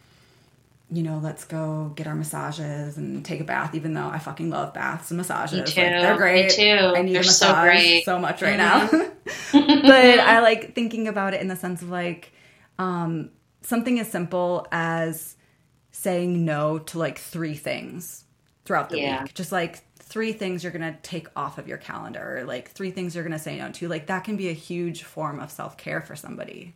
you 0.91 1.03
know, 1.03 1.19
let's 1.23 1.45
go 1.45 1.93
get 1.95 2.07
our 2.07 2.15
massages 2.15 2.97
and 2.97 3.25
take 3.25 3.41
a 3.41 3.45
bath, 3.45 3.75
even 3.75 3.95
though 3.95 4.09
I 4.09 4.19
fucking 4.19 4.51
love 4.51 4.75
baths 4.75 5.11
and 5.11 5.19
massages. 5.19 5.59
Me 5.59 5.65
too. 5.65 5.81
Like, 5.83 6.03
they're 6.03 6.17
great. 6.17 6.47
Me 6.47 6.51
too. 6.51 6.95
I 6.97 7.03
need 7.03 7.15
they're 7.15 7.23
a 7.23 7.27
massage 7.27 7.83
so, 7.99 8.01
so, 8.05 8.19
much 8.19 8.43
right 8.43 8.59
mm-hmm. 8.59 8.97
now. 8.97 9.83
but 9.83 10.21
I 10.21 10.41
like 10.41 10.75
thinking 10.75 11.07
about 11.07 11.35
it 11.35 11.41
in 11.41 11.49
the 11.49 11.57
sense 11.57 11.83
of 11.83 11.91
like 11.91 12.33
um, 12.79 13.31
something 13.63 14.01
as 14.01 14.11
simple 14.11 14.67
as 14.73 15.37
saying 15.93 16.45
no 16.45 16.79
to 16.79 16.99
like 16.99 17.19
three 17.19 17.55
things 17.55 18.25
throughout 18.65 18.91
the 18.91 18.99
Yeah. 18.99 19.23
week. 19.23 19.35
Just 19.35 19.53
like 19.53 19.83
three 20.11 20.33
things 20.33 20.63
you're 20.63 20.73
going 20.73 20.93
to 20.93 20.99
take 21.03 21.29
off 21.37 21.57
of 21.57 21.69
your 21.69 21.79
calendar, 21.79 22.39
or 22.39 22.45
like 22.45 22.73
three 22.73 22.91
things 22.91 23.15
you're 23.15 23.25
going 23.25 23.33
to 23.33 23.39
say 23.39 23.57
no 23.57 23.71
to. 23.71 23.89
Like 23.89 24.07
that 24.09 24.25
can 24.25 24.37
be 24.37 24.49
a 24.49 24.53
huge 24.53 25.05
form 25.05 25.41
of 25.41 25.51
self 25.51 25.77
care 25.79 26.01
for 26.01 26.17
somebody. 26.17 26.75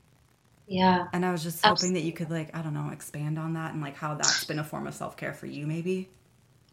Yeah. 0.66 1.08
And 1.12 1.26
I 1.26 1.32
was 1.32 1.42
just 1.42 1.64
Abs- 1.66 1.82
hoping 1.82 1.94
that 1.94 2.02
you 2.04 2.12
could 2.12 2.30
like, 2.30 2.56
I 2.56 2.62
don't 2.62 2.72
know, 2.72 2.90
expand 2.90 3.38
on 3.38 3.54
that 3.54 3.74
and 3.74 3.82
like 3.82 3.96
how 3.96 4.14
that's 4.14 4.44
been 4.44 4.60
a 4.60 4.64
form 4.64 4.86
of 4.86 4.94
self 4.94 5.16
care 5.16 5.34
for 5.34 5.46
you 5.46 5.66
maybe. 5.66 6.08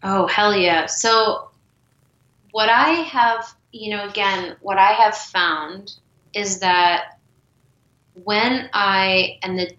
Oh, 0.03 0.27
hell 0.27 0.55
yeah. 0.55 0.85
So, 0.85 1.49
what 2.51 2.69
I 2.69 2.89
have, 2.89 3.53
you 3.71 3.95
know, 3.95 4.07
again, 4.07 4.55
what 4.61 4.77
I 4.77 4.91
have 4.93 5.15
found 5.15 5.93
is 6.33 6.59
that 6.59 7.17
when 8.13 8.69
I, 8.73 9.39
and 9.41 9.57
the, 9.57 9.71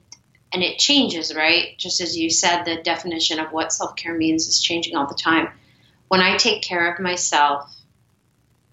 and 0.52 0.62
it 0.62 0.78
changes, 0.78 1.34
right? 1.34 1.76
Just 1.78 2.00
as 2.00 2.16
you 2.16 2.30
said, 2.30 2.64
the 2.64 2.82
definition 2.82 3.38
of 3.38 3.52
what 3.52 3.72
self 3.72 3.96
care 3.96 4.14
means 4.16 4.46
is 4.46 4.60
changing 4.60 4.96
all 4.96 5.06
the 5.06 5.14
time. 5.14 5.48
When 6.12 6.20
I 6.20 6.36
take 6.36 6.60
care 6.60 6.92
of 6.92 7.00
myself, 7.00 7.74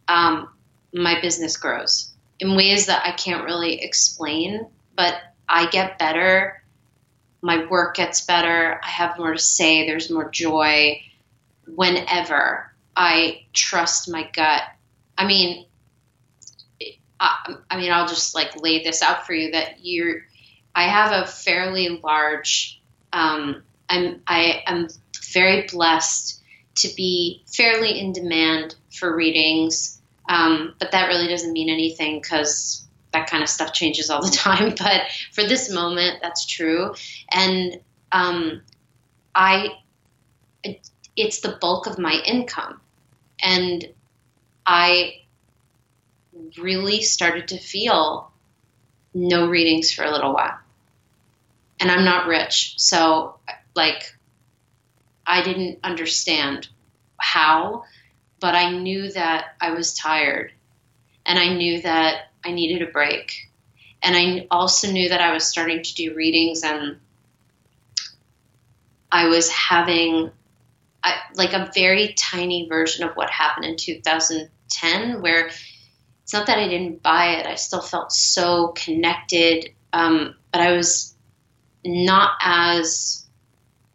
um, 0.09 0.49
my 0.93 1.21
business 1.21 1.55
grows 1.55 2.11
in 2.37 2.57
ways 2.57 2.87
that 2.87 3.05
I 3.05 3.13
can't 3.13 3.45
really 3.45 3.81
explain, 3.81 4.67
but 4.97 5.15
I 5.47 5.67
get 5.67 5.97
better. 5.97 6.61
My 7.41 7.65
work 7.67 7.95
gets 7.95 8.25
better. 8.25 8.81
I 8.83 8.89
have 8.89 9.17
more 9.17 9.31
to 9.31 9.39
say. 9.39 9.87
There's 9.87 10.11
more 10.11 10.29
joy 10.29 11.01
whenever 11.65 12.73
I 12.93 13.45
trust 13.53 14.11
my 14.11 14.29
gut. 14.33 14.63
I 15.17 15.25
mean, 15.25 15.65
I, 17.21 17.55
I 17.71 17.77
mean, 17.77 17.93
I'll 17.93 18.09
just 18.09 18.35
like 18.35 18.61
lay 18.61 18.83
this 18.83 19.01
out 19.01 19.25
for 19.25 19.31
you 19.31 19.51
that 19.51 19.75
you're. 19.79 20.25
I 20.75 20.89
have 20.89 21.13
a 21.13 21.25
fairly 21.25 22.01
large. 22.03 22.81
Um, 23.13 23.63
I'm 23.87 24.23
I 24.27 24.61
am 24.67 24.89
very 25.31 25.67
blessed 25.71 26.38
to 26.75 26.89
be 26.95 27.43
fairly 27.47 27.99
in 27.99 28.13
demand 28.13 28.75
for 28.91 29.15
readings, 29.15 29.99
um, 30.27 30.75
but 30.79 30.91
that 30.91 31.07
really 31.07 31.27
doesn't 31.27 31.53
mean 31.53 31.69
anything 31.69 32.21
because 32.21 32.85
that 33.11 33.29
kind 33.29 33.41
of 33.41 33.49
stuff 33.49 33.73
changes 33.73 34.09
all 34.09 34.21
the 34.21 34.29
time. 34.35 34.73
But 34.77 35.01
for 35.33 35.43
this 35.43 35.71
moment, 35.71 36.19
that's 36.21 36.45
true, 36.45 36.93
and 37.31 37.79
um, 38.11 38.61
I 39.35 39.79
it's 41.19 41.41
the 41.41 41.57
bulk 41.59 41.85
of 41.85 41.99
my 41.99 42.13
income. 42.25 42.79
And 43.43 43.85
I 44.65 45.23
really 46.57 47.01
started 47.01 47.49
to 47.49 47.57
feel 47.57 48.31
no 49.13 49.49
readings 49.49 49.91
for 49.91 50.03
a 50.03 50.11
little 50.11 50.33
while. 50.33 50.57
And 51.81 51.91
I'm 51.91 52.05
not 52.05 52.27
rich. 52.27 52.75
So, 52.77 53.37
like, 53.75 54.15
I 55.29 55.43
didn't 55.43 55.79
understand 55.83 56.67
how, 57.17 57.83
but 58.39 58.55
I 58.55 58.71
knew 58.71 59.11
that 59.11 59.55
I 59.61 59.71
was 59.71 59.93
tired. 59.93 60.51
And 61.23 61.37
I 61.37 61.53
knew 61.53 61.83
that 61.83 62.31
I 62.43 62.51
needed 62.51 62.81
a 62.81 62.91
break. 62.91 63.31
And 64.01 64.15
I 64.15 64.47
also 64.49 64.91
knew 64.91 65.09
that 65.09 65.21
I 65.21 65.31
was 65.31 65.45
starting 65.45 65.83
to 65.83 65.93
do 65.93 66.15
readings 66.15 66.63
and 66.63 66.97
I 69.11 69.27
was 69.27 69.51
having 69.51 70.31
I, 71.03 71.13
like 71.35 71.53
a 71.53 71.71
very 71.75 72.13
tiny 72.17 72.67
version 72.67 73.07
of 73.07 73.15
what 73.15 73.29
happened 73.29 73.65
in 73.65 73.77
2010, 73.77 75.21
where 75.21 75.47
it's 76.23 76.33
not 76.33 76.47
that 76.47 76.57
I 76.57 76.67
didn't 76.67 77.03
buy 77.03 77.35
it, 77.35 77.45
I 77.45 77.55
still 77.55 77.81
felt 77.81 78.11
so 78.11 78.69
connected, 78.69 79.69
um, 79.93 80.35
but 80.51 80.61
I 80.61 80.73
was 80.73 81.15
not 81.85 82.31
as 82.41 83.25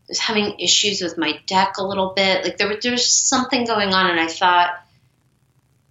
was 0.08 0.18
having 0.18 0.58
issues 0.58 1.00
with 1.00 1.18
my 1.18 1.40
deck 1.46 1.76
a 1.78 1.84
little 1.84 2.12
bit. 2.14 2.44
Like 2.44 2.58
there, 2.58 2.76
there 2.80 2.92
was 2.92 3.06
something 3.06 3.64
going 3.64 3.92
on, 3.92 4.10
and 4.10 4.20
I 4.20 4.28
thought, 4.28 4.70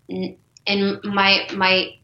and 0.09 1.03
my 1.03 1.47
my, 1.53 1.95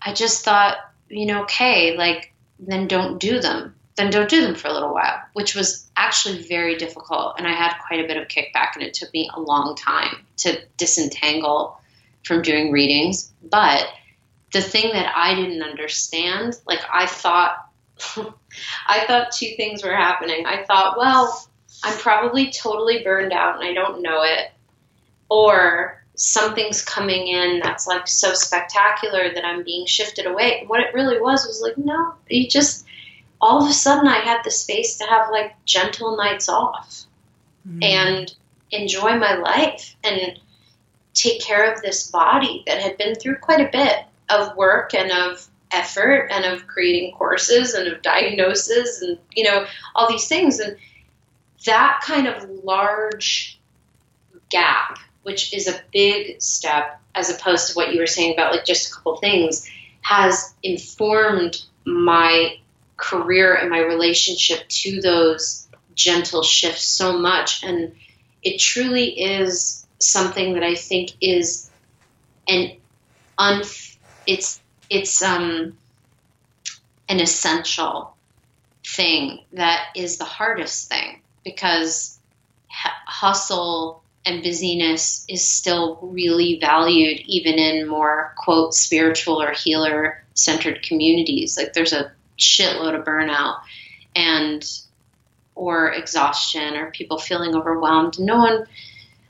I 0.00 0.12
just 0.12 0.44
thought, 0.44 0.78
you 1.08 1.26
know, 1.26 1.42
okay, 1.42 1.96
like 1.96 2.32
then 2.58 2.88
don't 2.88 3.18
do 3.18 3.40
them 3.40 3.74
then 3.98 4.10
don't 4.10 4.30
do 4.30 4.40
them 4.40 4.54
for 4.54 4.68
a 4.68 4.72
little 4.72 4.94
while, 4.94 5.20
which 5.32 5.56
was 5.56 5.90
actually 5.96 6.42
very 6.44 6.76
difficult. 6.76 7.34
And 7.36 7.48
I 7.48 7.52
had 7.52 7.74
quite 7.86 8.02
a 8.02 8.06
bit 8.06 8.16
of 8.16 8.28
kickback, 8.28 8.74
and 8.74 8.82
it 8.84 8.94
took 8.94 9.12
me 9.12 9.28
a 9.34 9.40
long 9.40 9.74
time 9.74 10.24
to 10.38 10.56
disentangle 10.76 11.80
from 12.24 12.42
doing 12.42 12.70
readings. 12.70 13.32
But 13.42 13.88
the 14.52 14.62
thing 14.62 14.92
that 14.92 15.12
I 15.16 15.34
didn't 15.34 15.62
understand, 15.62 16.56
like 16.64 16.78
I 16.90 17.06
thought, 17.06 17.67
I 18.86 19.04
thought 19.06 19.32
two 19.32 19.54
things 19.56 19.82
were 19.82 19.94
happening. 19.94 20.46
I 20.46 20.64
thought, 20.64 20.98
well, 20.98 21.48
I'm 21.82 21.96
probably 21.98 22.50
totally 22.50 23.02
burned 23.02 23.32
out 23.32 23.60
and 23.60 23.64
I 23.68 23.72
don't 23.72 24.02
know 24.02 24.22
it, 24.22 24.50
or 25.28 26.02
something's 26.14 26.84
coming 26.84 27.28
in 27.28 27.60
that's 27.60 27.86
like 27.86 28.08
so 28.08 28.34
spectacular 28.34 29.32
that 29.32 29.44
I'm 29.44 29.62
being 29.62 29.86
shifted 29.86 30.26
away. 30.26 30.60
And 30.60 30.68
what 30.68 30.80
it 30.80 30.92
really 30.92 31.20
was 31.20 31.46
was 31.46 31.62
like, 31.62 31.78
no, 31.78 32.14
you 32.28 32.48
just 32.48 32.86
all 33.40 33.62
of 33.62 33.70
a 33.70 33.72
sudden 33.72 34.08
I 34.08 34.18
had 34.18 34.42
the 34.42 34.50
space 34.50 34.98
to 34.98 35.04
have 35.04 35.30
like 35.30 35.54
gentle 35.64 36.16
nights 36.16 36.48
off 36.48 37.04
mm. 37.68 37.84
and 37.84 38.34
enjoy 38.72 39.16
my 39.16 39.34
life 39.34 39.94
and 40.02 40.38
take 41.14 41.40
care 41.40 41.72
of 41.72 41.80
this 41.82 42.10
body 42.10 42.64
that 42.66 42.80
had 42.80 42.98
been 42.98 43.14
through 43.14 43.36
quite 43.36 43.60
a 43.60 43.70
bit 43.70 44.04
of 44.28 44.56
work 44.56 44.94
and 44.94 45.10
of 45.10 45.48
effort 45.70 46.28
and 46.30 46.44
of 46.44 46.66
creating 46.66 47.12
courses 47.14 47.74
and 47.74 47.88
of 47.88 48.00
diagnosis 48.02 49.02
and 49.02 49.18
you 49.32 49.44
know 49.44 49.66
all 49.94 50.08
these 50.08 50.28
things 50.28 50.58
and 50.60 50.76
that 51.66 52.00
kind 52.04 52.26
of 52.26 52.48
large 52.64 53.60
gap 54.50 54.98
which 55.22 55.52
is 55.52 55.68
a 55.68 55.80
big 55.92 56.40
step 56.40 57.00
as 57.14 57.28
opposed 57.28 57.68
to 57.68 57.74
what 57.74 57.92
you 57.92 58.00
were 58.00 58.06
saying 58.06 58.32
about 58.32 58.52
like 58.52 58.64
just 58.64 58.90
a 58.90 58.94
couple 58.94 59.16
things 59.16 59.68
has 60.00 60.54
informed 60.62 61.62
my 61.84 62.56
career 62.96 63.54
and 63.54 63.70
my 63.70 63.80
relationship 63.80 64.68
to 64.68 65.00
those 65.00 65.68
gentle 65.94 66.42
shifts 66.42 66.84
so 66.84 67.18
much. 67.18 67.64
And 67.64 67.94
it 68.42 68.58
truly 68.58 69.20
is 69.20 69.86
something 69.98 70.54
that 70.54 70.62
I 70.62 70.74
think 70.74 71.12
is 71.20 71.70
an 72.46 72.76
un 73.36 73.62
it's 74.26 74.60
it's 74.90 75.22
um 75.22 75.76
an 77.08 77.20
essential 77.20 78.14
thing 78.86 79.40
that 79.52 79.86
is 79.94 80.18
the 80.18 80.24
hardest 80.24 80.88
thing 80.88 81.20
because 81.44 82.18
hustle 82.70 84.02
and 84.24 84.42
busyness 84.42 85.24
is 85.28 85.48
still 85.48 85.98
really 86.02 86.58
valued 86.60 87.20
even 87.26 87.54
in 87.54 87.88
more 87.88 88.34
quote 88.36 88.74
spiritual 88.74 89.40
or 89.40 89.52
healer 89.52 90.22
centered 90.34 90.82
communities 90.82 91.56
like 91.56 91.72
there's 91.72 91.92
a 91.92 92.12
shitload 92.38 92.98
of 92.98 93.04
burnout 93.04 93.60
and 94.14 94.64
or 95.58 95.90
exhaustion 95.90 96.76
or 96.76 96.90
people 96.92 97.18
feeling 97.18 97.54
overwhelmed. 97.54 98.18
No 98.18 98.38
one. 98.38 98.64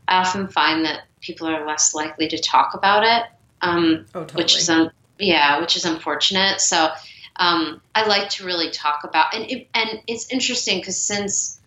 I 0.07 0.19
often 0.19 0.47
find 0.49 0.85
that 0.85 1.03
people 1.21 1.49
are 1.49 1.67
less 1.67 1.95
likely 1.95 2.29
to 2.29 2.39
talk 2.39 2.75
about 2.75 3.03
it, 3.03 3.25
um, 3.63 4.07
oh, 4.15 4.21
totally. 4.21 4.43
which 4.43 4.57
is 4.57 4.69
un- 4.69 4.93
yeah, 5.19 5.61
which 5.61 5.77
is 5.77 5.85
unfortunate. 5.85 6.61
So 6.61 6.91
um, 7.37 7.81
I 7.95 8.07
like 8.07 8.29
to 8.31 8.45
really 8.45 8.71
talk 8.71 9.05
about 9.05 9.35
and 9.35 9.51
it, 9.51 9.69
and 9.75 10.03
it's 10.07 10.31
interesting 10.33 10.79
because 10.79 11.01
since 11.01 11.61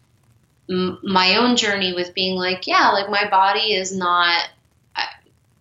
m- 0.70 0.99
my 1.04 1.38
own 1.38 1.56
journey 1.56 1.93
with 1.93 2.14
being 2.14 2.36
like 2.36 2.68
yeah, 2.68 2.89
like 2.89 3.10
my 3.10 3.30
body 3.30 3.74
is 3.74 3.95
not 3.95 4.49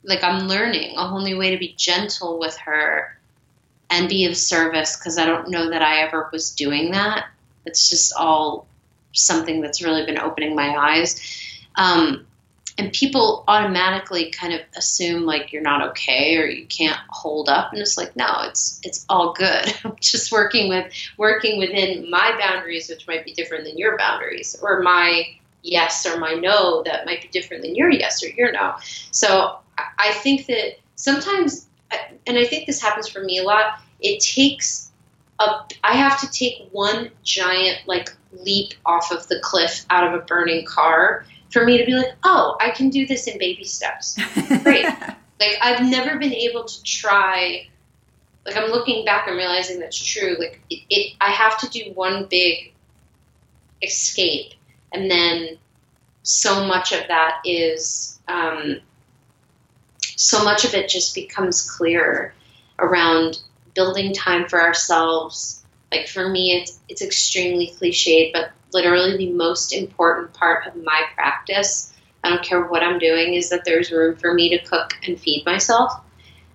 like 0.03 0.25
I'm 0.25 0.49
learning 0.49 0.97
a 0.97 1.07
whole 1.07 1.21
new 1.21 1.39
way 1.39 1.51
to 1.51 1.59
be 1.59 1.75
gentle 1.77 2.39
with 2.39 2.57
her 2.59 3.19
and 3.91 4.09
be 4.09 4.25
of 4.25 4.37
service 4.37 4.97
because 4.97 5.19
I 5.19 5.27
don't 5.27 5.49
know 5.51 5.71
that 5.71 5.83
I 5.83 6.01
ever 6.03 6.29
was 6.33 6.53
doing 6.55 6.93
that. 6.93 7.27
It's 7.67 7.89
just 7.89 8.15
all 8.15 8.67
something 9.13 9.61
that's 9.61 9.83
really 9.83 10.07
been 10.07 10.19
opening 10.19 10.55
my 10.55 10.75
eyes. 10.77 11.21
Um, 11.77 12.27
and 12.81 12.95
people 12.95 13.45
automatically 13.47 14.31
kind 14.31 14.55
of 14.55 14.63
assume 14.75 15.27
like 15.27 15.53
you're 15.53 15.61
not 15.61 15.91
okay 15.91 16.39
or 16.39 16.47
you 16.47 16.65
can't 16.65 16.99
hold 17.11 17.51
up. 17.51 17.73
And 17.73 17.83
it's 17.83 17.99
like 17.99 18.17
no 18.17 18.41
it's 18.45 18.81
it's 18.83 19.05
all 19.11 19.35
good. 19.35 19.75
I'm 19.85 19.97
just 20.01 20.33
working 20.33 20.71
with 20.71 20.91
working 21.19 21.59
within 21.59 22.11
my 22.11 22.35
boundaries 22.41 22.89
which 22.89 23.07
might 23.07 23.25
be 23.25 23.35
different 23.35 23.65
than 23.65 23.77
your 23.77 23.99
boundaries 23.99 24.57
or 24.63 24.81
my 24.81 25.25
yes 25.63 26.07
or 26.07 26.19
my 26.19 26.33
no 26.33 26.83
that 26.85 27.05
might 27.05 27.21
be 27.21 27.29
different 27.29 27.63
than 27.63 27.75
your 27.75 27.91
yes 27.91 28.25
or 28.25 28.29
your 28.29 28.51
no. 28.51 28.77
So 29.11 29.59
i 29.99 30.13
think 30.23 30.47
that 30.47 30.79
sometimes 30.97 31.67
and 32.27 32.37
i 32.37 32.45
think 32.45 32.67
this 32.67 32.83
happens 32.83 33.09
for 33.09 33.23
me 33.25 33.39
a 33.39 33.43
lot 33.43 33.81
it 34.01 34.21
takes 34.21 34.91
a 35.39 35.47
i 35.83 35.95
have 35.95 36.21
to 36.21 36.31
take 36.31 36.69
one 36.73 37.11
giant 37.23 37.79
like 37.87 38.15
leap 38.33 38.75
off 38.85 39.11
of 39.11 39.27
the 39.29 39.41
cliff 39.41 39.87
out 39.89 40.07
of 40.07 40.13
a 40.13 40.23
burning 40.25 40.67
car 40.67 41.25
for 41.51 41.65
me 41.65 41.79
to 41.79 41.85
be 41.85 41.93
like, 41.93 42.15
oh, 42.23 42.57
I 42.61 42.71
can 42.71 42.91
do 42.91 43.07
this 43.07 43.27
in 43.27 43.39
baby 43.39 43.65
steps. 43.65 44.17
Great. 44.63 44.85
like 45.41 45.57
I've 45.61 45.89
never 45.89 46.19
been 46.19 46.35
able 46.35 46.65
to 46.65 46.83
try. 46.83 47.67
Like 48.47 48.57
I'm 48.57 48.71
looking 48.71 49.05
back 49.05 49.27
and 49.27 49.37
realizing 49.37 49.81
that's 49.81 49.99
true. 49.99 50.37
Like 50.39 50.61
it, 50.71 50.83
it 50.89 51.17
I 51.21 51.31
have 51.31 51.59
to 51.61 51.69
do 51.69 51.93
one 51.95 52.27
big 52.27 52.73
escape, 53.83 54.55
and 54.93 55.11
then 55.11 55.59
so 56.23 56.67
much 56.67 56.93
of 56.93 57.07
that 57.09 57.41
is. 57.45 58.19
Um, 58.29 58.81
so 60.17 60.45
much 60.45 60.65
of 60.67 60.75
it 60.75 60.89
just 60.89 61.15
becomes 61.15 61.69
clearer 61.69 62.35
around 62.79 63.41
building 63.75 64.13
time 64.13 64.47
for 64.49 64.61
ourselves. 64.61 65.65
Like 65.91 66.09
for 66.09 66.29
me, 66.29 66.53
it's 66.53 66.79
it's 66.89 67.03
extremely 67.03 67.69
cliched, 67.69 68.33
but 68.33 68.53
literally 68.73 69.17
the 69.17 69.33
most 69.33 69.73
important 69.73 70.33
part 70.33 70.67
of 70.67 70.77
my 70.77 71.05
practice. 71.15 71.93
I 72.23 72.29
don't 72.31 72.43
care 72.43 72.63
what 72.63 72.83
I'm 72.83 72.99
doing, 72.99 73.35
is 73.35 73.51
that 73.51 73.65
there's 73.65 73.91
room 73.91 74.17
for 74.17 74.35
me 74.35 74.51
to 74.51 74.65
cook 74.65 74.93
and 75.07 75.19
feed 75.19 75.45
myself. 75.47 75.93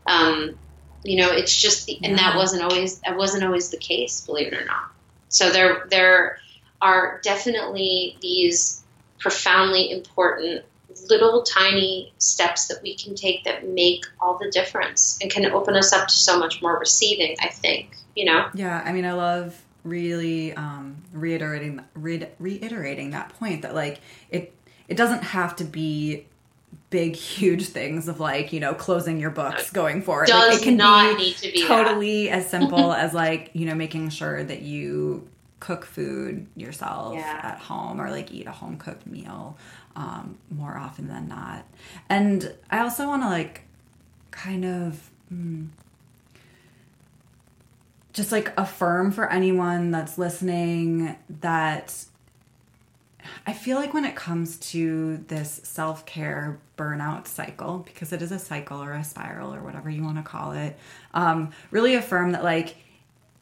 Um, 0.06 0.58
you 1.04 1.18
know, 1.18 1.32
it's 1.32 1.60
just, 1.60 1.86
the, 1.86 2.00
and 2.04 2.18
that 2.18 2.36
wasn't 2.36 2.64
always 2.64 3.00
that 3.02 3.18
wasn't 3.18 3.44
always 3.44 3.70
the 3.70 3.78
case, 3.78 4.22
believe 4.22 4.48
it 4.48 4.54
or 4.54 4.66
not. 4.66 4.92
So 5.30 5.52
there 5.52 5.86
there 5.90 6.40
are 6.82 7.20
definitely 7.24 8.18
these 8.22 8.84
profoundly 9.20 9.92
important 9.92 10.64
little 11.10 11.44
tiny 11.44 12.14
steps 12.20 12.68
that 12.68 12.82
we 12.82 12.96
can 12.96 13.16
take 13.16 13.44
that 13.44 13.68
make 13.68 14.06
all 14.20 14.38
the 14.38 14.50
difference 14.50 15.18
and 15.22 15.32
can 15.32 15.46
open 15.48 15.76
us 15.76 15.92
up 15.92 16.08
to 16.08 16.14
so 16.14 16.40
much 16.40 16.62
more 16.62 16.78
receiving. 16.80 17.36
I 17.40 17.50
think, 17.50 17.96
you 18.16 18.26
know. 18.26 18.50
Yeah, 18.54 18.82
I 18.86 18.92
mean, 18.92 19.06
I 19.06 19.14
love 19.14 19.65
really 19.86 20.54
um, 20.54 20.98
reiterating 21.14 21.82
re- 21.94 22.30
reiterating 22.40 23.12
that 23.12 23.30
point 23.40 23.62
that 23.62 23.74
like 23.74 24.02
it 24.30 24.54
it 24.88 24.98
doesn't 24.98 25.24
have 25.24 25.56
to 25.58 25.64
be 25.64 26.26
big 26.90 27.16
huge 27.16 27.68
things 27.68 28.08
of 28.08 28.20
like 28.20 28.52
you 28.52 28.60
know 28.60 28.74
closing 28.74 29.20
your 29.20 29.30
books 29.30 29.72
going 29.72 30.02
forward. 30.02 30.28
Does 30.28 30.54
like, 30.54 30.62
it 30.62 30.64
can 30.64 30.78
not 30.78 31.18
be, 31.18 31.24
need 31.24 31.38
to 31.38 31.52
be 31.52 31.68
totally 31.68 32.30
as 32.30 32.50
simple 32.50 32.92
as 32.92 33.14
like 33.14 33.52
you 33.54 33.66
know 33.66 33.76
making 33.76 34.10
sure 34.10 34.44
that 34.44 34.62
you 34.62 35.28
cook 35.60 35.86
food 35.86 36.46
yourself 36.56 37.16
yeah. 37.16 37.40
at 37.42 37.60
home 37.60 38.00
or 38.02 38.12
like 38.12 38.32
eat 38.32 38.46
a 38.46 38.52
home 38.52 38.78
cooked 38.78 39.08
meal 39.08 39.58
um, 39.96 40.38
more 40.52 40.78
often 40.78 41.08
than 41.08 41.28
not. 41.28 41.66
And 42.10 42.54
i 42.70 42.80
also 42.80 43.08
want 43.08 43.24
to 43.24 43.30
like 43.30 43.62
kind 44.32 44.66
of 44.66 45.10
mm, 45.34 45.68
just 48.16 48.32
like 48.32 48.58
affirm 48.58 49.12
for 49.12 49.30
anyone 49.30 49.92
that's 49.92 50.18
listening 50.18 51.18
that 51.42 51.94
I 53.46 53.52
feel 53.52 53.78
like 53.78 53.94
when 53.94 54.06
it 54.06 54.16
comes 54.16 54.58
to 54.72 55.18
this 55.28 55.60
self 55.64 56.06
care 56.06 56.60
burnout 56.78 57.28
cycle, 57.28 57.80
because 57.80 58.14
it 58.14 58.22
is 58.22 58.32
a 58.32 58.40
cycle 58.40 58.82
or 58.82 58.94
a 58.94 59.04
spiral 59.04 59.54
or 59.54 59.62
whatever 59.62 59.90
you 59.90 60.02
want 60.02 60.16
to 60.16 60.24
call 60.24 60.54
it, 60.54 60.78
um, 61.14 61.52
really 61.72 61.96
affirm 61.96 62.32
that 62.32 62.44
like 62.44 62.78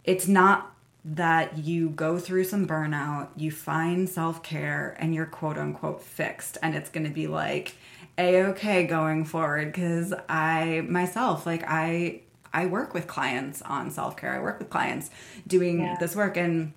it's 0.04 0.28
not 0.28 0.74
that 1.06 1.60
you 1.60 1.90
go 1.90 2.18
through 2.18 2.46
some 2.46 2.66
burnout, 2.66 3.28
you 3.36 3.52
find 3.52 4.10
self 4.10 4.42
care, 4.42 4.98
and 5.00 5.14
you're 5.14 5.28
quote 5.28 5.60
unquote 5.60 6.02
fixed, 6.02 6.58
and 6.64 6.74
it's 6.74 6.90
going 6.90 7.06
to 7.06 7.14
be 7.14 7.28
like 7.28 7.76
a 8.18 8.44
okay 8.46 8.88
going 8.88 9.24
forward. 9.24 9.72
Because 9.72 10.16
I 10.28 10.84
myself, 10.90 11.46
like, 11.46 11.64
I 11.68 12.22
I 12.54 12.68
work 12.68 12.94
with 12.94 13.08
clients 13.08 13.62
on 13.64 13.92
self 13.92 14.16
care. 14.16 14.34
I 14.34 14.40
work 14.40 14.60
with 14.60 14.70
clients 14.70 15.10
doing 15.48 15.80
yeah. 15.80 15.98
this 16.00 16.16
work, 16.16 16.38
and 16.38 16.74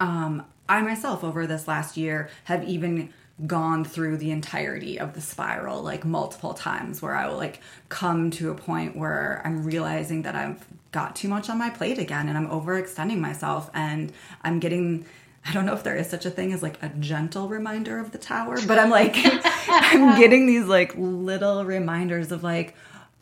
um, 0.00 0.44
I 0.68 0.82
myself 0.82 1.24
over 1.24 1.46
this 1.46 1.66
last 1.66 1.96
year 1.96 2.28
have 2.44 2.68
even 2.68 3.12
gone 3.46 3.84
through 3.84 4.16
the 4.16 4.30
entirety 4.30 4.98
of 4.98 5.12
the 5.12 5.20
spiral 5.20 5.82
like 5.82 6.06
multiple 6.06 6.54
times 6.54 7.02
where 7.02 7.14
I 7.14 7.28
will 7.28 7.36
like 7.36 7.60
come 7.90 8.30
to 8.32 8.50
a 8.50 8.54
point 8.54 8.96
where 8.96 9.42
I'm 9.44 9.62
realizing 9.62 10.22
that 10.22 10.34
I've 10.34 10.66
got 10.90 11.14
too 11.14 11.28
much 11.28 11.50
on 11.50 11.58
my 11.58 11.68
plate 11.68 11.98
again 11.98 12.28
and 12.28 12.38
I'm 12.38 12.48
overextending 12.48 13.18
myself 13.18 13.70
and 13.74 14.10
I'm 14.42 14.58
getting 14.58 15.04
I 15.44 15.52
don't 15.52 15.66
know 15.66 15.74
if 15.74 15.84
there 15.84 15.96
is 15.96 16.08
such 16.08 16.24
a 16.24 16.30
thing 16.30 16.52
as 16.52 16.62
like 16.62 16.82
a 16.82 16.88
gentle 16.88 17.46
reminder 17.46 18.00
of 18.00 18.10
the 18.10 18.18
tower, 18.18 18.58
but 18.66 18.78
I'm 18.78 18.90
like 18.90 19.14
I'm 19.68 20.18
getting 20.18 20.46
these 20.46 20.64
like 20.64 20.94
little 20.96 21.64
reminders 21.64 22.32
of 22.32 22.42
like 22.42 22.74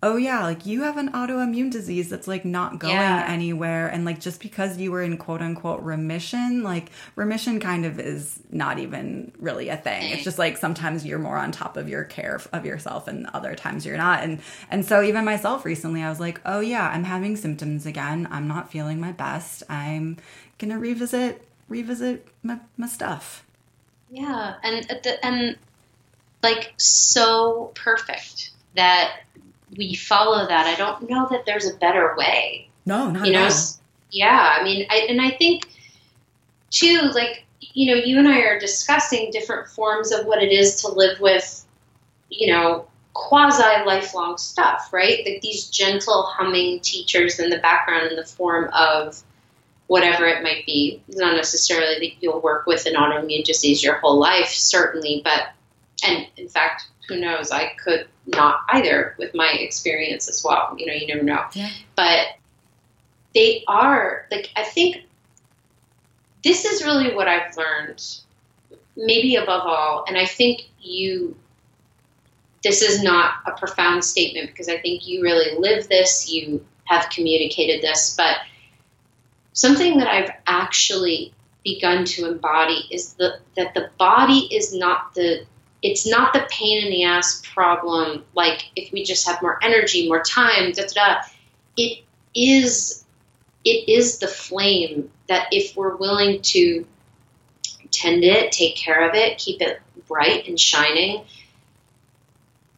oh 0.04 0.16
yeah, 0.16 0.42
like 0.42 0.66
you 0.66 0.82
have 0.82 0.98
an 0.98 1.10
autoimmune 1.12 1.70
disease 1.70 2.10
that's 2.10 2.28
like 2.28 2.44
not 2.44 2.78
going 2.78 2.92
yeah. 2.92 3.24
anywhere. 3.26 3.88
And 3.88 4.04
like 4.04 4.20
just 4.20 4.38
because 4.38 4.76
you 4.76 4.92
were 4.92 5.02
in 5.02 5.16
quote 5.16 5.40
unquote 5.40 5.82
remission, 5.82 6.62
like 6.62 6.90
remission 7.16 7.58
kind 7.58 7.86
of 7.86 7.98
is 7.98 8.38
not 8.50 8.78
even 8.78 9.32
really 9.38 9.70
a 9.70 9.78
thing. 9.78 10.10
It's 10.10 10.22
just 10.22 10.38
like 10.38 10.58
sometimes 10.58 11.06
you're 11.06 11.18
more 11.18 11.38
on 11.38 11.52
top 11.52 11.78
of 11.78 11.88
your 11.88 12.04
care 12.04 12.38
of 12.52 12.66
yourself 12.66 13.08
and 13.08 13.26
other 13.32 13.54
times 13.54 13.86
you're 13.86 13.96
not. 13.96 14.22
And 14.22 14.42
and 14.70 14.84
so 14.84 15.02
even 15.02 15.24
myself 15.24 15.64
recently 15.64 16.02
I 16.02 16.10
was 16.10 16.20
like, 16.20 16.38
oh 16.44 16.60
yeah, 16.60 16.86
I'm 16.86 17.04
having 17.04 17.34
symptoms 17.34 17.86
again. 17.86 18.28
I'm 18.30 18.46
not 18.46 18.70
feeling 18.70 19.00
my 19.00 19.12
best. 19.12 19.62
I'm 19.70 20.18
gonna 20.58 20.78
revisit 20.78 21.48
revisit 21.70 22.28
my, 22.42 22.60
my 22.76 22.86
stuff. 22.86 23.46
Yeah. 24.10 24.56
And 24.62 24.84
uh, 24.90 24.96
the, 25.02 25.24
and 25.24 25.56
like 26.42 26.74
so 26.76 27.72
perfect 27.74 28.50
that 28.76 29.20
we 29.76 29.94
follow 29.94 30.46
that. 30.46 30.66
I 30.66 30.74
don't 30.76 31.08
know 31.08 31.26
that 31.30 31.46
there's 31.46 31.68
a 31.68 31.74
better 31.74 32.14
way. 32.16 32.68
No, 32.86 33.10
not 33.10 33.26
you 33.26 33.32
know. 33.32 33.44
All. 33.44 33.50
Yeah, 34.10 34.56
I 34.58 34.62
mean, 34.62 34.86
I, 34.90 35.06
and 35.08 35.20
I 35.20 35.30
think 35.30 35.68
too, 36.70 37.10
like 37.14 37.44
you 37.72 37.94
know, 37.94 38.00
you 38.00 38.18
and 38.18 38.28
I 38.28 38.40
are 38.40 38.58
discussing 38.58 39.30
different 39.30 39.68
forms 39.68 40.12
of 40.12 40.26
what 40.26 40.42
it 40.42 40.52
is 40.52 40.82
to 40.82 40.88
live 40.88 41.20
with, 41.20 41.64
you 42.28 42.52
know, 42.52 42.86
quasi 43.14 43.62
lifelong 43.84 44.38
stuff, 44.38 44.92
right? 44.92 45.20
Like 45.24 45.40
these 45.40 45.68
gentle 45.68 46.24
humming 46.24 46.80
teachers 46.80 47.38
in 47.38 47.50
the 47.50 47.58
background 47.58 48.10
in 48.10 48.16
the 48.16 48.24
form 48.24 48.70
of 48.72 49.22
whatever 49.86 50.26
it 50.26 50.42
might 50.42 50.66
be. 50.66 51.02
Not 51.08 51.36
necessarily 51.36 51.98
that 51.98 52.22
you'll 52.22 52.40
work 52.40 52.66
with 52.66 52.86
an 52.86 52.94
autoimmune 52.94 53.44
disease 53.44 53.82
your 53.82 53.98
whole 53.98 54.18
life, 54.18 54.48
certainly, 54.48 55.22
but 55.24 55.48
and 56.04 56.26
in 56.36 56.48
fact, 56.48 56.86
who 57.08 57.20
knows? 57.20 57.50
I 57.50 57.72
could 57.82 58.08
not 58.26 58.60
either 58.70 59.14
with 59.18 59.34
my 59.34 59.50
experience 59.52 60.28
as 60.28 60.42
well. 60.44 60.74
You 60.78 60.86
know, 60.86 60.94
you 60.94 61.06
never 61.06 61.22
know. 61.22 61.44
Yeah. 61.52 61.70
But 61.96 62.28
they 63.34 63.64
are 63.66 64.26
like 64.30 64.50
I 64.56 64.62
think 64.62 65.02
this 66.42 66.64
is 66.64 66.84
really 66.84 67.14
what 67.14 67.28
I've 67.28 67.56
learned, 67.56 68.04
maybe 68.96 69.36
above 69.36 69.62
all, 69.66 70.04
and 70.06 70.16
I 70.16 70.26
think 70.26 70.62
you. 70.80 71.36
This 72.62 72.80
is 72.80 73.02
not 73.02 73.34
a 73.44 73.52
profound 73.52 74.02
statement 74.04 74.46
because 74.46 74.70
I 74.70 74.78
think 74.78 75.06
you 75.06 75.22
really 75.22 75.58
live 75.58 75.86
this. 75.88 76.30
You 76.30 76.64
have 76.84 77.10
communicated 77.10 77.82
this, 77.82 78.14
but 78.16 78.38
something 79.52 79.98
that 79.98 80.08
I've 80.08 80.30
actually 80.46 81.34
begun 81.62 82.04
to 82.04 82.26
embody 82.26 82.86
is 82.90 83.14
the, 83.14 83.38
that 83.56 83.74
the 83.74 83.90
body 83.98 84.48
is 84.54 84.74
not 84.74 85.14
the 85.14 85.46
it's 85.84 86.06
not 86.06 86.32
the 86.32 86.46
pain 86.50 86.82
in 86.82 86.90
the 86.90 87.04
ass 87.04 87.42
problem 87.52 88.24
like 88.34 88.70
if 88.74 88.90
we 88.90 89.04
just 89.04 89.28
have 89.28 89.40
more 89.42 89.58
energy 89.62 90.08
more 90.08 90.22
time 90.22 90.72
da, 90.72 90.82
da, 90.82 90.88
da. 90.94 91.20
it 91.76 92.02
is 92.34 93.04
it 93.64 93.88
is 93.88 94.18
the 94.18 94.26
flame 94.26 95.10
that 95.28 95.46
if 95.52 95.76
we're 95.76 95.96
willing 95.96 96.40
to 96.40 96.84
tend 97.90 98.24
it 98.24 98.50
take 98.50 98.74
care 98.74 99.08
of 99.08 99.14
it 99.14 99.38
keep 99.38 99.60
it 99.60 99.80
bright 100.08 100.48
and 100.48 100.58
shining 100.58 101.22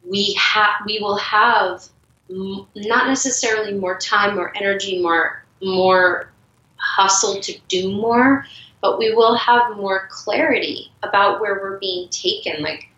we 0.05 0.35
have 0.35 0.73
we 0.85 0.99
will 1.01 1.17
have 1.17 1.85
m- 2.29 2.67
not 2.75 3.07
necessarily 3.07 3.73
more 3.73 3.97
time 3.99 4.35
more 4.35 4.53
energy 4.57 5.01
more 5.01 5.45
more 5.63 6.29
hustle 6.77 7.41
to 7.41 7.57
do 7.69 7.93
more 7.93 8.45
but 8.83 8.99
we 8.99 9.15
will 9.15 9.37
have 9.37 9.77
more 9.77 10.09
clarity 10.11 10.93
about 11.03 11.41
where 11.41 11.55
we're 11.55 11.79
being 11.79 12.09
taken 12.09 12.63
like 12.63 12.89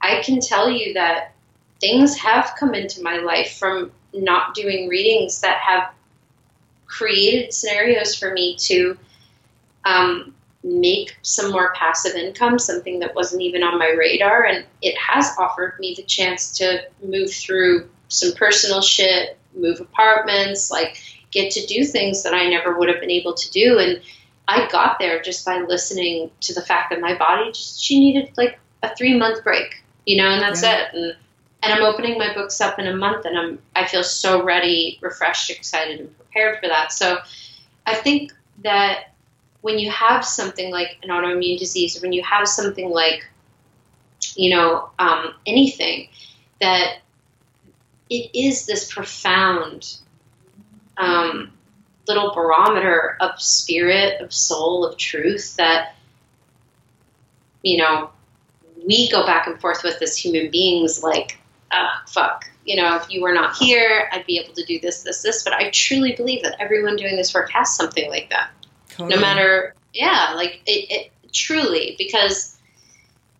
I 0.00 0.22
can 0.22 0.40
tell 0.40 0.70
you 0.70 0.94
that 0.94 1.34
things 1.80 2.16
have 2.18 2.54
come 2.58 2.74
into 2.74 3.02
my 3.02 3.18
life 3.18 3.56
from 3.58 3.92
not 4.12 4.54
doing 4.54 4.88
readings 4.88 5.40
that 5.40 5.58
have 5.58 5.92
created 6.86 7.52
scenarios 7.52 8.14
for 8.14 8.32
me 8.32 8.56
to 8.56 8.98
um, 9.84 10.34
make 10.62 11.16
some 11.22 11.50
more 11.50 11.72
passive 11.74 12.14
income, 12.14 12.58
something 12.58 12.98
that 13.00 13.14
wasn't 13.14 13.42
even 13.42 13.62
on 13.62 13.78
my 13.78 13.90
radar. 13.90 14.44
And 14.44 14.64
it 14.82 14.96
has 14.98 15.34
offered 15.38 15.78
me 15.78 15.94
the 15.96 16.02
chance 16.02 16.58
to 16.58 16.82
move 17.02 17.32
through 17.32 17.88
some 18.08 18.32
personal 18.32 18.82
shit, 18.82 19.38
move 19.54 19.80
apartments, 19.80 20.70
like 20.70 21.00
get 21.30 21.52
to 21.52 21.66
do 21.66 21.84
things 21.84 22.24
that 22.24 22.34
I 22.34 22.48
never 22.48 22.76
would 22.76 22.88
have 22.88 23.00
been 23.00 23.10
able 23.10 23.34
to 23.34 23.50
do. 23.50 23.78
And 23.78 24.02
I 24.48 24.68
got 24.68 24.98
there 24.98 25.22
just 25.22 25.46
by 25.46 25.60
listening 25.60 26.30
to 26.40 26.54
the 26.54 26.62
fact 26.62 26.90
that 26.90 27.00
my 27.00 27.16
body 27.16 27.52
just, 27.52 27.80
she 27.80 28.00
needed 28.00 28.32
like 28.36 28.58
a 28.82 28.94
three 28.94 29.16
month 29.16 29.44
break, 29.44 29.82
you 30.10 30.16
know, 30.16 30.28
and 30.28 30.42
that's 30.42 30.64
yeah. 30.64 30.88
it. 30.88 30.94
And, 30.94 31.16
and 31.62 31.72
I'm 31.72 31.84
opening 31.84 32.18
my 32.18 32.34
books 32.34 32.60
up 32.60 32.80
in 32.80 32.88
a 32.88 32.96
month 32.96 33.26
and 33.26 33.38
I'm, 33.38 33.60
I 33.76 33.86
feel 33.86 34.02
so 34.02 34.42
ready, 34.42 34.98
refreshed, 35.00 35.50
excited, 35.50 36.00
and 36.00 36.16
prepared 36.18 36.58
for 36.58 36.66
that. 36.66 36.92
So 36.92 37.18
I 37.86 37.94
think 37.94 38.32
that 38.64 39.12
when 39.60 39.78
you 39.78 39.88
have 39.92 40.24
something 40.24 40.72
like 40.72 40.98
an 41.04 41.10
autoimmune 41.10 41.60
disease, 41.60 41.96
or 41.96 42.00
when 42.00 42.12
you 42.12 42.24
have 42.24 42.48
something 42.48 42.90
like, 42.90 43.24
you 44.34 44.50
know, 44.50 44.90
um, 44.98 45.34
anything, 45.46 46.08
that 46.60 47.02
it 48.08 48.30
is 48.34 48.66
this 48.66 48.92
profound 48.92 49.96
um, 50.96 51.52
little 52.08 52.34
barometer 52.34 53.16
of 53.20 53.40
spirit, 53.40 54.20
of 54.20 54.32
soul, 54.32 54.84
of 54.84 54.96
truth 54.96 55.54
that, 55.56 55.94
you 57.62 57.78
know, 57.78 58.10
we 58.90 59.08
go 59.08 59.24
back 59.24 59.46
and 59.46 59.60
forth 59.60 59.84
with 59.84 60.02
as 60.02 60.16
human 60.16 60.50
beings 60.50 61.00
like, 61.00 61.38
ah, 61.70 62.02
fuck, 62.08 62.50
you 62.64 62.74
know, 62.74 62.96
if 62.96 63.08
you 63.08 63.22
were 63.22 63.32
not 63.32 63.56
here, 63.56 64.08
I'd 64.12 64.26
be 64.26 64.36
able 64.38 64.52
to 64.54 64.64
do 64.64 64.80
this, 64.80 65.04
this, 65.04 65.22
this. 65.22 65.44
But 65.44 65.52
I 65.52 65.70
truly 65.70 66.16
believe 66.16 66.42
that 66.42 66.56
everyone 66.58 66.96
doing 66.96 67.14
this 67.14 67.32
work 67.32 67.50
has 67.52 67.74
something 67.74 68.10
like 68.10 68.30
that. 68.30 68.50
Totally. 68.88 69.14
No 69.14 69.20
matter, 69.20 69.74
yeah, 69.94 70.32
like 70.34 70.60
it, 70.66 70.90
it 70.90 71.12
truly, 71.32 71.94
because 71.98 72.58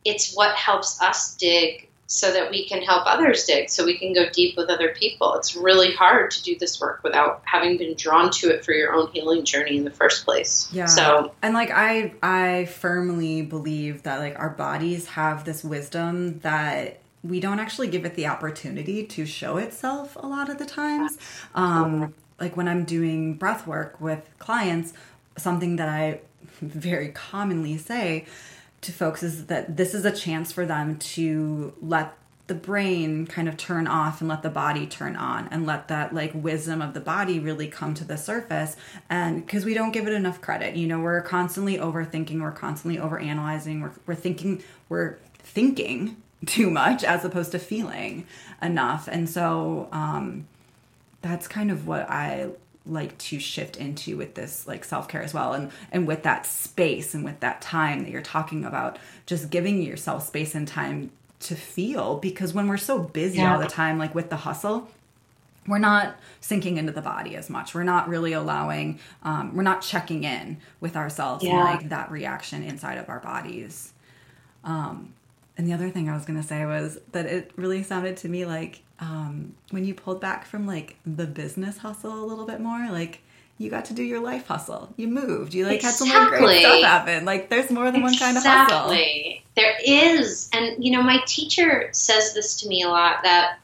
it's 0.04 0.34
what 0.34 0.54
helps 0.54 1.02
us 1.02 1.34
dig 1.34 1.89
so 2.10 2.32
that 2.32 2.50
we 2.50 2.66
can 2.66 2.82
help 2.82 3.04
others 3.06 3.44
dig, 3.44 3.70
so 3.70 3.84
we 3.84 3.96
can 3.96 4.12
go 4.12 4.28
deep 4.30 4.56
with 4.56 4.68
other 4.68 4.88
people. 4.88 5.34
It's 5.34 5.54
really 5.54 5.94
hard 5.94 6.32
to 6.32 6.42
do 6.42 6.58
this 6.58 6.80
work 6.80 7.04
without 7.04 7.40
having 7.44 7.78
been 7.78 7.94
drawn 7.94 8.32
to 8.32 8.50
it 8.50 8.64
for 8.64 8.72
your 8.72 8.92
own 8.92 9.12
healing 9.12 9.44
journey 9.44 9.76
in 9.76 9.84
the 9.84 9.92
first 9.92 10.24
place. 10.24 10.68
Yeah. 10.72 10.86
So, 10.86 11.32
and 11.40 11.54
like 11.54 11.70
I, 11.70 12.12
I 12.20 12.64
firmly 12.64 13.42
believe 13.42 14.02
that 14.02 14.18
like 14.18 14.36
our 14.40 14.50
bodies 14.50 15.06
have 15.06 15.44
this 15.44 15.62
wisdom 15.62 16.40
that 16.40 16.98
we 17.22 17.38
don't 17.38 17.60
actually 17.60 17.86
give 17.86 18.04
it 18.04 18.16
the 18.16 18.26
opportunity 18.26 19.06
to 19.06 19.24
show 19.24 19.58
itself 19.58 20.16
a 20.16 20.26
lot 20.26 20.50
of 20.50 20.58
the 20.58 20.66
times. 20.66 21.16
Um, 21.54 22.12
like 22.40 22.56
when 22.56 22.66
I'm 22.66 22.84
doing 22.84 23.34
breath 23.34 23.68
work 23.68 24.00
with 24.00 24.28
clients, 24.40 24.94
something 25.38 25.76
that 25.76 25.88
I 25.88 26.22
very 26.60 27.10
commonly 27.10 27.76
say 27.78 28.26
to 28.82 28.92
folks 28.92 29.22
is 29.22 29.46
that 29.46 29.76
this 29.76 29.94
is 29.94 30.04
a 30.04 30.12
chance 30.12 30.52
for 30.52 30.64
them 30.66 30.98
to 30.98 31.74
let 31.80 32.16
the 32.46 32.54
brain 32.54 33.28
kind 33.28 33.48
of 33.48 33.56
turn 33.56 33.86
off 33.86 34.20
and 34.20 34.28
let 34.28 34.42
the 34.42 34.50
body 34.50 34.84
turn 34.84 35.14
on 35.14 35.46
and 35.52 35.66
let 35.66 35.86
that 35.86 36.12
like 36.12 36.32
wisdom 36.34 36.82
of 36.82 36.94
the 36.94 37.00
body 37.00 37.38
really 37.38 37.68
come 37.68 37.94
to 37.94 38.02
the 38.02 38.16
surface. 38.16 38.76
And 39.08 39.46
because 39.46 39.64
we 39.64 39.72
don't 39.72 39.92
give 39.92 40.08
it 40.08 40.12
enough 40.12 40.40
credit 40.40 40.74
you 40.74 40.88
know 40.88 40.98
we're 40.98 41.20
constantly 41.22 41.78
overthinking 41.78 42.40
we're 42.40 42.50
constantly 42.50 43.00
overanalyzing 43.00 43.82
we're, 43.82 43.92
we're 44.04 44.14
thinking 44.16 44.64
we're 44.88 45.16
thinking 45.38 46.16
too 46.46 46.70
much 46.70 47.04
as 47.04 47.24
opposed 47.24 47.52
to 47.52 47.58
feeling 47.60 48.26
enough. 48.60 49.06
And 49.06 49.30
so 49.30 49.88
um 49.92 50.48
that's 51.22 51.46
kind 51.46 51.70
of 51.70 51.86
what 51.86 52.08
i 52.08 52.48
like 52.86 53.16
to 53.18 53.38
shift 53.38 53.76
into 53.76 54.16
with 54.16 54.34
this 54.34 54.66
like 54.66 54.84
self-care 54.84 55.22
as 55.22 55.34
well 55.34 55.52
and 55.52 55.70
and 55.92 56.06
with 56.06 56.22
that 56.22 56.46
space 56.46 57.14
and 57.14 57.24
with 57.24 57.38
that 57.40 57.60
time 57.60 58.02
that 58.02 58.10
you're 58.10 58.22
talking 58.22 58.64
about 58.64 58.98
just 59.26 59.50
giving 59.50 59.82
yourself 59.82 60.26
space 60.26 60.54
and 60.54 60.66
time 60.66 61.10
to 61.40 61.54
feel 61.54 62.16
because 62.16 62.54
when 62.54 62.68
we're 62.68 62.76
so 62.76 62.98
busy 62.98 63.38
yeah. 63.38 63.52
all 63.52 63.60
the 63.60 63.66
time 63.66 63.98
like 63.98 64.14
with 64.14 64.30
the 64.30 64.36
hustle 64.36 64.88
we're 65.66 65.78
not 65.78 66.16
sinking 66.40 66.78
into 66.78 66.92
the 66.92 67.02
body 67.02 67.36
as 67.36 67.50
much 67.50 67.74
we're 67.74 67.82
not 67.82 68.08
really 68.08 68.32
allowing 68.32 68.98
um, 69.22 69.54
we're 69.54 69.62
not 69.62 69.82
checking 69.82 70.24
in 70.24 70.56
with 70.80 70.96
ourselves 70.96 71.44
yeah. 71.44 71.50
and 71.50 71.60
like 71.60 71.88
that 71.90 72.10
reaction 72.10 72.62
inside 72.62 72.96
of 72.96 73.08
our 73.08 73.20
bodies 73.20 73.92
um, 74.64 75.12
and 75.58 75.66
the 75.66 75.72
other 75.72 75.90
thing 75.90 76.08
i 76.08 76.14
was 76.14 76.24
going 76.24 76.40
to 76.40 76.46
say 76.46 76.64
was 76.64 76.98
that 77.12 77.26
it 77.26 77.52
really 77.56 77.82
sounded 77.82 78.16
to 78.16 78.28
me 78.28 78.46
like 78.46 78.82
um, 79.00 79.54
when 79.70 79.84
you 79.84 79.94
pulled 79.94 80.20
back 80.20 80.44
from 80.46 80.66
like 80.66 80.96
the 81.06 81.26
business 81.26 81.78
hustle 81.78 82.22
a 82.22 82.26
little 82.26 82.44
bit 82.44 82.60
more, 82.60 82.90
like 82.90 83.22
you 83.58 83.70
got 83.70 83.86
to 83.86 83.94
do 83.94 84.02
your 84.02 84.20
life 84.20 84.46
hustle. 84.46 84.92
You 84.96 85.08
moved. 85.08 85.54
You 85.54 85.66
like 85.66 85.76
exactly. 85.76 86.08
had 86.08 86.18
some 86.18 86.38
great 86.38 86.60
stuff 86.60 86.82
happen. 86.82 87.24
Like 87.24 87.48
there's 87.48 87.70
more 87.70 87.90
than 87.90 88.02
exactly. 88.02 88.04
one 88.04 88.18
kind 88.18 88.36
of 88.36 88.42
hustle. 88.42 89.42
There 89.56 89.74
is. 89.84 90.50
And 90.52 90.84
you 90.84 90.92
know, 90.92 91.02
my 91.02 91.20
teacher 91.26 91.88
says 91.92 92.34
this 92.34 92.60
to 92.60 92.68
me 92.68 92.82
a 92.82 92.88
lot 92.88 93.22
that 93.22 93.58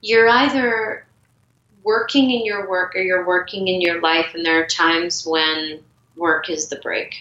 you're 0.00 0.28
either 0.28 1.06
working 1.82 2.30
in 2.30 2.44
your 2.44 2.68
work 2.68 2.94
or 2.94 3.00
you're 3.00 3.26
working 3.26 3.68
in 3.68 3.80
your 3.80 4.00
life 4.00 4.34
and 4.34 4.44
there 4.44 4.62
are 4.62 4.66
times 4.66 5.26
when 5.26 5.80
work 6.16 6.50
is 6.50 6.68
the 6.68 6.76
break. 6.76 7.14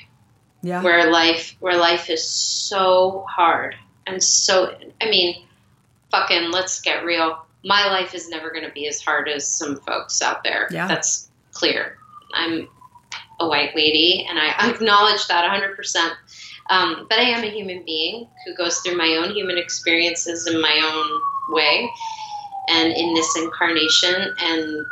Yeah. 0.61 0.83
Where 0.83 1.11
life 1.11 1.55
where 1.59 1.77
life 1.77 2.09
is 2.09 2.27
so 2.27 3.25
hard 3.29 3.75
and 4.05 4.21
so 4.23 4.75
I 4.99 5.09
mean 5.09 5.46
fucking 6.19 6.51
let's 6.51 6.81
get 6.81 7.03
real. 7.03 7.45
My 7.63 7.87
life 7.87 8.13
is 8.13 8.29
never 8.29 8.51
going 8.51 8.65
to 8.65 8.71
be 8.71 8.87
as 8.87 9.01
hard 9.01 9.27
as 9.27 9.47
some 9.47 9.77
folks 9.81 10.21
out 10.21 10.43
there. 10.43 10.67
Yeah. 10.71 10.87
That's 10.87 11.29
clear. 11.51 11.97
I'm 12.33 12.67
a 13.39 13.47
white 13.47 13.75
lady 13.75 14.25
and 14.27 14.39
I 14.39 14.69
acknowledge 14.69 15.27
that 15.27 15.49
100%. 15.49 16.11
Um, 16.69 17.07
but 17.09 17.19
I 17.19 17.23
am 17.23 17.43
a 17.43 17.49
human 17.49 17.83
being 17.85 18.27
who 18.45 18.55
goes 18.55 18.79
through 18.79 18.97
my 18.97 19.21
own 19.21 19.33
human 19.33 19.57
experiences 19.57 20.47
in 20.47 20.61
my 20.61 20.81
own 20.83 21.55
way 21.55 21.89
and 22.69 22.91
in 22.91 23.13
this 23.13 23.37
incarnation. 23.37 24.33
And 24.41 24.85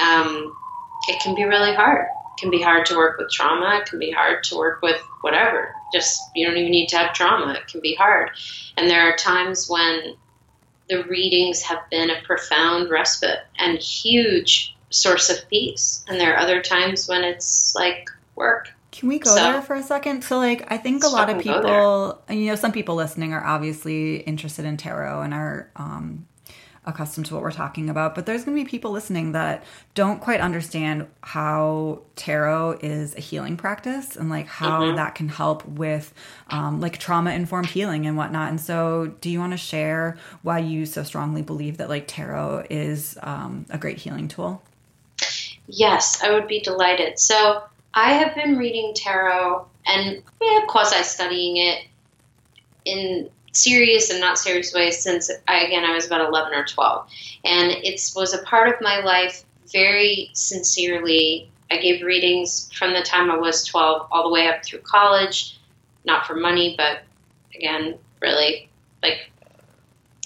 um, 0.00 0.56
it 1.08 1.20
can 1.20 1.34
be 1.34 1.44
really 1.44 1.74
hard. 1.74 2.06
It 2.06 2.40
can 2.40 2.50
be 2.50 2.60
hard 2.60 2.86
to 2.86 2.96
work 2.96 3.18
with 3.18 3.30
trauma. 3.30 3.78
It 3.80 3.86
can 3.86 4.00
be 4.00 4.10
hard 4.10 4.42
to 4.44 4.56
work 4.56 4.82
with 4.82 5.00
whatever. 5.20 5.74
Just, 5.92 6.20
you 6.34 6.44
don't 6.46 6.56
even 6.56 6.72
need 6.72 6.88
to 6.88 6.96
have 6.96 7.14
trauma. 7.14 7.52
It 7.52 7.68
can 7.68 7.80
be 7.80 7.94
hard. 7.94 8.30
And 8.76 8.90
there 8.90 9.02
are 9.02 9.16
times 9.16 9.68
when 9.68 10.16
the 10.92 11.04
readings 11.04 11.62
have 11.62 11.78
been 11.90 12.10
a 12.10 12.20
profound 12.22 12.90
respite 12.90 13.40
and 13.58 13.78
huge 13.78 14.76
source 14.90 15.30
of 15.30 15.48
peace. 15.48 16.04
And 16.08 16.20
there 16.20 16.34
are 16.34 16.38
other 16.38 16.60
times 16.60 17.08
when 17.08 17.24
it's 17.24 17.74
like 17.74 18.10
work. 18.34 18.68
Can 18.90 19.08
we 19.08 19.18
go 19.18 19.30
so, 19.30 19.36
there 19.36 19.62
for 19.62 19.74
a 19.74 19.82
second? 19.82 20.22
So, 20.22 20.36
like, 20.36 20.70
I 20.70 20.76
think 20.76 21.02
a 21.02 21.08
lot 21.08 21.30
of 21.30 21.40
people, 21.40 22.22
you 22.28 22.46
know, 22.46 22.56
some 22.56 22.72
people 22.72 22.94
listening 22.94 23.32
are 23.32 23.42
obviously 23.42 24.16
interested 24.16 24.66
in 24.66 24.76
tarot 24.76 25.22
and 25.22 25.32
are 25.32 25.70
um, 25.76 26.26
accustomed 26.84 27.26
to 27.26 27.34
what 27.34 27.42
we're 27.42 27.52
talking 27.52 27.88
about, 27.88 28.14
but 28.14 28.26
there's 28.26 28.44
going 28.44 28.56
to 28.56 28.64
be 28.64 28.68
people 28.68 28.90
listening 28.90 29.32
that 29.32 29.62
don't 29.94 30.20
quite 30.20 30.40
understand 30.40 31.06
how 31.22 32.02
tarot 32.16 32.78
is 32.82 33.14
a 33.14 33.20
healing 33.20 33.56
practice 33.56 34.16
and 34.16 34.28
like 34.28 34.46
how 34.46 34.82
mm-hmm. 34.82 34.96
that 34.96 35.14
can 35.14 35.28
help 35.28 35.64
with 35.66 36.12
um, 36.48 36.80
like 36.80 36.98
trauma 36.98 37.30
informed 37.30 37.68
healing 37.68 38.06
and 38.06 38.16
whatnot. 38.16 38.50
And 38.50 38.60
so, 38.60 39.14
do 39.20 39.30
you 39.30 39.38
want 39.38 39.52
to 39.52 39.56
share 39.56 40.18
why 40.42 40.58
you 40.58 40.84
so 40.84 41.04
strongly 41.04 41.42
believe 41.42 41.76
that 41.76 41.88
like 41.88 42.08
tarot 42.08 42.66
is 42.68 43.16
um, 43.22 43.64
a 43.70 43.78
great 43.78 43.98
healing 43.98 44.26
tool? 44.26 44.62
Yes, 45.68 46.20
I 46.22 46.32
would 46.32 46.48
be 46.48 46.60
delighted. 46.60 47.18
So, 47.18 47.62
I 47.94 48.14
have 48.14 48.34
been 48.34 48.56
reading 48.56 48.92
tarot 48.94 49.66
and 49.86 50.22
yeah, 50.40 50.60
quasi 50.66 51.02
studying 51.04 51.58
it 51.58 51.84
in 52.84 53.30
serious 53.52 54.10
and 54.10 54.20
not 54.20 54.38
serious 54.38 54.72
ways 54.74 55.02
since 55.02 55.30
I, 55.46 55.60
again 55.60 55.84
I 55.84 55.94
was 55.94 56.06
about 56.06 56.26
11 56.26 56.54
or 56.54 56.64
12 56.64 57.08
and 57.44 57.70
it 57.70 58.00
was 58.16 58.34
a 58.34 58.42
part 58.42 58.68
of 58.68 58.80
my 58.80 59.00
life 59.00 59.44
very 59.72 60.30
sincerely. 60.32 61.50
I 61.70 61.78
gave 61.78 62.04
readings 62.04 62.70
from 62.72 62.92
the 62.92 63.02
time 63.02 63.30
I 63.30 63.36
was 63.36 63.64
12 63.64 64.08
all 64.10 64.24
the 64.24 64.30
way 64.30 64.48
up 64.48 64.64
through 64.64 64.80
college 64.80 65.58
not 66.04 66.26
for 66.26 66.34
money 66.34 66.74
but 66.76 67.02
again 67.54 67.98
really 68.20 68.68
like 69.02 69.30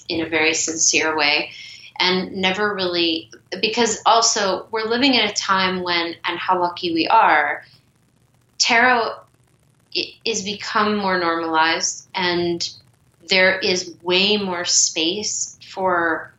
in 0.09 0.21
a 0.21 0.29
very 0.29 0.53
sincere 0.53 1.17
way. 1.17 1.51
And 1.99 2.37
never 2.37 2.75
really 2.75 3.31
because 3.59 4.01
also 4.05 4.67
we're 4.71 4.85
living 4.85 5.15
in 5.15 5.27
a 5.27 5.33
time 5.33 5.81
when 5.81 6.15
and 6.25 6.37
how 6.37 6.61
lucky 6.61 6.93
we 6.93 7.07
are 7.07 7.65
tarot 8.59 9.15
is 10.23 10.43
become 10.43 10.97
more 10.97 11.19
normalized 11.19 12.07
and 12.13 12.69
there 13.29 13.59
is 13.59 13.95
way 14.01 14.37
more 14.37 14.65
space 14.65 15.57
for 15.69 16.33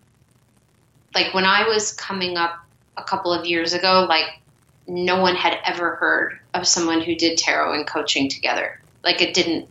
like 1.15 1.35
when 1.35 1.45
I 1.45 1.69
was 1.69 1.93
coming 1.93 2.37
up 2.37 2.59
a 2.97 3.03
couple 3.03 3.33
of 3.33 3.47
years 3.47 3.73
ago, 3.73 4.07
like 4.09 4.41
no 4.87 5.21
one 5.21 5.37
had 5.37 5.59
ever 5.65 5.97
heard 5.97 6.39
of 6.55 6.67
someone 6.67 7.01
who 7.01 7.15
did 7.15 7.39
tarot 7.39 7.75
and 7.75 7.87
coaching 7.87 8.29
together. 8.29 8.81
Like 9.05 9.21
it 9.21 9.35
didn't. 9.35 9.69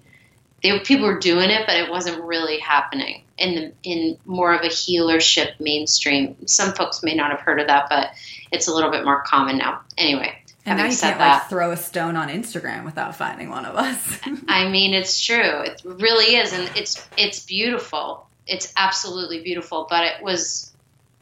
They, 0.63 0.80
people 0.80 1.05
were 1.07 1.20
doing 1.20 1.49
it, 1.49 1.68
but 1.68 1.76
it 1.76 1.89
wasn't 1.89 2.24
really 2.24 2.59
happening 2.59 3.24
in 3.38 3.55
the, 3.55 3.74
in 3.84 4.18
more 4.26 4.53
of 4.53 4.61
a 4.61 4.70
healership 4.70 5.59
mainstream. 5.59 6.36
Some 6.47 6.74
folks 6.74 7.03
may 7.03 7.13
not 7.13 7.32
have 7.32 7.41
heard 7.41 7.59
of 7.59 7.68
that, 7.68 7.88
but 7.89 8.09
it's 8.51 8.68
a 8.68 8.74
little 8.74 8.89
bit 8.89 9.05
more 9.05 9.22
common 9.22 9.57
now. 9.57 9.82
Anyway, 9.97 10.36
And 10.68 10.78
now 10.78 10.86
you 10.86 10.97
can't 10.97 11.18
that, 11.18 11.39
like 11.39 11.49
throw 11.49 11.72
a 11.72 11.78
stone 11.78 12.18
on 12.18 12.28
Instagram 12.28 12.84
without 12.84 13.15
finding 13.15 13.49
one 13.49 13.65
of 13.65 13.76
us. 13.76 14.20
I 14.49 14.68
mean, 14.68 14.93
it's 14.93 15.20
true. 15.20 15.61
It 15.61 15.82
really 15.86 16.36
is, 16.36 16.51
and 16.51 16.70
it's 16.76 17.07
it's 17.18 17.45
beautiful. 17.45 18.28
It's 18.45 18.74
absolutely 18.76 19.41
beautiful. 19.41 19.88
But 19.89 20.03
it 20.03 20.22
was 20.22 20.74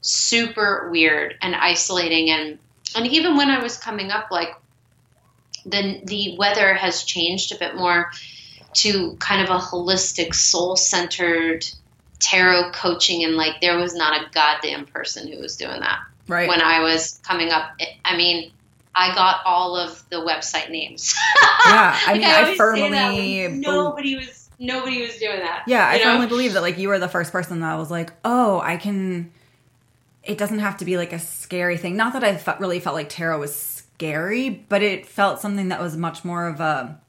super 0.02 0.90
weird 0.90 1.36
and 1.44 1.56
isolating, 1.56 2.32
and 2.32 2.58
and 2.96 3.06
even 3.06 3.38
when 3.38 3.52
I 3.52 3.62
was 3.62 3.78
coming 3.78 4.10
up, 4.10 4.32
like 4.32 4.50
the 5.64 6.02
the 6.04 6.36
weather 6.40 6.74
has 6.74 7.04
changed 7.04 7.54
a 7.54 7.60
bit 7.60 7.76
more 7.76 8.12
to 8.74 9.16
kind 9.20 9.44
of 9.44 9.50
a 9.52 9.60
holistic, 9.60 10.34
soul 10.34 10.76
centered 10.76 11.68
tarot 12.20 12.72
coaching, 12.72 13.24
and 13.24 13.36
like 13.36 13.62
there 13.62 13.78
was 13.78 13.94
not 13.94 14.24
a 14.24 14.30
goddamn 14.32 14.88
person 14.88 15.32
who 15.32 15.38
was 15.38 15.56
doing 15.56 15.82
that. 15.82 16.00
Right. 16.28 16.50
When 16.50 16.64
I 16.64 16.80
was 16.80 17.20
coming 17.24 17.52
up, 17.52 17.80
I 18.04 18.18
mean, 18.18 18.52
I 18.96 19.14
got 19.14 19.42
all 19.46 19.76
of 19.78 20.08
the 20.10 20.18
website 20.18 20.70
names. 20.70 21.14
yeah, 21.68 22.00
I 22.06 22.14
mean, 22.18 22.24
I, 22.24 22.52
I 22.52 22.56
firmly 22.56 23.48
nobody 23.50 24.16
was 24.16 24.50
nobody 24.58 25.02
was 25.02 25.18
doing 25.18 25.40
that. 25.40 25.64
Yeah, 25.68 25.86
I 25.88 25.98
know? 25.98 26.04
firmly 26.06 26.28
believe 26.28 26.54
that 26.54 26.62
like 26.62 26.78
you 26.78 26.88
were 26.88 27.00
the 27.00 27.10
first 27.10 27.32
person 27.32 27.60
that 27.60 27.74
I 27.74 27.76
was 27.78 27.92
like, 27.92 28.14
oh, 28.24 28.60
I 28.62 28.78
can. 28.78 29.32
It 30.24 30.38
doesn't 30.40 30.60
have 30.60 30.78
to 30.78 30.86
be 30.86 30.98
like 30.98 31.14
a 31.14 31.20
scary 31.20 31.78
thing. 31.78 31.96
Not 31.96 32.14
that 32.14 32.24
I 32.24 32.36
fe- 32.36 32.56
really 32.60 32.80
felt 32.80 32.96
like 32.96 33.10
tarot 33.10 33.40
was 33.40 33.56
scary, 33.56 34.50
but 34.50 34.82
it 34.82 35.06
felt 35.06 35.40
something 35.40 35.68
that 35.70 35.80
was 35.80 35.96
much 35.96 36.26
more 36.26 36.48
of 36.48 36.60
a 36.60 37.00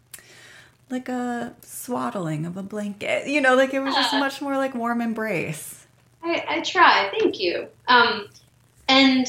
like 0.90 1.08
a 1.08 1.54
swaddling 1.62 2.46
of 2.46 2.56
a 2.56 2.62
blanket. 2.62 3.26
You 3.28 3.40
know, 3.40 3.54
like 3.54 3.72
it 3.72 3.80
was 3.80 3.94
just 3.94 4.12
uh, 4.12 4.18
much 4.20 4.40
more 4.40 4.56
like 4.56 4.74
warm 4.74 5.00
embrace. 5.00 5.86
I, 6.22 6.44
I 6.48 6.60
try. 6.60 7.10
Thank 7.18 7.40
you. 7.40 7.68
Um, 7.88 8.28
and 8.88 9.26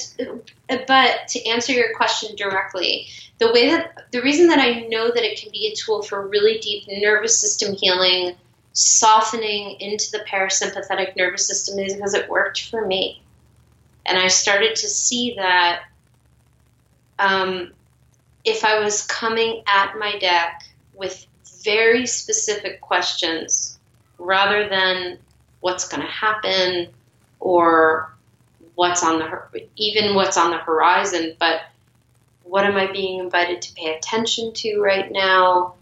but 0.67 1.27
to 1.29 1.45
answer 1.47 1.73
your 1.73 1.95
question 1.95 2.35
directly, 2.35 3.07
the 3.39 3.51
way 3.51 3.69
that 3.69 4.11
the 4.11 4.21
reason 4.21 4.47
that 4.47 4.59
I 4.59 4.87
know 4.87 5.07
that 5.07 5.23
it 5.23 5.39
can 5.39 5.51
be 5.51 5.67
a 5.67 5.75
tool 5.75 6.01
for 6.03 6.27
really 6.27 6.59
deep 6.59 6.85
nervous 6.87 7.39
system 7.39 7.75
healing, 7.75 8.35
softening 8.73 9.79
into 9.79 10.11
the 10.11 10.23
parasympathetic 10.29 11.15
nervous 11.15 11.47
system 11.47 11.79
is 11.79 11.95
because 11.95 12.13
it 12.13 12.29
worked 12.29 12.69
for 12.69 12.85
me. 12.85 13.21
And 14.05 14.17
I 14.17 14.27
started 14.27 14.75
to 14.75 14.87
see 14.87 15.35
that 15.37 15.83
um, 17.19 17.73
if 18.45 18.63
I 18.63 18.79
was 18.79 19.05
coming 19.05 19.63
at 19.67 19.97
my 19.97 20.17
deck 20.19 20.63
with 20.93 21.25
very 21.63 22.05
specific 22.05 22.79
questions 22.79 23.77
rather 24.17 24.69
than 24.69 25.17
what's 25.59 25.87
going 25.87 26.01
to 26.01 26.07
happen 26.07 26.87
or 27.39 28.13
what's 28.77 29.01
on 29.03 29.17
the 29.17 29.67
even 29.75 30.13
what's 30.13 30.37
on 30.37 30.51
the 30.51 30.57
horizon, 30.57 31.35
but 31.39 31.61
what 32.43 32.63
am 32.63 32.75
I 32.75 32.91
being 32.91 33.19
invited 33.19 33.63
to 33.63 33.73
pay 33.73 33.95
attention 33.95 34.53
to 34.53 34.79
right 34.79 35.11
now? 35.11 35.73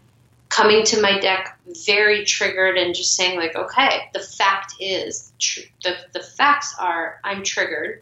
Coming 0.47 0.85
to 0.85 1.01
my 1.01 1.19
deck 1.19 1.59
very 1.85 2.23
triggered 2.23 2.77
and 2.77 2.95
just 2.95 3.13
saying 3.13 3.37
like, 3.37 3.53
okay, 3.53 4.09
the 4.13 4.21
fact 4.21 4.75
is, 4.79 5.33
tr- 5.37 5.67
the 5.83 5.97
the 6.13 6.21
facts 6.21 6.73
are, 6.79 7.19
I'm 7.21 7.43
triggered. 7.43 8.01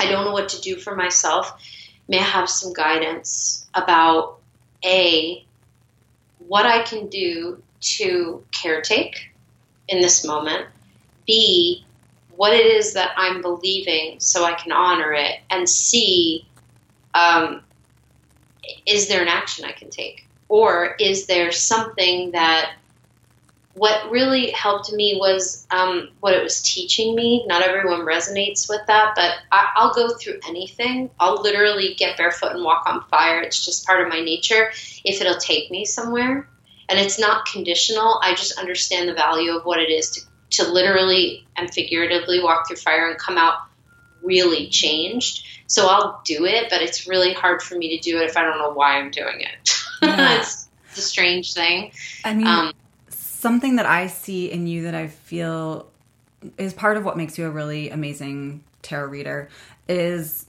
I 0.00 0.06
don't 0.06 0.24
know 0.24 0.32
what 0.32 0.48
to 0.50 0.60
do 0.62 0.76
for 0.76 0.96
myself. 0.96 1.62
May 2.08 2.18
I 2.18 2.22
have 2.22 2.48
some 2.48 2.72
guidance 2.72 3.68
about 3.74 4.38
a 4.82 5.44
what 6.38 6.64
I 6.64 6.82
can 6.84 7.08
do 7.08 7.62
to 7.80 8.42
caretake 8.50 9.16
in 9.88 10.00
this 10.00 10.24
moment. 10.24 10.68
B 11.26 11.84
what 12.36 12.52
it 12.52 12.66
is 12.66 12.94
that 12.94 13.12
I'm 13.16 13.42
believing 13.42 14.20
so 14.20 14.44
I 14.44 14.54
can 14.54 14.72
honor 14.72 15.12
it, 15.12 15.40
and 15.50 15.68
see 15.68 16.46
um, 17.14 17.62
is 18.86 19.08
there 19.08 19.22
an 19.22 19.28
action 19.28 19.64
I 19.64 19.72
can 19.72 19.90
take? 19.90 20.26
Or 20.48 20.96
is 21.00 21.26
there 21.26 21.50
something 21.50 22.30
that 22.32 22.72
what 23.76 24.10
really 24.10 24.50
helped 24.52 24.90
me 24.92 25.18
was 25.20 25.66
um, 25.70 26.08
what 26.20 26.32
it 26.32 26.42
was 26.42 26.62
teaching 26.62 27.14
me. 27.14 27.44
Not 27.46 27.60
everyone 27.60 28.00
resonates 28.06 28.70
with 28.70 28.80
that, 28.86 29.12
but 29.14 29.34
I, 29.52 29.68
will 29.84 29.92
go 29.92 30.16
through 30.16 30.40
anything. 30.48 31.10
I'll 31.20 31.42
literally 31.42 31.94
get 31.94 32.16
barefoot 32.16 32.52
and 32.52 32.64
walk 32.64 32.84
on 32.86 33.04
fire. 33.10 33.42
It's 33.42 33.62
just 33.64 33.86
part 33.86 34.00
of 34.00 34.08
my 34.08 34.20
nature 34.20 34.70
if 35.04 35.20
it'll 35.20 35.36
take 35.36 35.70
me 35.70 35.84
somewhere. 35.84 36.48
And 36.88 36.98
it's 36.98 37.18
not 37.18 37.44
conditional. 37.46 38.18
I 38.22 38.34
just 38.34 38.58
understand 38.58 39.10
the 39.10 39.14
value 39.14 39.54
of 39.54 39.66
what 39.66 39.78
it 39.78 39.90
is 39.90 40.08
to 40.12 40.20
to 40.50 40.68
literally 40.70 41.46
and 41.56 41.72
figuratively 41.72 42.42
walk 42.42 42.68
through 42.68 42.76
fire 42.76 43.08
and 43.08 43.18
come 43.18 43.38
out 43.38 43.58
really 44.22 44.68
changed. 44.68 45.46
So 45.66 45.88
I'll 45.88 46.20
do 46.24 46.44
it, 46.44 46.68
but 46.70 46.82
it's 46.82 47.06
really 47.06 47.32
hard 47.32 47.62
for 47.62 47.76
me 47.76 47.96
to 47.96 48.02
do 48.02 48.18
it 48.18 48.24
if 48.24 48.36
I 48.36 48.42
don't 48.42 48.58
know 48.58 48.72
why 48.72 48.98
I'm 48.98 49.10
doing 49.10 49.40
it. 49.40 49.70
Yeah. 50.02 50.36
it's 50.36 50.68
a 50.98 51.00
strange 51.00 51.54
thing. 51.54 51.90
I 52.22 52.34
mean, 52.34 52.46
um, 52.46 52.72
something 53.08 53.76
that 53.76 53.86
I 53.86 54.08
see 54.08 54.50
in 54.52 54.66
you 54.66 54.82
that 54.82 54.94
I 54.94 55.06
feel 55.06 55.86
is 56.58 56.74
part 56.74 56.98
of 56.98 57.04
what 57.04 57.16
makes 57.16 57.38
you 57.38 57.46
a 57.46 57.50
really 57.50 57.88
amazing 57.88 58.62
tarot 58.82 59.08
reader 59.08 59.48
is 59.88 60.45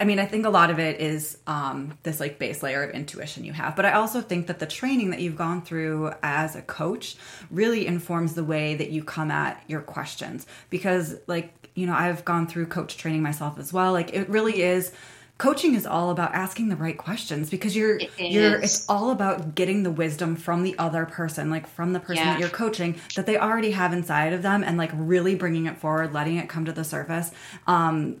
I 0.00 0.04
mean, 0.04 0.18
I 0.18 0.24
think 0.24 0.46
a 0.46 0.50
lot 0.50 0.70
of 0.70 0.78
it 0.78 0.98
is 0.98 1.36
um, 1.46 1.98
this 2.04 2.20
like 2.20 2.38
base 2.38 2.62
layer 2.62 2.82
of 2.82 2.90
intuition 2.94 3.44
you 3.44 3.52
have, 3.52 3.76
but 3.76 3.84
I 3.84 3.92
also 3.92 4.22
think 4.22 4.46
that 4.46 4.58
the 4.58 4.66
training 4.66 5.10
that 5.10 5.20
you've 5.20 5.36
gone 5.36 5.60
through 5.60 6.12
as 6.22 6.56
a 6.56 6.62
coach 6.62 7.16
really 7.50 7.86
informs 7.86 8.34
the 8.34 8.42
way 8.42 8.74
that 8.74 8.90
you 8.90 9.04
come 9.04 9.30
at 9.30 9.62
your 9.68 9.82
questions. 9.82 10.46
Because, 10.70 11.16
like, 11.26 11.52
you 11.74 11.86
know, 11.86 11.94
I've 11.94 12.24
gone 12.24 12.46
through 12.46 12.66
coach 12.66 12.96
training 12.96 13.22
myself 13.22 13.58
as 13.58 13.74
well. 13.74 13.92
Like, 13.92 14.14
it 14.14 14.28
really 14.30 14.62
is 14.62 14.90
coaching 15.36 15.74
is 15.74 15.86
all 15.86 16.10
about 16.10 16.34
asking 16.34 16.68
the 16.68 16.76
right 16.76 16.98
questions 16.98 17.48
because 17.48 17.74
you're 17.74 17.96
it 17.96 18.10
you're 18.18 18.56
it's 18.56 18.86
all 18.90 19.10
about 19.10 19.54
getting 19.54 19.82
the 19.84 19.90
wisdom 19.90 20.36
from 20.36 20.62
the 20.62 20.76
other 20.78 21.06
person 21.06 21.48
like 21.48 21.66
from 21.66 21.94
the 21.94 22.00
person 22.00 22.16
yeah. 22.16 22.32
that 22.34 22.40
you're 22.40 22.50
coaching 22.50 22.94
that 23.16 23.24
they 23.24 23.38
already 23.38 23.70
have 23.70 23.94
inside 23.94 24.34
of 24.34 24.42
them 24.42 24.62
and 24.62 24.76
like 24.76 24.90
really 24.92 25.34
bringing 25.34 25.64
it 25.64 25.78
forward 25.78 26.12
letting 26.12 26.36
it 26.36 26.46
come 26.46 26.66
to 26.66 26.72
the 26.72 26.84
surface 26.84 27.30
um 27.66 28.18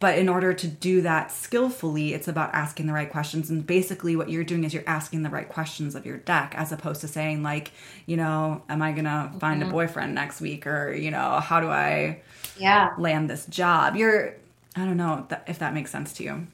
but 0.00 0.18
in 0.18 0.28
order 0.28 0.52
to 0.52 0.66
do 0.66 1.02
that 1.02 1.30
skillfully, 1.30 2.14
it's 2.14 2.28
about 2.28 2.52
asking 2.52 2.86
the 2.86 2.92
right 2.92 3.10
questions. 3.10 3.48
And 3.48 3.66
basically, 3.66 4.16
what 4.16 4.28
you're 4.28 4.44
doing 4.44 4.64
is 4.64 4.74
you're 4.74 4.82
asking 4.86 5.22
the 5.22 5.30
right 5.30 5.48
questions 5.48 5.94
of 5.94 6.04
your 6.04 6.18
deck 6.18 6.54
as 6.56 6.72
opposed 6.72 7.00
to 7.02 7.08
saying, 7.08 7.42
like, 7.42 7.72
you 8.06 8.16
know, 8.16 8.62
am 8.68 8.82
I 8.82 8.92
going 8.92 9.04
to 9.04 9.30
find 9.38 9.60
mm-hmm. 9.60 9.70
a 9.70 9.72
boyfriend 9.72 10.14
next 10.14 10.40
week? 10.40 10.66
Or, 10.66 10.92
you 10.92 11.10
know, 11.10 11.40
how 11.40 11.60
do 11.60 11.68
I 11.68 12.20
yeah. 12.58 12.92
land 12.98 13.30
this 13.30 13.46
job? 13.46 13.96
You're, 13.96 14.34
I 14.76 14.84
don't 14.84 14.96
know 14.96 15.26
if 15.46 15.60
that 15.60 15.72
makes 15.72 15.90
sense 15.90 16.12
to 16.14 16.24
you. 16.24 16.46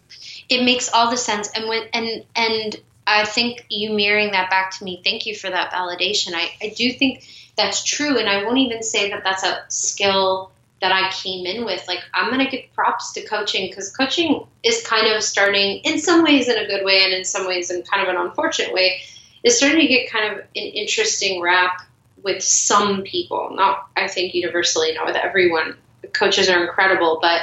It 0.49 0.64
makes 0.64 0.93
all 0.93 1.11
the 1.11 1.16
sense. 1.16 1.51
And 1.55 1.68
when, 1.68 1.88
and, 1.93 2.24
and, 2.36 2.76
I 3.07 3.24
think 3.24 3.66
you 3.68 3.93
mirroring 3.93 4.30
that 4.32 4.51
back 4.51 4.70
to 4.78 4.84
me, 4.84 5.01
thank 5.03 5.26
you 5.26 5.34
for 5.34 5.51
that 5.51 5.72
validation. 5.72 6.32
I, 6.34 6.53
I 6.62 6.72
do 6.76 6.93
think 6.93 7.26
that's 7.57 7.82
true. 7.82 8.18
And 8.18 8.28
I 8.28 8.45
won't 8.45 8.59
even 8.59 8.84
say 8.84 9.11
that 9.11 9.24
that's 9.24 9.43
a 9.43 9.64
skill 9.66 10.53
that 10.81 10.93
I 10.93 11.11
came 11.12 11.47
in 11.47 11.64
with. 11.64 11.87
Like, 11.87 12.01
I'm 12.14 12.33
going 12.33 12.45
to 12.45 12.51
give 12.51 12.72
props 12.74 13.12
to 13.12 13.26
coaching 13.26 13.68
because 13.68 13.95
coaching 13.95 14.47
is 14.62 14.85
kind 14.87 15.14
of 15.14 15.22
starting, 15.22 15.81
in 15.85 15.99
some 15.99 16.24
ways, 16.24 16.49
in 16.49 16.57
a 16.57 16.66
good 16.66 16.85
way, 16.85 17.05
and 17.05 17.12
in 17.12 17.24
some 17.24 17.47
ways, 17.47 17.70
in 17.70 17.83
kind 17.83 18.03
of 18.03 18.14
an 18.14 18.20
unfortunate 18.20 18.72
way, 18.72 19.03
is 19.43 19.59
starting 19.59 19.81
to 19.81 19.87
get 19.87 20.11
kind 20.11 20.33
of 20.33 20.39
an 20.39 20.47
interesting 20.55 21.43
rap 21.43 21.83
with 22.22 22.43
some 22.43 23.03
people. 23.03 23.51
Not, 23.53 23.89
I 23.97 24.09
think, 24.09 24.35
universally, 24.35 24.95
not 24.95 25.07
with 25.07 25.16
everyone. 25.16 25.76
Coaches 26.12 26.49
are 26.49 26.64
incredible, 26.64 27.18
but 27.20 27.43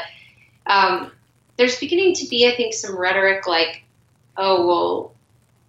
um, 0.65 1.11
there's 1.57 1.79
beginning 1.79 2.15
to 2.15 2.27
be, 2.27 2.47
I 2.47 2.55
think, 2.55 2.73
some 2.73 2.97
rhetoric 2.97 3.47
like, 3.47 3.83
oh, 4.35 4.67
well, 4.67 5.15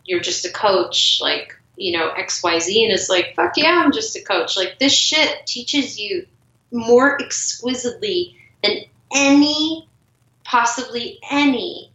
you're 0.05 0.21
just 0.21 0.47
a 0.47 0.51
coach. 0.51 1.19
Like, 1.21 1.55
you 1.77 1.99
know, 1.99 2.11
XYZ. 2.11 2.85
And 2.85 2.93
it's 2.93 3.11
like, 3.11 3.35
fuck 3.37 3.57
yeah, 3.57 3.83
I'm 3.85 3.93
just 3.93 4.17
a 4.17 4.23
coach. 4.23 4.57
Like, 4.57 4.79
this 4.79 4.93
shit 4.93 5.47
teaches 5.47 5.99
you 5.99 6.27
more 6.71 7.21
exquisitely 7.21 8.37
than 8.63 8.85
any, 9.15 9.89
possibly 10.45 11.19
any 11.31 11.91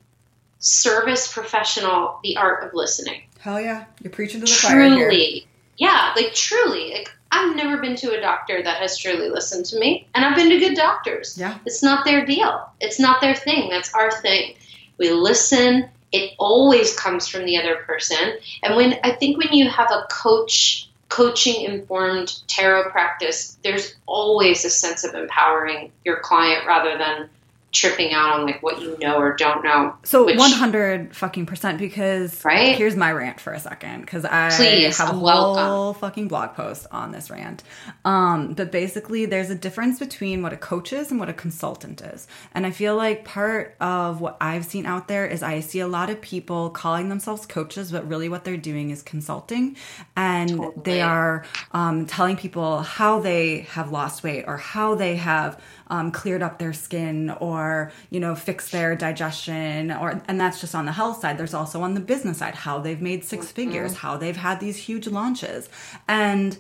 service 0.60 1.32
professional 1.32 2.20
the 2.24 2.38
art 2.38 2.64
of 2.64 2.74
listening. 2.74 3.22
Hell 3.40 3.60
yeah, 3.60 3.86
you're 4.02 4.12
preaching 4.12 4.40
to 4.40 4.46
the 4.46 4.52
truly, 4.52 4.90
fire 4.90 5.10
Truly, 5.10 5.48
yeah, 5.78 6.14
like 6.16 6.34
truly, 6.34 6.94
like 6.94 7.10
I've 7.32 7.56
never 7.56 7.82
been 7.82 7.96
to 7.98 8.18
a 8.18 8.22
doctor 8.22 8.64
that 8.64 8.78
has 8.78 8.98
truly 8.98 9.30
listened 9.30 9.66
to 9.66 9.80
me, 9.80 10.08
and 10.16 10.24
I've 10.24 10.36
been 10.36 10.50
to 10.50 10.60
good 10.60 10.76
doctors. 10.76 11.38
Yeah, 11.38 11.58
it's 11.66 11.84
not 11.84 12.06
their 12.06 12.26
deal. 12.26 12.70
It's 12.80 13.00
not 13.00 13.20
their 13.22 13.36
thing. 13.36 13.70
That's 13.70 13.94
our 13.94 14.12
thing. 14.22 14.56
We 14.98 15.12
listen. 15.12 15.90
It 16.14 16.34
always 16.38 16.96
comes 16.96 17.28
from 17.28 17.46
the 17.46 17.58
other 17.58 17.78
person, 17.78 18.38
and 18.62 18.76
when 18.76 18.96
I 19.04 19.12
think 19.12 19.38
when 19.38 19.52
you 19.52 19.68
have 19.70 19.92
a 19.92 20.08
coach 20.10 20.90
coaching 21.14 21.62
informed 21.62 22.42
tarot 22.48 22.90
practice, 22.90 23.60
there's 23.64 23.94
always 24.08 24.66
a 24.66 24.70
sense 24.70 25.04
of 25.04 25.14
empowering 25.14 25.92
your 26.04 26.20
client 26.22 26.66
rather 26.66 26.98
than 26.98 27.30
tripping 27.74 28.14
out 28.14 28.40
on 28.40 28.46
like 28.46 28.62
what 28.62 28.80
you 28.82 28.96
know 29.00 29.18
or 29.18 29.36
don't 29.36 29.64
know. 29.64 29.96
So 30.04 30.26
which- 30.26 30.38
one 30.38 30.52
hundred 30.52 31.16
fucking 31.16 31.48
percent 31.48 31.80
because 31.80 32.46
Right? 32.46 32.76
here's 32.76 32.96
my 32.96 33.12
rant 33.12 33.40
for 33.40 33.52
a 33.52 33.60
second 33.60 34.02
because 34.02 34.24
I 34.26 34.52
Please, 34.56 34.98
have 35.00 35.16
a 35.16 35.20
welcome. 35.20 35.66
whole 35.66 35.94
fucking 35.96 36.28
blog 36.28 36.54
post 36.54 36.86
on 36.92 37.12
this 37.12 37.32
rant. 37.32 37.64
Um, 38.06 38.54
but 38.54 38.72
basically, 38.72 39.26
there's 39.26 39.50
a 39.50 39.56
difference 39.56 39.98
between 39.98 40.44
what 40.44 40.54
a 40.54 40.58
coach 40.58 40.94
is 40.94 41.10
and 41.10 41.20
what 41.20 41.30
a 41.30 41.34
consultant 41.34 42.02
is, 42.02 42.28
and 42.54 42.66
I 42.66 42.72
feel 42.72 42.96
like 42.96 43.26
part 43.26 43.76
of 43.82 44.22
what 44.22 44.38
I've 44.40 44.66
seen 44.66 44.86
out 44.86 45.08
there 45.08 45.26
is 45.26 45.42
I 45.42 45.60
see 45.62 45.80
a 45.80 45.88
lot 45.88 46.10
of 46.12 46.22
people 46.22 46.70
calling 46.70 47.10
themselves 47.10 47.46
coaches, 47.48 47.92
but 47.92 48.08
really 48.08 48.30
what 48.30 48.44
they're 48.44 48.56
doing 48.56 48.92
is 48.92 49.02
consulting, 49.02 49.76
and 50.16 50.50
Totally. 50.50 50.74
they 50.84 51.02
are 51.02 51.44
um, 51.72 52.06
telling 52.06 52.38
people 52.38 52.82
how 52.84 53.20
they 53.20 53.62
have 53.72 53.92
lost 53.92 54.24
weight 54.24 54.46
or 54.48 54.58
how 54.58 54.94
they 54.94 55.16
have 55.16 55.60
um, 55.94 56.10
cleared 56.10 56.42
up 56.42 56.58
their 56.58 56.74
skin 56.74 57.30
or 57.30 57.92
you 58.10 58.20
know 58.20 58.34
fixed 58.34 58.72
their 58.72 58.96
digestion 58.96 59.92
or 59.92 60.20
and 60.28 60.42
that's 60.42 60.60
just 60.60 60.74
on 60.74 60.86
the 60.88 60.92
health 60.92 61.22
side 61.22 61.38
there's 61.38 61.54
also 61.54 61.84
on 61.84 61.94
the 61.94 62.00
business 62.00 62.40
side 62.40 62.56
how 62.56 62.80
they've 62.80 63.00
made 63.00 63.24
6 63.24 63.52
figures 63.52 63.98
how 63.98 64.18
they've 64.18 64.36
had 64.36 64.60
these 64.60 64.76
huge 64.76 65.06
launches 65.06 65.70
and 66.08 66.58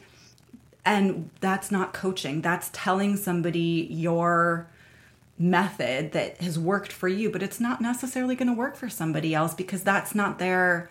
and 0.85 1.31
that's 1.39 1.71
not 1.71 1.93
coaching 1.93 2.41
that's 2.43 2.69
telling 2.73 3.17
somebody 3.17 3.87
your 3.89 4.67
method 5.39 6.11
that 6.11 6.39
has 6.39 6.59
worked 6.59 6.91
for 6.91 7.07
you 7.07 7.31
but 7.31 7.41
it's 7.41 7.59
not 7.59 7.81
necessarily 7.81 8.35
going 8.35 8.47
to 8.47 8.53
work 8.53 8.75
for 8.75 8.87
somebody 8.87 9.33
else 9.33 9.55
because 9.55 9.81
that's 9.81 10.13
not 10.13 10.37
their 10.37 10.89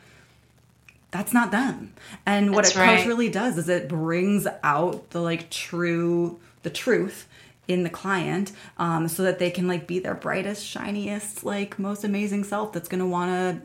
that's 1.13 1.35
not 1.35 1.51
them. 1.51 1.93
And 2.25 2.55
what 2.55 2.65
That's 2.65 2.75
a 2.75 2.79
coach 2.79 2.87
right. 2.87 3.07
really 3.07 3.29
does 3.29 3.59
is 3.59 3.69
it 3.69 3.87
brings 3.87 4.47
out 4.63 5.11
the 5.11 5.21
like 5.21 5.51
true 5.51 6.41
the 6.63 6.71
truth 6.71 7.29
in 7.69 7.85
the 7.85 7.91
client 7.91 8.53
um, 8.79 9.09
so 9.09 9.23
that 9.23 9.39
they 9.39 9.51
can 9.51 9.69
like 9.69 9.87
be 9.87 9.99
their 9.99 10.15
brightest 10.15 10.67
shiniest 10.67 11.45
like 11.45 11.79
most 11.79 12.05
amazing 12.05 12.45
self 12.45 12.73
that's 12.73 12.89
going 12.89 12.99
to 13.01 13.07
want 13.07 13.63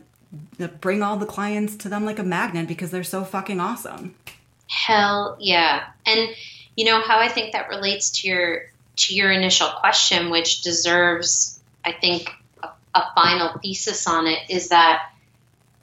to 0.58 0.68
bring 0.68 1.02
all 1.02 1.18
the 1.18 1.26
clients 1.26 1.76
to 1.76 1.90
them 1.90 2.06
like 2.06 2.20
a 2.20 2.24
magnet 2.24 2.68
because 2.68 2.92
they're 2.92 3.04
so 3.04 3.24
fucking 3.24 3.60
awesome 3.60 4.14
Hell 4.68 5.38
yeah. 5.40 5.88
And 6.06 6.30
you 6.76 6.86
know 6.86 7.02
how 7.02 7.20
I 7.20 7.30
think 7.30 7.54
that 7.54 7.70
relates 7.70 8.22
to 8.22 8.28
your 8.28 8.72
to 8.98 9.16
your 9.16 9.32
initial 9.32 9.68
question, 9.80 10.30
which 10.30 10.62
deserves, 10.62 11.60
I 11.86 11.92
think, 11.92 12.30
a, 12.64 12.70
a 12.96 13.12
final 13.16 13.60
thesis 13.60 14.08
on 14.08 14.28
it, 14.28 14.40
is 14.50 14.70
that 14.70 15.12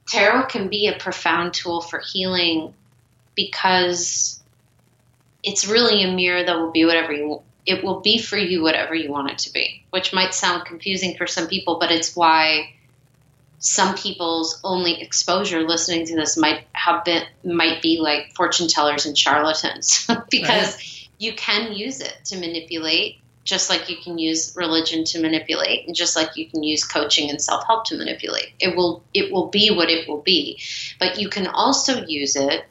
tarot 0.07 0.47
can 0.47 0.67
be 0.67 0.87
a 0.87 0.97
profound 0.97 1.53
tool 1.53 1.81
for 1.81 1.99
healing 1.99 2.73
because 3.35 4.41
it's 5.43 5.67
really 5.67 6.03
a 6.03 6.11
mirror 6.11 6.43
that 6.43 6.57
will 6.57 6.71
be 6.71 6.85
whatever 6.85 7.13
you 7.13 7.41
it 7.65 7.83
will 7.83 8.01
be 8.01 8.19
for 8.19 8.37
you 8.37 8.61
whatever 8.61 8.93
you 8.93 9.11
want 9.11 9.31
it 9.31 9.39
to 9.39 9.53
be, 9.53 9.83
which 9.89 10.13
might 10.13 10.33
sound 10.33 10.65
confusing 10.65 11.15
for 11.17 11.27
some 11.27 11.47
people, 11.47 11.77
but 11.79 11.91
it's 11.91 12.15
why 12.15 12.73
some 13.59 13.95
people's 13.95 14.59
only 14.63 15.01
exposure 15.01 15.61
listening 15.63 16.05
to 16.05 16.15
this 16.15 16.37
might 16.37 16.65
have 16.73 17.03
been 17.03 17.23
might 17.43 17.81
be 17.81 17.99
like 17.99 18.31
fortune 18.35 18.67
tellers 18.67 19.05
and 19.05 19.17
charlatans 19.17 20.07
because 20.29 21.09
you 21.17 21.33
can 21.33 21.73
use 21.73 22.01
it 22.01 22.13
to 22.25 22.37
manipulate 22.37 23.17
just 23.45 23.69
like 23.69 23.89
you 23.89 23.97
can 23.97 24.17
use 24.17 24.53
religion 24.57 25.03
to 25.05 25.21
manipulate 25.21 25.85
and 25.85 25.95
just 25.95 26.15
like 26.15 26.35
you 26.35 26.49
can 26.49 26.63
use 26.63 26.83
coaching 26.83 27.29
and 27.29 27.39
self-help 27.39 27.85
to 27.85 27.95
manipulate. 27.95 28.51
It 28.59 28.75
will 28.75 29.03
it 29.13 29.31
will 29.31 29.47
be 29.47 29.69
what 29.69 29.89
it 29.89 30.09
will 30.09 30.21
be. 30.21 30.59
But 30.99 31.19
you 31.19 31.29
can 31.29 31.45
also 31.45 32.05
use 32.05 32.35
it 32.35 32.65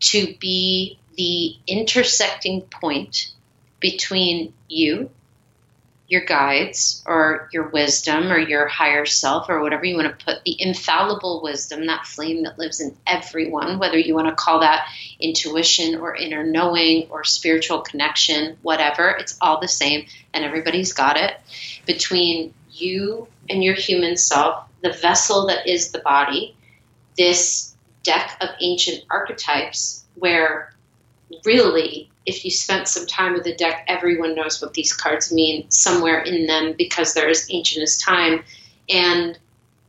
to 0.00 0.34
be 0.40 0.98
the 1.16 1.54
intersecting 1.68 2.62
point 2.62 3.32
between 3.80 4.52
you 4.68 5.10
your 6.08 6.24
guides 6.24 7.02
or 7.06 7.50
your 7.52 7.68
wisdom 7.68 8.32
or 8.32 8.38
your 8.38 8.66
higher 8.66 9.04
self 9.04 9.50
or 9.50 9.60
whatever 9.60 9.84
you 9.84 9.94
want 9.94 10.18
to 10.18 10.24
put 10.24 10.42
the 10.44 10.56
infallible 10.58 11.42
wisdom 11.42 11.86
that 11.86 12.06
flame 12.06 12.44
that 12.44 12.58
lives 12.58 12.80
in 12.80 12.96
everyone 13.06 13.78
whether 13.78 13.98
you 13.98 14.14
want 14.14 14.26
to 14.26 14.34
call 14.34 14.60
that 14.60 14.88
intuition 15.20 15.96
or 16.00 16.16
inner 16.16 16.42
knowing 16.42 17.06
or 17.10 17.24
spiritual 17.24 17.80
connection 17.80 18.56
whatever 18.62 19.10
it's 19.10 19.36
all 19.42 19.60
the 19.60 19.68
same 19.68 20.06
and 20.32 20.44
everybody's 20.44 20.92
got 20.92 21.16
it. 21.18 21.34
Between 21.86 22.54
you 22.72 23.28
and 23.50 23.62
your 23.62 23.74
human 23.74 24.16
self 24.16 24.64
the 24.82 24.92
vessel 24.92 25.48
that 25.48 25.66
is 25.66 25.90
the 25.90 25.98
body 25.98 26.56
this 27.18 27.76
deck 28.02 28.38
of 28.40 28.48
ancient 28.60 29.04
archetypes 29.10 30.04
where 30.14 30.72
really, 31.44 32.10
if 32.28 32.44
you 32.44 32.50
spent 32.50 32.86
some 32.86 33.06
time 33.06 33.32
with 33.32 33.44
the 33.44 33.54
deck, 33.54 33.86
everyone 33.88 34.34
knows 34.34 34.60
what 34.60 34.74
these 34.74 34.92
cards 34.92 35.32
mean 35.32 35.68
somewhere 35.70 36.20
in 36.20 36.46
them 36.46 36.74
because 36.76 37.14
they're 37.14 37.30
as 37.30 37.48
ancient 37.50 37.82
as 37.82 37.96
time 37.96 38.44
and 38.90 39.38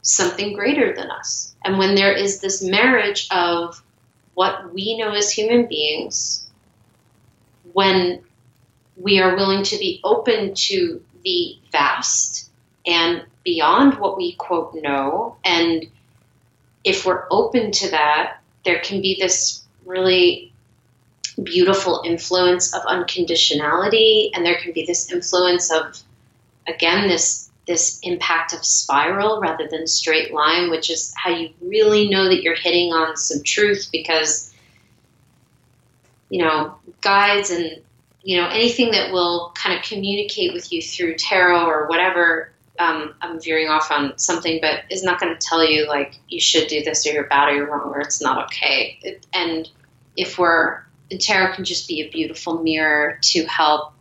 something 0.04 0.54
greater 0.54 0.96
than 0.96 1.12
us. 1.12 1.54
And 1.66 1.78
when 1.78 1.96
there 1.96 2.14
is 2.14 2.40
this 2.40 2.64
marriage 2.64 3.28
of 3.30 3.84
what 4.36 4.74
we 4.74 4.98
know 4.98 5.12
as 5.12 5.30
human 5.30 5.68
beings, 5.68 6.50
when 7.74 8.24
we 8.96 9.20
are 9.20 9.36
willing 9.36 9.64
to 9.64 9.78
be 9.78 10.00
open 10.06 10.54
to 10.54 11.04
the 11.26 11.58
vast 11.74 12.50
and 12.86 13.26
beyond 13.44 14.00
what 14.00 14.16
we 14.16 14.36
quote 14.36 14.74
know, 14.76 15.36
and 15.44 15.86
if 16.86 17.06
we're 17.06 17.26
open 17.32 17.74
to 17.74 17.92
that, 17.92 18.38
there 18.64 18.80
can 18.80 19.02
be 19.02 19.18
this 19.20 19.64
really 19.86 20.49
beautiful 21.44 22.02
influence 22.06 22.74
of 22.74 22.82
unconditionality 22.84 24.30
and 24.34 24.46
there 24.46 24.60
can 24.60 24.74
be 24.74 24.86
this 24.86 25.12
influence 25.12 25.72
of 25.72 26.02
again 26.68 27.08
this 27.08 27.50
this 27.66 28.00
impact 28.02 28.54
of 28.54 28.66
spiral 28.66 29.40
rather 29.40 29.68
than 29.68 29.86
straight 29.86 30.34
line 30.34 30.70
which 30.70 30.90
is 30.90 31.14
how 31.16 31.30
you 31.30 31.50
really 31.62 32.10
know 32.10 32.26
that 32.26 32.42
you're 32.42 32.56
hitting 32.56 32.92
on 32.92 33.16
some 33.16 33.44
truth 33.44 33.90
because 33.92 34.54
you 36.30 36.44
know 36.44 36.76
guides 37.02 37.52
and 37.52 37.82
you 38.24 38.40
know 38.40 38.48
anything 38.48 38.92
that 38.92 39.12
will 39.12 39.52
kind 39.56 39.78
of 39.78 39.84
communicate 39.84 40.54
with 40.54 40.72
you 40.74 40.82
through 40.82 41.16
tarot 41.16 41.66
or 41.66 41.88
whatever 41.88 42.52
um, 42.80 43.14
i'm 43.22 43.40
veering 43.40 43.68
off 43.68 43.92
on 43.92 44.18
something 44.18 44.60
but 44.62 44.84
is 44.90 45.04
not 45.04 45.20
going 45.20 45.34
to 45.34 45.40
tell 45.40 45.64
you 45.64 45.88
like 45.88 46.16
you 46.28 46.40
should 46.40 46.68
do 46.68 46.84
this 46.84 47.06
or 47.06 47.12
you're 47.12 47.28
bad 47.28 47.50
or 47.50 47.56
you're 47.56 47.68
wrong 47.68 47.90
or 47.90 48.00
it's 48.00 48.22
not 48.22 48.46
okay. 48.46 48.98
It, 49.02 49.26
and 49.34 49.70
if 50.16 50.38
we're 50.38 50.84
tarot 51.18 51.56
can 51.56 51.66
just 51.66 51.88
be 51.88 52.02
a 52.02 52.10
beautiful 52.10 52.62
mirror 52.62 53.18
to 53.22 53.46
help 53.46 53.94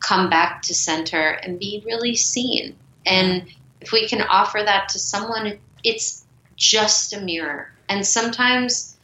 come 0.00 0.28
back 0.28 0.62
to 0.62 0.74
center 0.74 1.30
and 1.30 1.58
be 1.58 1.82
really 1.84 2.14
seen. 2.14 2.76
And 3.06 3.46
if 3.80 3.92
we 3.92 4.08
can 4.08 4.22
offer 4.22 4.60
that 4.64 4.90
to 4.90 4.98
someone, 4.98 5.58
it's 5.82 6.24
just 6.56 7.12
a 7.12 7.20
mirror. 7.20 7.70
And 7.88 8.06
sometimes, 8.06 8.96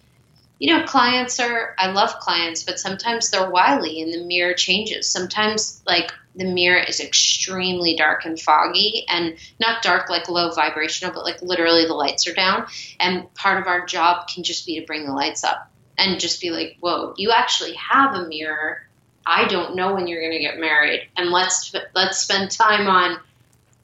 you 0.58 0.74
know, 0.74 0.84
clients 0.84 1.40
are, 1.40 1.74
I 1.78 1.90
love 1.92 2.18
clients, 2.20 2.62
but 2.64 2.78
sometimes 2.78 3.30
they're 3.30 3.50
wily 3.50 4.00
and 4.02 4.12
the 4.12 4.24
mirror 4.24 4.54
changes. 4.54 5.06
Sometimes, 5.06 5.82
like, 5.86 6.12
the 6.34 6.44
mirror 6.44 6.80
is 6.80 7.00
extremely 7.00 7.96
dark 7.96 8.24
and 8.24 8.40
foggy 8.40 9.04
and 9.08 9.36
not 9.58 9.82
dark 9.82 10.08
like 10.08 10.28
low 10.28 10.52
vibrational, 10.52 11.12
but 11.12 11.24
like 11.24 11.42
literally 11.42 11.86
the 11.86 11.94
lights 11.94 12.28
are 12.28 12.34
down. 12.34 12.66
And 13.00 13.32
part 13.34 13.60
of 13.60 13.66
our 13.66 13.84
job 13.84 14.28
can 14.28 14.44
just 14.44 14.64
be 14.64 14.78
to 14.78 14.86
bring 14.86 15.06
the 15.06 15.12
lights 15.12 15.42
up 15.42 15.70
and 16.00 16.18
just 16.18 16.40
be 16.40 16.50
like, 16.50 16.78
whoa, 16.80 17.14
you 17.16 17.30
actually 17.30 17.74
have 17.74 18.14
a 18.14 18.26
mirror. 18.26 18.86
I 19.26 19.46
don't 19.46 19.76
know 19.76 19.94
when 19.94 20.06
you're 20.06 20.22
going 20.22 20.32
to 20.32 20.38
get 20.38 20.58
married, 20.58 21.06
and 21.16 21.30
let's 21.30 21.74
let's 21.94 22.18
spend 22.18 22.50
time 22.50 22.88
on 22.88 23.20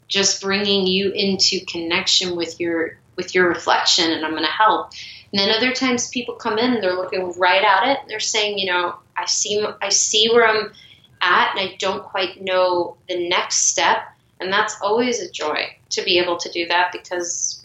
just 0.08 0.40
bringing 0.40 0.86
you 0.86 1.10
into 1.10 1.64
connection 1.66 2.36
with 2.36 2.58
your 2.58 2.98
with 3.16 3.34
your 3.34 3.48
reflection, 3.48 4.10
and 4.10 4.24
I'm 4.24 4.32
going 4.32 4.44
to 4.44 4.48
help. 4.48 4.92
And 5.32 5.38
then 5.38 5.50
other 5.50 5.72
times 5.72 6.08
people 6.08 6.34
come 6.36 6.58
in 6.58 6.80
they're 6.80 6.96
looking 6.96 7.32
right 7.32 7.62
at 7.62 7.88
it. 7.88 7.98
They're 8.08 8.18
saying, 8.18 8.58
you 8.58 8.66
know, 8.66 8.96
I 9.16 9.26
see 9.26 9.64
I 9.82 9.90
see 9.90 10.30
where 10.30 10.48
I'm 10.48 10.72
at, 11.20 11.50
and 11.56 11.68
I 11.68 11.76
don't 11.78 12.02
quite 12.02 12.40
know 12.40 12.96
the 13.08 13.28
next 13.28 13.68
step. 13.68 13.98
And 14.40 14.52
that's 14.52 14.80
always 14.80 15.20
a 15.20 15.30
joy 15.30 15.76
to 15.90 16.02
be 16.02 16.18
able 16.18 16.38
to 16.38 16.50
do 16.50 16.66
that 16.68 16.92
because 16.92 17.64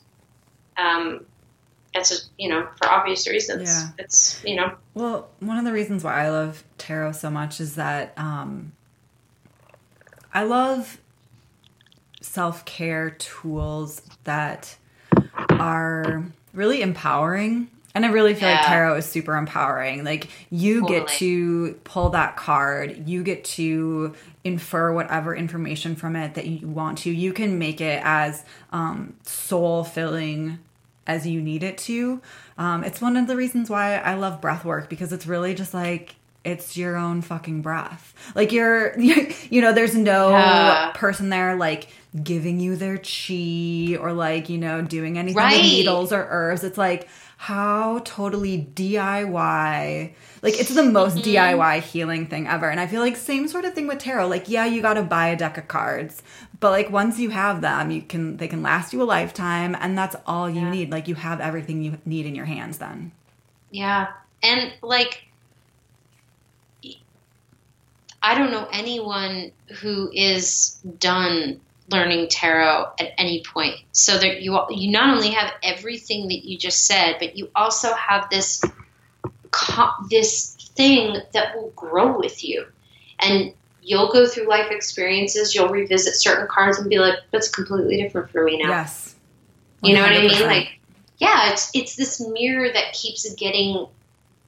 um, 0.78 1.26
it's 1.94 2.12
a, 2.12 2.16
you 2.38 2.50
know 2.50 2.68
for 2.78 2.90
obvious 2.90 3.28
reasons. 3.28 3.70
Yeah. 3.70 3.90
It's 3.98 4.42
you 4.44 4.56
know 4.56 4.74
Well, 4.94 5.30
one 5.40 5.58
of 5.58 5.66
the 5.66 5.74
reasons 5.74 6.04
why 6.04 6.26
I 6.26 6.30
love 6.30 6.64
tarot 6.78 7.14
so 7.14 7.30
much 7.30 7.60
is 7.60 7.76
that 7.76 8.14
um, 8.18 8.72
I 10.34 10.44
love 10.44 11.00
self 12.22 12.64
care 12.66 13.12
tools 13.12 14.02
that 14.24 14.78
are 15.50 16.24
really 16.54 16.82
empowering. 16.82 17.70
And 17.94 18.06
I 18.06 18.10
really 18.10 18.34
feel 18.36 18.48
like 18.48 18.66
tarot 18.66 18.96
is 18.96 19.06
super 19.06 19.36
empowering. 19.36 20.06
Like, 20.06 20.30
you 20.50 20.88
get 20.88 21.10
to 21.10 21.74
pull 21.84 22.12
that 22.12 22.38
card, 22.38 23.10
you 23.10 23.22
get 23.22 23.44
to 23.44 24.16
infer 24.46 24.94
whatever 24.94 25.36
information 25.36 25.98
from 25.98 26.16
it 26.16 26.36
that 26.36 26.48
you 26.48 26.70
want 26.70 27.00
to. 27.00 27.12
You 27.12 27.34
can 27.34 27.60
make 27.60 27.82
it 27.82 28.02
as 28.06 28.46
um, 28.72 29.16
soul 29.24 29.84
filling 29.84 30.60
as 31.12 31.28
you 31.28 31.42
need 31.42 31.64
it 31.64 31.78
to. 31.90 32.22
Um, 32.58 32.84
it's 32.84 33.00
one 33.02 33.16
of 33.18 33.28
the 33.28 33.36
reasons 33.36 33.70
why 33.70 33.98
I 33.98 34.14
love 34.16 34.42
breath 34.42 34.64
work 34.66 34.90
because 34.90 35.12
it's 35.14 35.28
really 35.28 35.54
just 35.54 35.74
like 35.74 36.16
it's 36.44 36.76
your 36.76 36.98
own 36.98 37.22
fucking 37.22 37.62
breath. 37.62 38.14
Like 38.34 38.52
you're, 38.52 38.98
you 39.00 39.62
know, 39.62 39.74
there's 39.74 39.96
no 39.96 40.30
Yeah. 40.32 40.92
person 40.96 41.30
there 41.30 41.56
like 41.56 41.88
giving 42.24 42.60
you 42.60 42.76
their 42.76 42.98
chi 42.98 43.96
or 44.00 44.12
like, 44.12 44.50
you 44.50 44.58
know, 44.58 44.82
doing 44.82 45.18
anything 45.20 45.38
Right. 45.38 45.62
with 45.62 45.72
needles 45.72 46.12
or 46.12 46.26
herbs. 46.30 46.64
It's 46.64 46.78
like 46.80 47.08
how 47.38 48.02
totally 48.06 48.58
DIY. 48.76 50.14
Like 50.42 50.60
it's 50.60 50.74
the 50.74 50.84
most 50.84 51.18
DIY 51.18 51.82
healing 51.82 52.26
thing 52.28 52.48
ever. 52.48 52.70
And 52.70 52.80
I 52.80 52.88
feel 52.88 53.02
like 53.02 53.16
same 53.18 53.48
sort 53.48 53.66
of 53.66 53.74
thing 53.74 53.88
with 53.88 54.00
tarot. 54.00 54.28
Like 54.28 54.50
yeah, 54.50 54.66
you 54.66 54.82
got 54.82 54.96
to 54.96 55.04
buy 55.04 55.28
a 55.28 55.36
deck 55.38 55.58
of 55.58 55.68
cards, 55.68 56.22
but 56.62 56.72
like 56.72 56.92
once 56.92 57.20
you 57.20 57.32
have 57.32 57.62
them, 57.62 57.92
you 57.92 58.04
can 58.04 58.38
they 58.38 58.48
can 58.48 58.64
last 58.64 58.94
you 58.94 59.04
a 59.04 59.06
lifetime 59.06 59.76
and 59.82 59.98
that's 59.98 60.16
all 60.28 60.50
you 60.50 60.62
Yeah. 60.62 60.70
need. 60.70 60.92
Like 60.92 61.10
you 61.10 61.16
have 61.16 61.42
everything 61.42 61.84
you 61.84 62.00
need 62.06 62.28
in 62.28 62.36
your 62.36 62.46
hands 62.46 62.80
then. 62.80 63.14
Yeah. 63.72 64.10
And 64.44 64.74
like 64.84 65.26
I 68.24 68.36
don't 68.38 68.52
know 68.52 68.68
anyone 68.72 69.52
who 69.82 70.12
is 70.14 70.80
done 71.00 71.62
learning 71.90 72.30
tarot 72.30 72.94
at 73.00 73.14
any 73.18 73.44
point. 73.44 73.76
So 73.94 74.18
that 74.18 74.42
you 74.42 74.60
you 74.70 74.92
not 74.92 75.16
only 75.16 75.32
have 75.32 75.54
everything 75.64 76.28
that 76.30 76.46
you 76.48 76.58
just 76.58 76.86
said, 76.86 77.18
but 77.20 77.38
you 77.38 77.50
also 77.56 77.94
have 77.94 78.30
this 78.30 78.62
this 80.10 80.56
thing 80.76 81.18
that 81.34 81.56
will 81.56 81.72
grow 81.76 82.18
with 82.18 82.44
you. 82.44 82.66
And 83.20 83.54
you'll 83.82 84.12
go 84.12 84.28
through 84.28 84.48
life 84.48 84.72
experiences, 84.72 85.56
you'll 85.56 85.70
revisit 85.70 86.16
certain 86.16 86.48
cards 86.48 86.80
and 86.80 86.90
be 86.90 87.00
like 87.00 87.16
that's 87.32 87.50
completely 87.50 87.98
different 87.98 88.30
for 88.30 88.44
me 88.44 88.62
now. 88.62 88.70
Yes. 88.70 89.16
You 89.84 89.96
know 89.96 90.02
what 90.02 90.12
I 90.12 90.22
mean? 90.22 90.42
Like, 90.42 90.80
yeah, 91.18 91.52
it's 91.52 91.72
it's 91.74 91.96
this 91.96 92.20
mirror 92.20 92.70
that 92.72 92.94
keeps 92.94 93.32
getting 93.34 93.88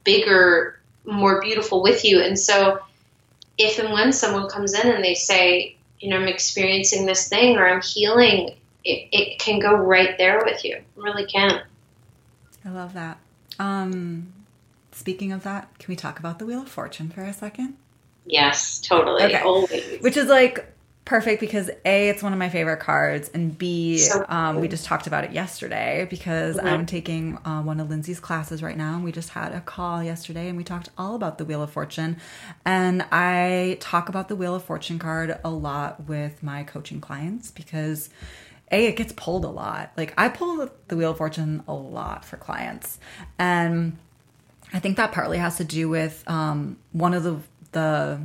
bigger, 0.04 0.78
more 1.04 1.40
beautiful 1.40 1.82
with 1.82 2.04
you. 2.04 2.20
And 2.20 2.38
so, 2.38 2.80
if 3.58 3.78
and 3.78 3.92
when 3.92 4.12
someone 4.12 4.48
comes 4.48 4.74
in 4.74 4.88
and 4.88 5.02
they 5.02 5.14
say, 5.14 5.76
you 5.98 6.10
know, 6.10 6.16
I'm 6.16 6.28
experiencing 6.28 7.06
this 7.06 7.28
thing 7.28 7.56
or 7.56 7.66
I'm 7.66 7.82
healing, 7.82 8.54
it, 8.84 9.08
it 9.10 9.38
can 9.38 9.58
go 9.58 9.74
right 9.74 10.16
there 10.18 10.42
with 10.44 10.64
you. 10.64 10.76
It 10.76 10.84
really 10.94 11.26
can. 11.26 11.62
I 12.64 12.70
love 12.70 12.94
that. 12.94 13.18
Um 13.58 14.32
speaking 14.92 15.32
of 15.32 15.42
that, 15.42 15.76
can 15.78 15.90
we 15.90 15.96
talk 15.96 16.20
about 16.20 16.38
the 16.38 16.46
Wheel 16.46 16.62
of 16.62 16.68
Fortune 16.68 17.10
for 17.10 17.22
a 17.22 17.32
second? 17.32 17.76
Yes, 18.26 18.80
totally. 18.80 19.22
Okay. 19.24 19.40
Always. 19.40 20.00
Which 20.02 20.16
is 20.16 20.26
like 20.28 20.70
perfect 21.04 21.38
because 21.38 21.70
A, 21.84 22.08
it's 22.08 22.22
one 22.22 22.32
of 22.32 22.38
my 22.38 22.48
favorite 22.48 22.78
cards, 22.78 23.30
and 23.34 23.56
B, 23.58 23.98
So 23.98 24.24
um, 24.26 24.58
we 24.60 24.68
just 24.68 24.86
talked 24.86 25.06
about 25.06 25.22
it 25.24 25.32
yesterday 25.32 26.06
because 26.08 26.56
Mhm. 26.56 26.64
I'm 26.64 26.86
taking 26.86 27.36
uh, 27.44 27.60
one 27.60 27.78
of 27.80 27.90
Lindsay's 27.90 28.20
classes 28.20 28.62
right 28.62 28.76
now. 28.76 28.94
And 28.94 29.04
we 29.04 29.12
just 29.12 29.28
had 29.30 29.52
a 29.52 29.60
call 29.60 30.02
yesterday 30.02 30.48
and 30.48 30.56
we 30.56 30.64
talked 30.64 30.88
all 30.96 31.14
about 31.14 31.36
the 31.36 31.44
Wheel 31.44 31.62
of 31.62 31.70
Fortune. 31.70 32.16
And 32.64 33.02
I 33.12 33.76
talk 33.80 34.08
about 34.08 34.28
the 34.28 34.36
Wheel 34.36 34.54
of 34.54 34.64
Fortune 34.64 34.98
card 34.98 35.38
a 35.44 35.50
lot 35.50 36.08
with 36.08 36.42
my 36.42 36.64
coaching 36.64 37.00
clients 37.00 37.50
because. 37.50 38.08
A, 38.72 38.86
it 38.86 38.96
gets 38.96 39.12
pulled 39.12 39.44
a 39.44 39.48
lot. 39.48 39.92
Like 39.94 40.14
I 40.16 40.30
pull 40.30 40.68
the 40.88 40.96
Wheel 40.96 41.10
of 41.10 41.18
Fortune 41.18 41.62
a 41.68 41.74
lot 41.74 42.24
for 42.24 42.38
clients, 42.38 42.98
and 43.38 43.98
I 44.72 44.80
think 44.80 44.96
that 44.96 45.12
partly 45.12 45.36
has 45.36 45.58
to 45.58 45.64
do 45.64 45.88
with 45.90 46.24
um, 46.26 46.78
one 46.92 47.12
of 47.12 47.22
the 47.22 47.36
the 47.74 48.20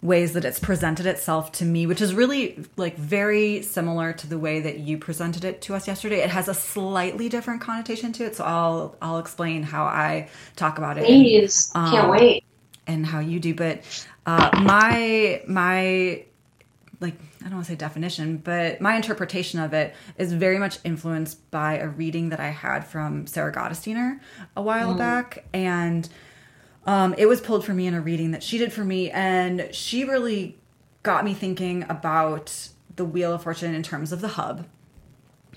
ways 0.00 0.32
that 0.34 0.44
it's 0.44 0.60
presented 0.60 1.06
itself 1.06 1.50
to 1.50 1.64
me, 1.64 1.84
which 1.84 2.00
is 2.00 2.14
really 2.14 2.64
like 2.76 2.96
very 2.96 3.62
similar 3.62 4.12
to 4.12 4.28
the 4.28 4.38
way 4.38 4.60
that 4.60 4.78
you 4.78 4.96
presented 4.96 5.44
it 5.44 5.60
to 5.62 5.74
us 5.74 5.88
yesterday. 5.88 6.20
It 6.20 6.30
has 6.30 6.46
a 6.46 6.54
slightly 6.54 7.28
different 7.28 7.60
connotation 7.60 8.12
to 8.12 8.24
it, 8.24 8.36
so 8.36 8.44
I'll 8.44 8.94
I'll 9.02 9.18
explain 9.18 9.64
how 9.64 9.84
I 9.84 10.28
talk 10.54 10.78
about 10.78 10.98
it 10.98 11.00
and, 11.00 11.24
Please. 11.24 11.72
Can't 11.74 12.04
Um, 12.04 12.10
wait. 12.10 12.44
and 12.86 13.04
how 13.04 13.18
you 13.18 13.40
do. 13.40 13.54
But 13.54 13.82
uh, 14.24 14.50
my 14.62 15.42
my 15.48 16.22
like 17.00 17.14
I 17.40 17.44
don't 17.46 17.54
want 17.54 17.66
to 17.66 17.72
say 17.72 17.76
definition, 17.76 18.36
but 18.36 18.80
my 18.80 18.94
interpretation 18.94 19.58
of 19.58 19.72
it 19.72 19.94
is 20.16 20.32
very 20.32 20.58
much 20.60 20.78
influenced 20.84 21.50
by 21.50 21.78
a 21.78 21.88
reading 21.88 22.28
that 22.28 22.38
I 22.40 22.50
had 22.50 22.86
from 22.86 23.26
Sarah 23.26 23.52
Gottesdiener 23.52 24.20
a 24.56 24.62
while 24.62 24.94
back, 24.94 25.44
and 25.52 26.08
um, 26.88 27.14
it 27.18 27.26
was 27.26 27.42
pulled 27.42 27.66
for 27.66 27.74
me 27.74 27.86
in 27.86 27.92
a 27.92 28.00
reading 28.00 28.30
that 28.30 28.42
she 28.42 28.56
did 28.56 28.72
for 28.72 28.82
me, 28.82 29.10
and 29.10 29.68
she 29.72 30.04
really 30.04 30.56
got 31.02 31.22
me 31.22 31.34
thinking 31.34 31.84
about 31.86 32.70
the 32.96 33.04
Wheel 33.04 33.34
of 33.34 33.42
Fortune 33.42 33.74
in 33.74 33.82
terms 33.82 34.10
of 34.10 34.22
the 34.22 34.28
hub. 34.28 34.64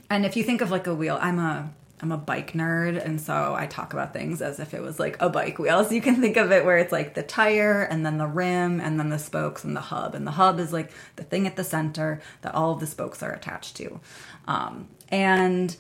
And 0.09 0.25
if 0.25 0.36
you 0.36 0.43
think 0.43 0.59
of 0.59 0.71
like 0.71 0.88
a 0.88 0.93
wheel, 0.93 1.17
I'm 1.21 1.39
a 1.39 1.71
I'm 2.01 2.11
a 2.11 2.17
bike 2.17 2.51
nerd, 2.51 3.01
and 3.01 3.21
so 3.21 3.55
I 3.57 3.65
talk 3.65 3.93
about 3.93 4.11
things 4.11 4.41
as 4.41 4.59
if 4.59 4.73
it 4.73 4.82
was 4.82 4.99
like 4.99 5.15
a 5.21 5.29
bike 5.29 5.57
wheel. 5.57 5.86
So 5.86 5.91
you 5.91 6.01
can 6.01 6.19
think 6.19 6.36
of 6.36 6.51
it 6.51 6.65
where 6.65 6.77
it's 6.77 6.91
like 6.91 7.13
the 7.13 7.23
tire, 7.23 7.82
and 7.82 8.05
then 8.05 8.17
the 8.17 8.27
rim, 8.27 8.82
and 8.82 8.99
then 8.99 9.07
the 9.07 9.17
spokes, 9.17 9.63
and 9.63 9.73
the 9.73 9.79
hub. 9.79 10.13
And 10.13 10.27
the 10.27 10.32
hub 10.32 10.59
is 10.59 10.73
like 10.73 10.91
the 11.15 11.23
thing 11.23 11.47
at 11.47 11.55
the 11.55 11.63
center 11.63 12.21
that 12.41 12.53
all 12.53 12.73
of 12.73 12.82
the 12.82 12.88
spokes 12.88 13.23
are 13.23 13.32
attached 13.32 13.77
to. 13.77 14.01
Um, 14.49 14.89
and 15.07 15.77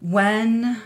when 0.00 0.82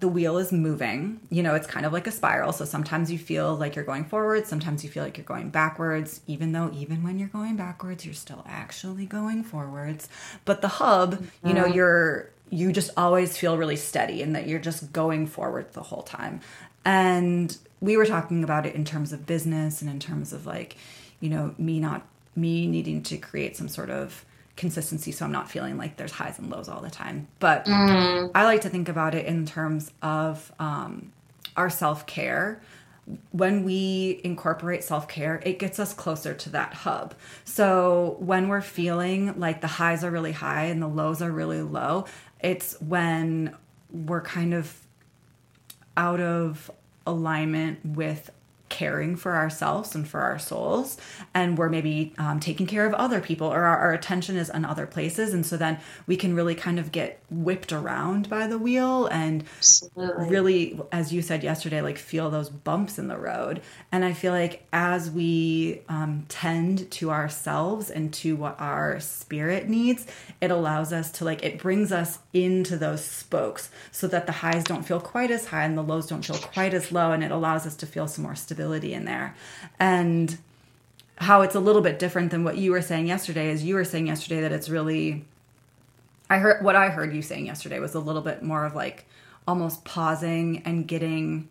the 0.00 0.08
wheel 0.08 0.36
is 0.36 0.52
moving, 0.52 1.20
you 1.30 1.42
know, 1.42 1.54
it's 1.54 1.66
kind 1.66 1.86
of 1.86 1.92
like 1.92 2.06
a 2.06 2.10
spiral. 2.10 2.52
So 2.52 2.64
sometimes 2.64 3.10
you 3.10 3.18
feel 3.18 3.54
like 3.56 3.74
you're 3.74 3.84
going 3.84 4.04
forward, 4.04 4.46
sometimes 4.46 4.84
you 4.84 4.90
feel 4.90 5.02
like 5.02 5.16
you're 5.16 5.24
going 5.24 5.48
backwards, 5.48 6.20
even 6.26 6.52
though 6.52 6.70
even 6.74 7.02
when 7.02 7.18
you're 7.18 7.28
going 7.28 7.56
backwards, 7.56 8.04
you're 8.04 8.14
still 8.14 8.44
actually 8.46 9.06
going 9.06 9.42
forwards. 9.42 10.08
But 10.44 10.60
the 10.60 10.68
hub, 10.68 11.24
you 11.44 11.54
know, 11.54 11.64
mm-hmm. 11.64 11.74
you're 11.74 12.30
you 12.50 12.72
just 12.72 12.90
always 12.96 13.36
feel 13.36 13.58
really 13.58 13.76
steady 13.76 14.22
and 14.22 14.36
that 14.36 14.46
you're 14.46 14.60
just 14.60 14.92
going 14.92 15.26
forward 15.26 15.72
the 15.72 15.82
whole 15.82 16.02
time. 16.02 16.40
And 16.84 17.56
we 17.80 17.96
were 17.96 18.06
talking 18.06 18.44
about 18.44 18.66
it 18.66 18.74
in 18.74 18.84
terms 18.84 19.12
of 19.12 19.26
business 19.26 19.82
and 19.82 19.90
in 19.90 19.98
terms 19.98 20.32
of 20.32 20.46
like, 20.46 20.76
you 21.20 21.28
know, 21.28 21.54
me 21.58 21.80
not 21.80 22.06
me 22.36 22.66
needing 22.66 23.02
to 23.02 23.16
create 23.16 23.56
some 23.56 23.68
sort 23.68 23.90
of 23.90 24.24
consistency 24.56 25.12
so 25.12 25.24
I'm 25.24 25.32
not 25.32 25.50
feeling 25.50 25.76
like 25.76 25.96
there's 25.96 26.12
highs 26.12 26.38
and 26.38 26.50
lows 26.50 26.68
all 26.68 26.80
the 26.80 26.90
time. 26.90 27.28
But 27.38 27.68
I 28.34 28.44
like 28.44 28.62
to 28.62 28.68
think 28.70 28.88
about 28.88 29.14
it 29.14 29.26
in 29.26 29.46
terms 29.46 29.92
of 30.02 30.52
um, 30.58 31.12
our 31.56 31.70
self 31.70 32.06
care. 32.06 32.60
When 33.30 33.62
we 33.62 34.20
incorporate 34.24 34.82
self 34.82 35.06
care, 35.08 35.40
it 35.44 35.58
gets 35.58 35.78
us 35.78 35.94
closer 35.94 36.34
to 36.34 36.50
that 36.50 36.74
hub. 36.74 37.14
So 37.44 38.16
when 38.18 38.48
we're 38.48 38.62
feeling 38.62 39.38
like 39.38 39.60
the 39.60 39.68
highs 39.68 40.02
are 40.02 40.10
really 40.10 40.32
high 40.32 40.64
and 40.64 40.82
the 40.82 40.88
lows 40.88 41.22
are 41.22 41.30
really 41.30 41.62
low, 41.62 42.06
it's 42.40 42.80
when 42.80 43.54
we're 43.92 44.22
kind 44.22 44.54
of 44.54 44.76
out 45.96 46.20
of 46.20 46.70
alignment 47.06 47.84
with 47.84 48.30
caring 48.68 49.14
for 49.14 49.36
ourselves 49.36 49.94
and 49.94 50.08
for 50.08 50.20
our 50.20 50.38
souls 50.38 50.96
and 51.34 51.56
we're 51.56 51.68
maybe 51.68 52.12
um, 52.18 52.40
taking 52.40 52.66
care 52.66 52.84
of 52.84 52.92
other 52.94 53.20
people 53.20 53.46
or 53.46 53.64
our, 53.64 53.78
our 53.78 53.92
attention 53.92 54.36
is 54.36 54.50
in 54.50 54.64
other 54.64 54.86
places 54.86 55.32
and 55.32 55.46
so 55.46 55.56
then 55.56 55.78
we 56.08 56.16
can 56.16 56.34
really 56.34 56.54
kind 56.54 56.78
of 56.78 56.90
get 56.90 57.20
whipped 57.30 57.72
around 57.72 58.28
by 58.28 58.46
the 58.46 58.58
wheel 58.58 59.06
and 59.06 59.44
Absolutely. 59.58 60.28
really 60.28 60.80
as 60.90 61.12
you 61.12 61.22
said 61.22 61.44
yesterday 61.44 61.80
like 61.80 61.96
feel 61.96 62.28
those 62.28 62.48
bumps 62.48 62.98
in 62.98 63.06
the 63.06 63.16
road 63.16 63.62
and 63.92 64.04
i 64.04 64.12
feel 64.12 64.32
like 64.32 64.66
as 64.72 65.10
we 65.10 65.80
um, 65.88 66.24
tend 66.28 66.90
to 66.90 67.10
ourselves 67.12 67.88
and 67.88 68.12
to 68.12 68.34
what 68.34 68.60
our 68.60 68.98
spirit 68.98 69.68
needs 69.68 70.06
it 70.40 70.50
allows 70.50 70.92
us 70.92 71.12
to 71.12 71.24
like 71.24 71.44
it 71.44 71.58
brings 71.58 71.92
us 71.92 72.18
into 72.32 72.76
those 72.76 73.04
spokes 73.04 73.70
so 73.92 74.08
that 74.08 74.26
the 74.26 74.32
highs 74.32 74.64
don't 74.64 74.82
feel 74.82 75.00
quite 75.00 75.30
as 75.30 75.46
high 75.46 75.64
and 75.64 75.78
the 75.78 75.82
lows 75.82 76.08
don't 76.08 76.24
feel 76.24 76.36
quite 76.36 76.74
as 76.74 76.90
low 76.90 77.12
and 77.12 77.22
it 77.22 77.30
allows 77.30 77.64
us 77.64 77.76
to 77.76 77.86
feel 77.86 78.08
some 78.08 78.24
more 78.24 78.34
stability 78.34 78.55
in 78.58 79.04
there 79.04 79.34
and 79.78 80.38
how 81.18 81.42
it's 81.42 81.54
a 81.54 81.60
little 81.60 81.82
bit 81.82 81.98
different 81.98 82.30
than 82.30 82.44
what 82.44 82.56
you 82.58 82.70
were 82.70 82.82
saying 82.82 83.06
yesterday 83.06 83.50
is 83.50 83.64
you 83.64 83.74
were 83.74 83.84
saying 83.84 84.06
yesterday 84.06 84.40
that 84.42 84.52
it's 84.52 84.68
really 84.68 85.24
I 86.28 86.38
heard 86.38 86.62
what 86.64 86.76
I 86.76 86.88
heard 86.88 87.14
you 87.14 87.22
saying 87.22 87.46
yesterday 87.46 87.78
was 87.78 87.94
a 87.94 88.00
little 88.00 88.22
bit 88.22 88.42
more 88.42 88.64
of 88.64 88.74
like 88.74 89.06
almost 89.48 89.84
pausing 89.84 90.62
and 90.64 90.86
getting 90.86 91.48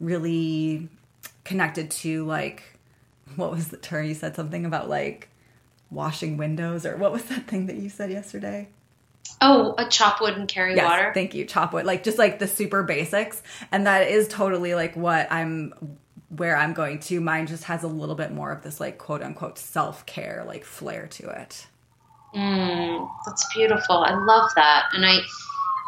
really 0.00 0.88
connected 1.44 1.90
to 1.90 2.24
like 2.24 2.62
what 3.36 3.50
was 3.50 3.68
the 3.68 3.76
term 3.76 4.06
you 4.06 4.14
said 4.14 4.36
something 4.36 4.64
about 4.64 4.88
like 4.88 5.28
washing 5.90 6.36
windows 6.36 6.86
or 6.86 6.96
what 6.96 7.12
was 7.12 7.24
that 7.24 7.46
thing 7.46 7.66
that 7.66 7.76
you 7.76 7.88
said 7.88 8.10
yesterday? 8.10 8.68
Oh, 9.40 9.74
a 9.78 9.88
chop 9.88 10.20
wood 10.20 10.34
and 10.36 10.46
carry 10.46 10.76
Yes, 10.76 10.84
water. 10.84 11.10
thank 11.14 11.34
you. 11.34 11.44
Chop 11.44 11.72
wood, 11.72 11.84
like 11.86 12.04
just 12.04 12.18
like 12.18 12.38
the 12.38 12.46
super 12.46 12.82
basics, 12.82 13.42
and 13.72 13.86
that 13.86 14.08
is 14.08 14.28
totally 14.28 14.74
like 14.74 14.96
what 14.96 15.30
I'm 15.32 15.74
where 16.36 16.56
I'm 16.56 16.72
going 16.72 16.98
to. 17.00 17.20
Mine 17.20 17.46
just 17.46 17.64
has 17.64 17.82
a 17.82 17.88
little 17.88 18.14
bit 18.14 18.32
more 18.32 18.52
of 18.52 18.62
this 18.62 18.80
like 18.80 18.98
quote 18.98 19.22
unquote 19.22 19.58
self 19.58 20.04
care 20.06 20.44
like 20.46 20.64
flair 20.64 21.06
to 21.06 21.28
it. 21.28 21.66
Mm, 22.34 23.08
that's 23.26 23.54
beautiful. 23.54 23.98
I 23.98 24.14
love 24.14 24.50
that, 24.56 24.88
and 24.92 25.06
I, 25.06 25.18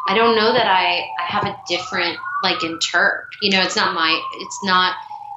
I 0.07 0.15
don't 0.15 0.35
know 0.35 0.53
that 0.53 0.65
I, 0.67 1.05
I 1.19 1.25
have 1.25 1.43
a 1.43 1.57
different 1.67 2.17
like 2.41 2.59
interp. 2.59 3.25
You 3.41 3.51
know, 3.51 3.61
it's 3.61 3.75
not 3.75 3.93
my, 3.93 4.21
it's 4.35 4.59
not 4.63 4.95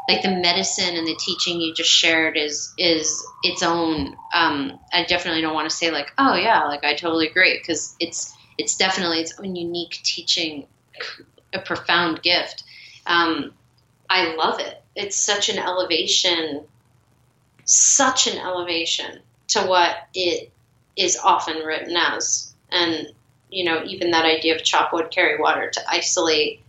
like 0.09 0.23
the 0.23 0.31
medicine 0.31 0.97
and 0.97 1.07
the 1.07 1.17
teaching 1.17 1.61
you 1.61 1.75
just 1.75 1.91
shared 1.91 2.37
is 2.37 2.73
is 2.79 3.27
its 3.43 3.63
own. 3.63 4.17
Um, 4.33 4.79
I 4.93 5.05
definitely 5.05 5.41
don't 5.41 5.55
want 5.55 5.69
to 5.69 5.77
say 5.77 5.91
like, 5.91 6.13
oh 6.19 6.35
yeah, 6.35 6.65
like 6.65 6.85
I 6.85 6.95
totally 6.95 7.29
agree 7.29 7.59
because 7.59 7.97
it's 7.99 8.35
it's 8.59 8.77
definitely 8.77 9.21
its 9.21 9.35
own 9.39 9.57
unique 9.57 9.99
teaching, 10.03 10.67
a 11.53 11.61
profound 11.61 12.23
gift. 12.23 12.65
Um, 13.07 13.53
I 14.09 14.35
love 14.35 14.61
it. 14.61 14.80
It's 14.95 15.17
such 15.17 15.49
an 15.49 15.59
elevation, 15.59 16.65
such 17.65 18.27
an 18.27 18.39
elevation 18.39 19.21
to 19.49 19.63
what 19.63 19.97
it 20.15 20.51
is 20.97 21.17
often 21.17 21.65
written 21.65 21.97
as. 21.97 22.53
And, 22.71 23.09
you 23.51 23.65
know, 23.65 23.83
even 23.85 24.11
that 24.11 24.25
idea 24.25 24.55
of 24.55 24.65
chop 24.65 24.93
wood, 24.93 25.11
carry 25.11 25.39
water 25.39 25.71
to 25.71 25.81
isolate 25.89 26.63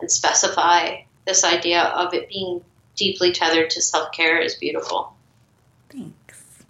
and 0.00 0.10
specify 0.10 1.02
this 1.26 1.44
idea 1.44 1.82
of 1.82 2.14
it 2.14 2.28
being 2.28 2.62
deeply 2.96 3.32
tethered 3.32 3.70
to 3.70 3.82
self 3.82 4.12
care 4.12 4.38
is 4.38 4.54
beautiful. 4.54 5.14
Thanks. 5.88 6.64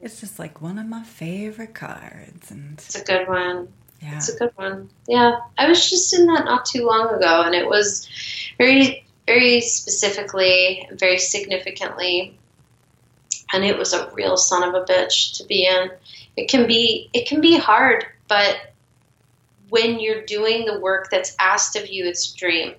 It's 0.00 0.20
just 0.20 0.38
like 0.38 0.62
one 0.62 0.78
of 0.78 0.86
my 0.86 1.02
favorite 1.02 1.74
cards, 1.74 2.50
and 2.50 2.78
it's 2.78 2.94
a 2.94 3.04
good 3.04 3.28
one. 3.28 3.68
Yeah, 4.00 4.16
it's 4.16 4.30
a 4.30 4.38
good 4.38 4.52
one. 4.54 4.88
Yeah, 5.06 5.40
I 5.58 5.68
was 5.68 5.90
just 5.90 6.14
in 6.14 6.26
that 6.26 6.46
not 6.46 6.64
too 6.64 6.86
long 6.86 7.14
ago, 7.14 7.42
and 7.42 7.54
it 7.54 7.66
was 7.66 8.08
very, 8.56 9.04
very 9.30 9.60
specifically, 9.60 10.88
very 10.90 11.18
significantly, 11.18 12.36
and 13.52 13.64
it 13.64 13.78
was 13.78 13.92
a 13.92 14.10
real 14.10 14.36
son 14.36 14.64
of 14.64 14.74
a 14.74 14.84
bitch 14.84 15.36
to 15.36 15.44
be 15.44 15.66
in. 15.66 15.88
It 16.36 16.48
can 16.48 16.66
be, 16.66 17.08
it 17.12 17.28
can 17.28 17.40
be 17.40 17.56
hard, 17.56 18.06
but 18.26 18.56
when 19.68 20.00
you're 20.00 20.24
doing 20.24 20.64
the 20.64 20.80
work 20.80 21.10
that's 21.12 21.36
asked 21.38 21.76
of 21.76 21.88
you, 21.88 22.06
it's 22.06 22.34
a 22.34 22.36
dream. 22.36 22.74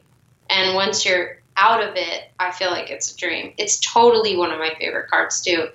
And 0.49 0.76
once 0.76 1.06
you're 1.06 1.38
out 1.56 1.82
of 1.82 1.95
it, 1.95 2.24
I 2.38 2.52
feel 2.52 2.70
like 2.70 2.89
it's 2.89 3.14
a 3.14 3.18
dream. 3.18 3.54
It's 3.58 3.80
totally 3.80 4.36
one 4.36 4.52
of 4.52 4.60
my 4.60 4.76
favorite 4.78 5.10
cards 5.10 5.39
too. 5.39 5.70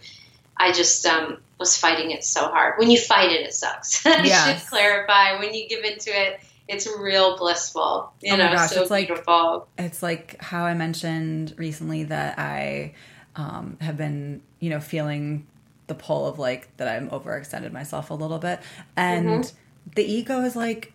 I 0.58 0.72
just 0.72 1.06
um, 1.06 1.38
was 1.58 1.78
fighting 1.78 2.10
it 2.10 2.22
so 2.22 2.48
hard. 2.48 2.74
When 2.78 2.90
you 2.90 3.00
fight 3.00 3.30
it, 3.30 3.46
it 3.46 3.54
sucks. 3.54 4.04
I 4.06 4.24
yes. 4.24 4.60
should 4.60 4.68
clarify. 4.68 5.38
When 5.38 5.54
you 5.54 5.66
give 5.70 5.84
into 5.84 6.10
it, 6.10 6.38
it's 6.68 6.88
real 6.98 7.36
blissful. 7.36 8.12
You 8.22 8.34
oh 8.34 8.36
know, 8.36 8.52
gosh, 8.52 8.70
so 8.70 8.82
it's 8.82 8.90
beautiful. 8.90 9.68
Like, 9.78 9.86
it's 9.86 10.02
like 10.02 10.40
how 10.40 10.64
I 10.64 10.74
mentioned 10.74 11.54
recently 11.56 12.04
that 12.04 12.38
I 12.38 12.94
um, 13.36 13.76
have 13.80 13.96
been, 13.96 14.42
you 14.60 14.70
know, 14.70 14.80
feeling 14.80 15.46
the 15.86 15.94
pull 15.94 16.26
of 16.26 16.38
like 16.38 16.76
that 16.78 16.88
I'm 16.88 17.08
overextended 17.10 17.72
myself 17.72 18.10
a 18.10 18.14
little 18.14 18.38
bit, 18.38 18.60
and 18.96 19.44
mm-hmm. 19.44 19.90
the 19.94 20.04
ego 20.04 20.40
is 20.40 20.56
like, 20.56 20.92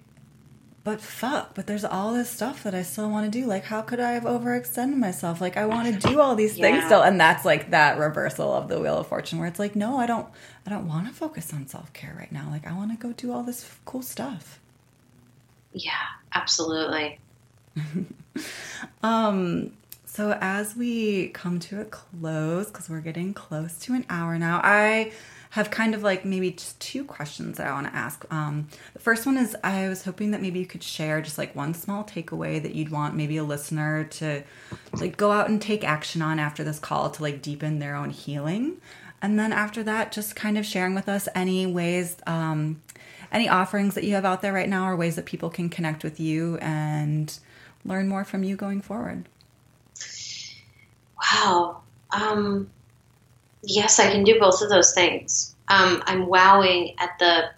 but 0.84 1.00
fuck, 1.00 1.54
but 1.54 1.68
there's 1.68 1.86
all 1.86 2.14
this 2.14 2.30
stuff 2.30 2.64
that 2.64 2.74
I 2.74 2.82
still 2.82 3.10
want 3.10 3.32
to 3.32 3.40
do. 3.40 3.46
Like, 3.46 3.66
how 3.66 3.82
could 3.82 4.00
I 4.00 4.14
have 4.14 4.24
overextended 4.24 4.98
myself? 4.98 5.40
Like, 5.40 5.56
I 5.56 5.66
want 5.68 6.02
to 6.02 6.10
do 6.10 6.20
all 6.20 6.36
these 6.36 6.58
yeah. 6.58 6.72
things 6.72 6.86
still. 6.86 7.04
And 7.04 7.22
that's 7.22 7.46
like 7.46 7.70
that 7.70 8.00
reversal 8.00 8.52
of 8.52 8.68
the 8.68 8.80
wheel 8.80 8.98
of 8.98 9.08
fortune 9.08 9.38
where 9.38 9.48
it's 9.48 9.60
like, 9.60 9.76
no, 9.76 9.98
I 9.98 10.08
don't, 10.08 10.28
I 10.66 10.72
don't 10.72 10.88
want 10.88 11.08
to 11.08 11.14
focus 11.14 11.54
on 11.54 11.68
self 11.68 11.94
care 11.94 12.16
right 12.18 12.32
now. 12.32 12.48
Like, 12.50 12.66
I 12.66 12.74
want 12.74 12.92
to 12.92 12.98
go 12.98 13.14
do 13.14 13.32
all 13.32 13.44
this 13.44 13.70
cool 13.86 14.02
stuff. 14.02 14.60
Yeah, 15.74 15.92
absolutely. 16.34 17.20
um, 19.04 19.72
so 20.06 20.38
as 20.42 20.76
we 20.76 21.30
come 21.30 21.60
to 21.62 21.82
a 21.82 21.86
close, 21.86 22.68
because 22.68 22.90
we're 22.90 23.00
getting 23.00 23.34
close 23.34 23.80
to 23.80 23.94
an 23.94 24.06
hour 24.10 24.38
now, 24.38 24.60
I 24.64 25.14
have 25.52 25.70
kind 25.70 25.94
of 25.94 26.02
like 26.02 26.24
maybe 26.24 26.52
just 26.52 26.80
two 26.80 27.04
questions 27.04 27.58
that 27.58 27.68
I 27.68 27.74
want 27.74 27.88
to 27.88 27.96
ask. 27.96 28.26
Um, 28.32 28.70
the 28.94 29.00
first 29.00 29.26
one 29.26 29.38
is 29.38 29.56
I 29.64 29.90
was 29.90 30.04
hoping 30.04 30.32
that 30.32 30.42
maybe 30.42 30.60
you 30.60 30.66
could 30.66 30.84
share 30.84 31.22
just 31.22 31.38
like 31.38 31.56
one 31.56 31.74
small 31.74 32.06
takeaway 32.06 32.62
that 32.62 32.74
you'd 32.74 32.90
want 32.90 33.16
maybe 33.16 33.36
a 33.38 33.44
listener 33.44 34.06
to 34.06 34.44
like 34.94 35.18
go 35.18 35.32
out 35.32 35.50
and 35.50 35.62
take 35.62 35.84
action 35.84 36.22
on 36.22 36.40
after 36.40 36.64
this 36.64 36.80
call 36.80 37.10
to 37.12 37.22
like 37.22 37.42
deepen 37.42 37.80
their 37.80 37.96
own 37.96 38.12
healing. 38.12 38.78
And 39.22 39.38
then 39.38 39.52
after 39.52 39.84
that, 39.84 40.12
just 40.12 40.36
kind 40.36 40.58
of 40.58 40.66
sharing 40.66 40.96
with 40.96 41.08
us 41.08 41.28
any 41.36 41.66
ways, 41.66 42.16
um, 42.26 42.82
any 43.32 43.48
offerings 43.48 43.96
that 43.96 44.04
you 44.04 44.16
have 44.16 44.26
out 44.26 44.42
there 44.42 44.54
right 44.54 44.70
now, 44.70 44.88
or 44.88 44.96
ways 44.96 45.16
that 45.16 45.26
people 45.26 45.50
can 45.50 45.70
connect 45.70 46.04
with 46.04 46.20
you 46.20 46.58
and 46.58 47.38
learn 47.86 48.08
more 48.08 48.24
from 48.24 48.44
you 48.44 48.56
going 48.56 48.82
forward. 48.82 49.28
Wow. 51.34 51.82
Um, 52.12 52.70
yes, 53.64 54.00
I 54.00 54.12
can 54.12 54.24
do 54.24 54.40
both 54.40 54.62
of 54.62 54.70
those 54.70 54.94
things. 54.94 55.56
Um, 55.68 56.04
I'm 56.06 56.28
wowing 56.28 56.96
at 57.00 57.18
the 57.20 57.50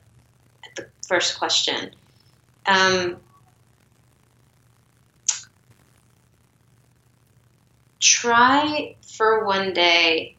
at 0.66 0.76
the 0.76 0.88
first 1.08 1.38
question. 1.40 1.92
Um, 2.66 3.18
try 8.00 8.96
for 9.02 9.46
one 9.46 9.74
day 9.74 10.36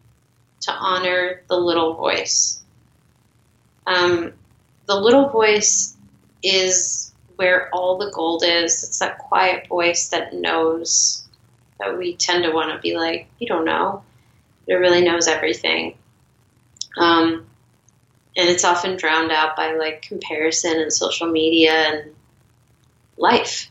to 0.61 0.72
honor 0.72 1.43
the 1.49 1.57
little 1.57 1.95
voice. 1.95 2.62
Um, 3.87 4.32
the 4.87 4.95
little 4.95 5.28
voice 5.28 5.97
is 6.43 7.12
where 7.37 7.68
all 7.74 7.99
the 7.99 8.11
gold 8.12 8.45
is. 8.45 8.85
It's 8.85 8.99
that 8.99 9.18
quiet 9.18 9.66
voice 9.68 10.09
that 10.09 10.35
knows 10.35 11.26
that 11.80 11.99
we 11.99 12.16
tend 12.16 12.45
to 12.45 12.53
want 12.53 12.72
to 12.72 12.78
be 12.78 12.97
like, 12.97 13.28
you 13.39 13.47
don't 13.47 13.64
know 13.64 14.03
it 14.66 14.74
really 14.74 15.03
knows 15.03 15.28
everything. 15.28 15.97
Um, 16.97 17.47
and 18.37 18.49
it's 18.49 18.64
often 18.64 18.97
drowned 18.97 19.30
out 19.30 19.57
by 19.57 19.74
like 19.74 20.03
comparison 20.03 20.80
and 20.80 20.93
social 20.93 21.30
media 21.30 21.72
and 21.72 22.14
life. 23.16 23.70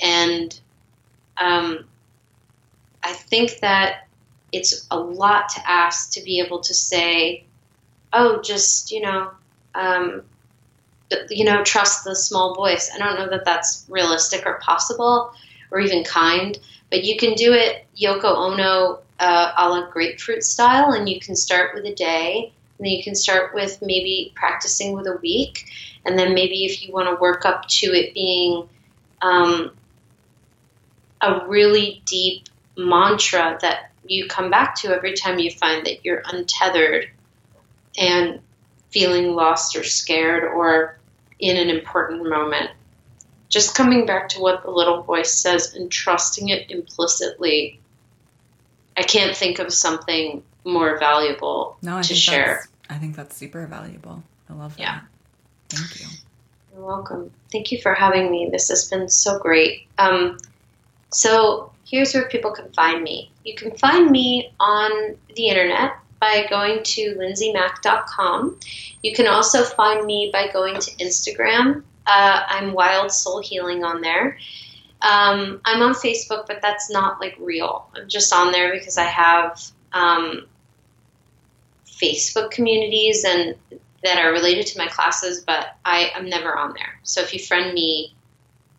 And 0.00 0.58
um, 1.40 1.86
I 3.02 3.12
think 3.12 3.58
that 3.60 4.06
it's 4.52 4.86
a 4.90 4.98
lot 4.98 5.48
to 5.50 5.70
ask 5.70 6.12
to 6.12 6.22
be 6.22 6.40
able 6.40 6.60
to 6.60 6.74
say, 6.74 7.44
oh, 8.12 8.40
just, 8.42 8.92
you 8.92 9.00
know, 9.00 9.30
um, 9.74 10.22
you 11.30 11.44
know, 11.44 11.62
trust 11.64 12.04
the 12.04 12.14
small 12.14 12.54
voice. 12.54 12.90
I 12.94 12.98
don't 12.98 13.18
know 13.18 13.28
that 13.30 13.44
that's 13.44 13.86
realistic 13.88 14.46
or 14.46 14.58
possible 14.60 15.32
or 15.70 15.80
even 15.80 16.04
kind, 16.04 16.58
but 16.90 17.04
you 17.04 17.16
can 17.16 17.34
do 17.34 17.52
it 17.52 17.86
Yoko 18.00 18.24
Ono 18.24 19.00
uh, 19.20 19.52
a 19.56 19.68
la 19.68 19.90
grapefruit 19.90 20.44
style, 20.44 20.92
and 20.92 21.08
you 21.08 21.20
can 21.20 21.34
start 21.34 21.74
with 21.74 21.84
a 21.84 21.94
day, 21.94 22.52
and 22.78 22.86
then 22.86 22.92
you 22.92 23.02
can 23.02 23.14
start 23.14 23.54
with 23.54 23.78
maybe 23.82 24.32
practicing 24.34 24.92
with 24.92 25.06
a 25.06 25.18
week, 25.22 25.66
and 26.04 26.18
then 26.18 26.34
maybe 26.34 26.64
if 26.64 26.86
you 26.86 26.92
want 26.92 27.08
to 27.08 27.20
work 27.20 27.44
up 27.44 27.66
to 27.66 27.86
it 27.86 28.14
being 28.14 28.68
um, 29.20 29.72
a 31.20 31.46
really 31.48 32.02
deep 32.06 32.44
mantra 32.76 33.58
that 33.60 33.90
you 34.06 34.26
come 34.28 34.50
back 34.50 34.74
to 34.76 34.88
every 34.88 35.14
time 35.14 35.38
you 35.38 35.50
find 35.50 35.84
that 35.84 36.04
you're 36.04 36.22
untethered 36.26 37.10
and 37.98 38.40
feeling 38.90 39.34
lost 39.34 39.76
or 39.76 39.84
scared 39.84 40.44
or 40.44 40.97
in 41.38 41.56
an 41.56 41.70
important 41.70 42.28
moment. 42.28 42.70
Just 43.48 43.74
coming 43.74 44.04
back 44.04 44.28
to 44.30 44.40
what 44.40 44.62
the 44.62 44.70
little 44.70 45.02
voice 45.02 45.32
says 45.32 45.74
and 45.74 45.90
trusting 45.90 46.48
it 46.50 46.70
implicitly 46.70 47.80
I 48.98 49.04
can't 49.04 49.36
think 49.36 49.60
of 49.60 49.72
something 49.72 50.42
more 50.64 50.98
valuable 50.98 51.78
no, 51.82 52.02
to 52.02 52.14
share. 52.14 52.68
I 52.90 52.94
think 52.94 53.14
that's 53.14 53.36
super 53.36 53.64
valuable. 53.66 54.24
I 54.50 54.54
love 54.54 54.76
that. 54.76 54.82
Yeah. 54.82 55.00
Thank 55.68 56.00
you. 56.00 56.06
You're 56.72 56.84
welcome. 56.84 57.30
Thank 57.52 57.70
you 57.70 57.80
for 57.80 57.94
having 57.94 58.28
me. 58.30 58.48
This 58.50 58.68
has 58.70 58.90
been 58.90 59.08
so 59.08 59.38
great. 59.38 59.86
Um, 59.98 60.38
so 61.10 61.70
here's 61.86 62.12
where 62.12 62.28
people 62.28 62.50
can 62.50 62.72
find 62.72 63.04
me. 63.04 63.30
You 63.44 63.54
can 63.54 63.70
find 63.76 64.10
me 64.10 64.52
on 64.58 65.16
the 65.36 65.48
internet 65.48 65.92
by 66.20 66.46
going 66.48 66.82
to 66.82 67.14
lindsaymack.com. 67.16 68.58
You 69.02 69.14
can 69.14 69.26
also 69.26 69.62
find 69.62 70.04
me 70.04 70.30
by 70.32 70.50
going 70.52 70.78
to 70.78 70.90
Instagram. 70.96 71.82
Uh, 72.06 72.42
I'm 72.46 72.72
Wild 72.72 73.12
Soul 73.12 73.40
Healing 73.40 73.84
on 73.84 74.00
there. 74.00 74.38
Um, 75.00 75.60
I'm 75.64 75.82
on 75.82 75.94
Facebook, 75.94 76.46
but 76.46 76.60
that's 76.60 76.90
not 76.90 77.20
like 77.20 77.36
real. 77.38 77.88
I'm 77.94 78.08
just 78.08 78.32
on 78.32 78.50
there 78.50 78.72
because 78.72 78.98
I 78.98 79.04
have 79.04 79.62
um, 79.92 80.46
Facebook 81.86 82.50
communities 82.50 83.24
and 83.24 83.54
that 84.04 84.18
are 84.18 84.32
related 84.32 84.66
to 84.68 84.78
my 84.78 84.86
classes, 84.86 85.42
but 85.44 85.76
I 85.84 86.10
am 86.14 86.28
never 86.28 86.56
on 86.56 86.72
there. 86.74 87.00
So 87.02 87.20
if 87.20 87.32
you 87.32 87.40
friend 87.40 87.74
me, 87.74 88.14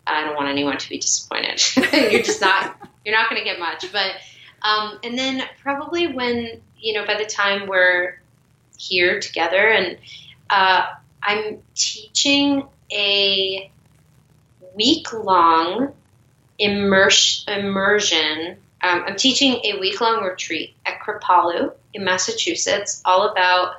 I 0.08 0.24
don't 0.24 0.36
want 0.36 0.48
anyone 0.48 0.78
to 0.78 0.90
be 0.90 0.98
disappointed. 0.98 1.62
you're 2.12 2.24
just 2.24 2.42
not 2.42 2.76
you're 3.06 3.16
not 3.16 3.30
going 3.30 3.42
to 3.42 3.46
get 3.46 3.60
much. 3.60 3.92
But 3.92 4.14
um, 4.62 5.00
and 5.04 5.18
then 5.18 5.44
probably 5.62 6.08
when 6.08 6.62
you 6.80 6.94
know 6.94 7.06
by 7.06 7.16
the 7.16 7.26
time 7.26 7.68
we're 7.68 8.20
here 8.78 9.20
together 9.20 9.70
and 9.70 9.98
uh, 10.50 10.88
I'm 11.22 11.62
teaching 11.76 12.68
a 12.92 13.72
week 14.76 15.14
long 15.14 15.94
immersion. 16.58 18.58
Um, 18.82 19.04
I'm 19.06 19.16
teaching 19.16 19.60
a 19.64 19.80
week 19.80 20.02
long 20.02 20.24
retreat 20.24 20.76
at 20.86 21.00
Kripalu 21.02 21.74
in 21.94 22.04
Massachusetts, 22.04 23.02
all 23.06 23.30
about 23.30 23.76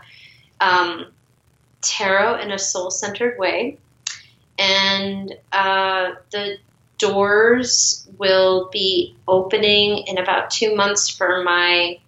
um, 0.61 1.07
tarot 1.81 2.41
in 2.41 2.53
a 2.53 2.59
soul 2.59 2.91
centered 2.91 3.39
way. 3.39 3.79
And 4.59 5.35
uh, 5.53 6.13
the 6.31 6.59
doors 6.99 8.07
will 8.19 8.69
be 8.71 9.17
opening 9.27 10.07
in 10.07 10.19
about 10.19 10.51
two 10.51 10.77
months 10.77 11.09
for 11.09 11.43
my 11.43 11.99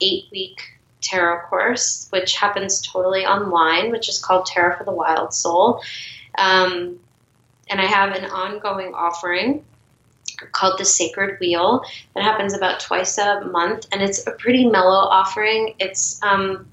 eight 0.00 0.24
week 0.30 0.60
tarot 1.00 1.46
course, 1.48 2.08
which 2.10 2.36
happens 2.36 2.80
totally 2.80 3.24
online, 3.24 3.90
which 3.90 4.08
is 4.08 4.18
called 4.18 4.46
Tarot 4.46 4.76
for 4.78 4.84
the 4.84 4.92
Wild 4.92 5.32
Soul. 5.32 5.82
Um, 6.36 6.98
and 7.70 7.80
I 7.80 7.84
have 7.84 8.12
an 8.14 8.24
ongoing 8.30 8.94
offering 8.94 9.64
called 10.52 10.78
the 10.78 10.84
Sacred 10.84 11.38
Wheel 11.40 11.82
that 12.14 12.22
happens 12.22 12.54
about 12.54 12.80
twice 12.80 13.18
a 13.18 13.42
month, 13.42 13.86
and 13.92 14.02
it's 14.02 14.26
a 14.26 14.32
pretty 14.32 14.66
mellow 14.66 15.08
offering. 15.08 15.74
It's 15.78 16.22
um, 16.22 16.66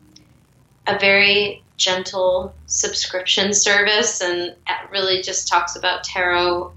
a 0.88 0.98
very 1.00 1.64
gentle 1.78 2.54
subscription 2.68 3.54
service 3.54 4.22
and 4.22 4.56
it 4.68 4.92
really 4.92 5.22
just 5.22 5.48
talks 5.48 5.76
about 5.76 6.04
tarot, 6.04 6.72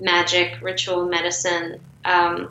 magic, 0.00 0.60
ritual 0.60 1.06
medicine 1.06 1.80
um, 2.04 2.50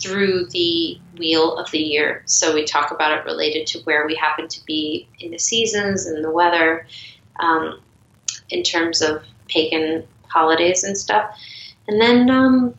through 0.00 0.46
the 0.46 0.98
wheel 1.18 1.56
of 1.56 1.70
the 1.70 1.78
year. 1.78 2.22
So 2.26 2.54
we 2.54 2.64
talk 2.64 2.90
about 2.90 3.12
it 3.12 3.24
related 3.24 3.66
to 3.68 3.80
where 3.80 4.06
we 4.06 4.14
happen 4.14 4.48
to 4.48 4.64
be 4.64 5.08
in 5.18 5.30
the 5.30 5.38
seasons 5.38 6.06
and 6.06 6.24
the 6.24 6.30
weather 6.30 6.86
um, 7.38 7.80
in 8.48 8.62
terms 8.62 9.02
of 9.02 9.22
pagan 9.48 10.06
holidays 10.28 10.84
and 10.84 10.96
stuff. 10.96 11.36
And 11.86 12.00
then, 12.00 12.30
um, 12.30 12.74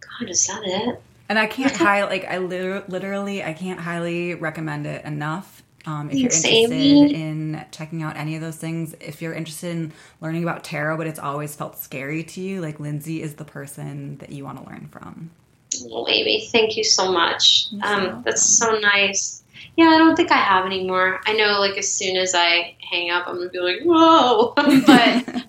God, 0.00 0.28
is 0.28 0.46
that 0.46 0.62
it? 0.64 1.00
And 1.28 1.38
I 1.38 1.46
can't 1.46 1.74
highly, 1.76 2.08
like, 2.08 2.24
I 2.24 2.38
literally, 2.38 3.42
I 3.42 3.52
can't 3.52 3.80
highly 3.80 4.34
recommend 4.34 4.86
it 4.86 5.04
enough. 5.04 5.62
Um, 5.86 6.10
if 6.10 6.16
you're 6.16 6.24
interested 6.24 7.12
in 7.12 7.64
checking 7.70 8.02
out 8.02 8.16
any 8.16 8.34
of 8.34 8.42
those 8.42 8.56
things, 8.56 8.94
if 9.00 9.22
you're 9.22 9.32
interested 9.32 9.70
in 9.70 9.92
learning 10.20 10.42
about 10.42 10.64
tarot, 10.64 10.96
but 10.96 11.06
it's 11.06 11.20
always 11.20 11.54
felt 11.54 11.78
scary 11.78 12.24
to 12.24 12.40
you, 12.40 12.60
like 12.60 12.80
Lindsay 12.80 13.22
is 13.22 13.34
the 13.34 13.44
person 13.44 14.16
that 14.18 14.30
you 14.30 14.44
want 14.44 14.62
to 14.62 14.68
learn 14.68 14.88
from. 14.90 15.30
Well, 15.84 16.06
Amy, 16.08 16.46
thank 16.52 16.76
you 16.76 16.84
so 16.84 17.10
much. 17.10 17.68
Um, 17.82 18.22
that's 18.24 18.42
so 18.42 18.78
nice. 18.78 19.42
Yeah, 19.76 19.88
I 19.88 19.98
don't 19.98 20.16
think 20.16 20.32
I 20.32 20.36
have 20.36 20.64
any 20.64 20.86
more. 20.86 21.20
I 21.26 21.34
know, 21.34 21.60
like 21.60 21.76
as 21.76 21.92
soon 21.92 22.16
as 22.16 22.34
I 22.34 22.74
hang 22.80 23.10
up, 23.10 23.26
I'm 23.26 23.36
gonna 23.36 23.50
be 23.50 23.60
like, 23.60 23.82
"Whoa!" 23.82 24.52
but 24.56 24.68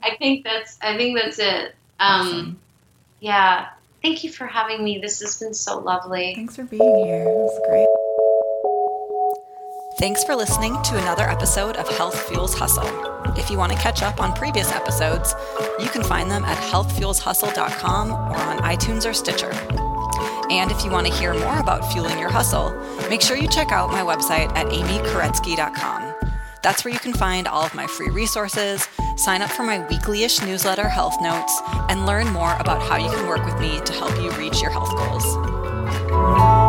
I 0.04 0.16
think 0.20 0.44
that's 0.44 0.78
I 0.82 0.98
think 0.98 1.18
that's 1.18 1.40
it. 1.40 1.76
Um, 2.00 2.28
awesome. 2.28 2.60
Yeah, 3.20 3.68
thank 4.02 4.24
you 4.24 4.32
for 4.32 4.46
having 4.46 4.84
me. 4.84 5.00
This 5.00 5.22
has 5.22 5.40
been 5.40 5.54
so 5.54 5.80
lovely. 5.80 6.34
Thanks 6.36 6.56
for 6.56 6.64
being 6.64 7.06
here. 7.06 7.24
It 7.24 7.36
was 7.36 7.60
great. 7.68 7.88
Thanks 10.00 10.24
for 10.24 10.36
listening 10.36 10.80
to 10.84 10.98
another 10.98 11.24
episode 11.24 11.76
of 11.76 11.90
Health 11.98 12.28
Fuels 12.28 12.54
Hustle. 12.54 12.88
If 13.36 13.50
you 13.50 13.58
want 13.58 13.72
to 13.72 13.78
catch 13.80 14.04
up 14.04 14.22
on 14.22 14.32
previous 14.34 14.72
episodes, 14.72 15.34
you 15.80 15.90
can 15.90 16.04
find 16.04 16.30
them 16.30 16.46
at 16.46 16.58
healthfuelshustle.com 16.58 18.12
or 18.12 18.38
on 18.38 18.60
iTunes 18.60 19.10
or 19.10 19.14
Stitcher. 19.14 19.52
And 20.50 20.72
if 20.72 20.84
you 20.86 20.92
want 20.92 21.08
to 21.08 21.14
hear 21.14 21.34
more 21.34 21.60
about 21.60 21.92
fueling 21.92 22.18
your 22.20 22.30
hustle, 22.30 22.72
make 23.10 23.22
sure 23.22 23.38
you 23.38 23.48
check 23.48 23.72
out 23.72 23.92
my 23.92 24.02
website 24.02 24.50
at 24.56 24.68
amykoretsky.com. 24.68 26.14
That's 26.64 26.84
where 26.84 26.94
you 26.94 27.00
can 27.00 27.14
find 27.14 27.48
all 27.48 27.64
of 27.64 27.74
my 27.76 27.88
free 27.88 28.10
resources, 28.10 28.88
sign 29.16 29.42
up 29.42 29.52
for 29.52 29.64
my 29.64 29.88
weekly-ish 29.88 30.42
newsletter, 30.42 30.88
Health 30.88 31.16
Notes, 31.22 31.62
and 31.90 32.06
learn 32.06 32.28
more 32.34 32.56
about 32.60 32.82
how 32.82 32.98
you 32.98 33.10
can 33.10 33.28
work 33.28 33.46
with 33.46 33.60
me 33.60 33.80
to 33.80 33.94
help 33.94 34.16
you 34.22 34.32
reach 34.32 34.62
your 34.62 34.72
health 34.72 34.96
goals. 34.98 36.67